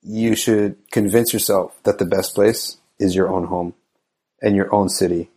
you 0.02 0.34
should 0.34 0.76
convince 0.90 1.32
yourself 1.32 1.74
that 1.84 1.98
the 1.98 2.04
best 2.04 2.34
place 2.34 2.78
is 2.98 3.14
your 3.14 3.28
own 3.28 3.44
home 3.44 3.74
and 4.41 4.55
your 4.55 4.73
own 4.73 4.89
city. 4.89 5.29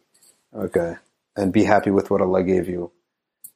Okay. 0.54 0.96
And 1.36 1.52
be 1.52 1.64
happy 1.64 1.90
with 1.90 2.10
what 2.10 2.20
Allah 2.20 2.42
gave 2.42 2.68
you. 2.68 2.92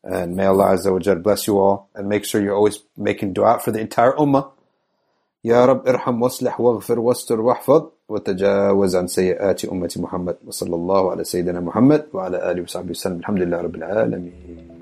And 0.03 0.37
may 0.37 0.47
Allah 0.47 0.75
Azza 0.75 0.93
wa 0.93 0.99
Jal 0.99 1.17
bless 1.17 1.47
you 1.47 1.59
all 1.59 1.91
and 1.95 2.09
make 2.09 2.25
sure 2.25 2.41
you're 2.41 2.55
always 2.55 2.79
making 2.97 3.33
dua 3.33 3.59
for 3.59 3.71
the 3.73 3.81
entire 3.81 4.13
ummah. 4.13 4.53
يا 5.45 5.65
رب 5.65 5.89
ارحم 5.89 6.23
واصلح 6.23 6.61
واغفر 6.61 7.01
واستر 7.01 7.41
واحفظ 7.41 7.91
وتجاوز 8.09 8.97
عن 8.97 9.07
سيئات 9.07 9.65
أمة 9.65 9.95
محمد 9.97 10.37
وصلى 10.47 10.75
الله 10.75 11.11
على 11.11 11.25
سيدنا 11.25 11.61
محمد 11.61 12.07
وعلى 12.13 12.51
آله 12.51 12.63
وصحبه 12.63 12.91
وسلم 12.91 13.19
الحمد 13.19 13.43
لله 13.43 13.61
رب 13.61 13.75
العالمين 13.75 14.74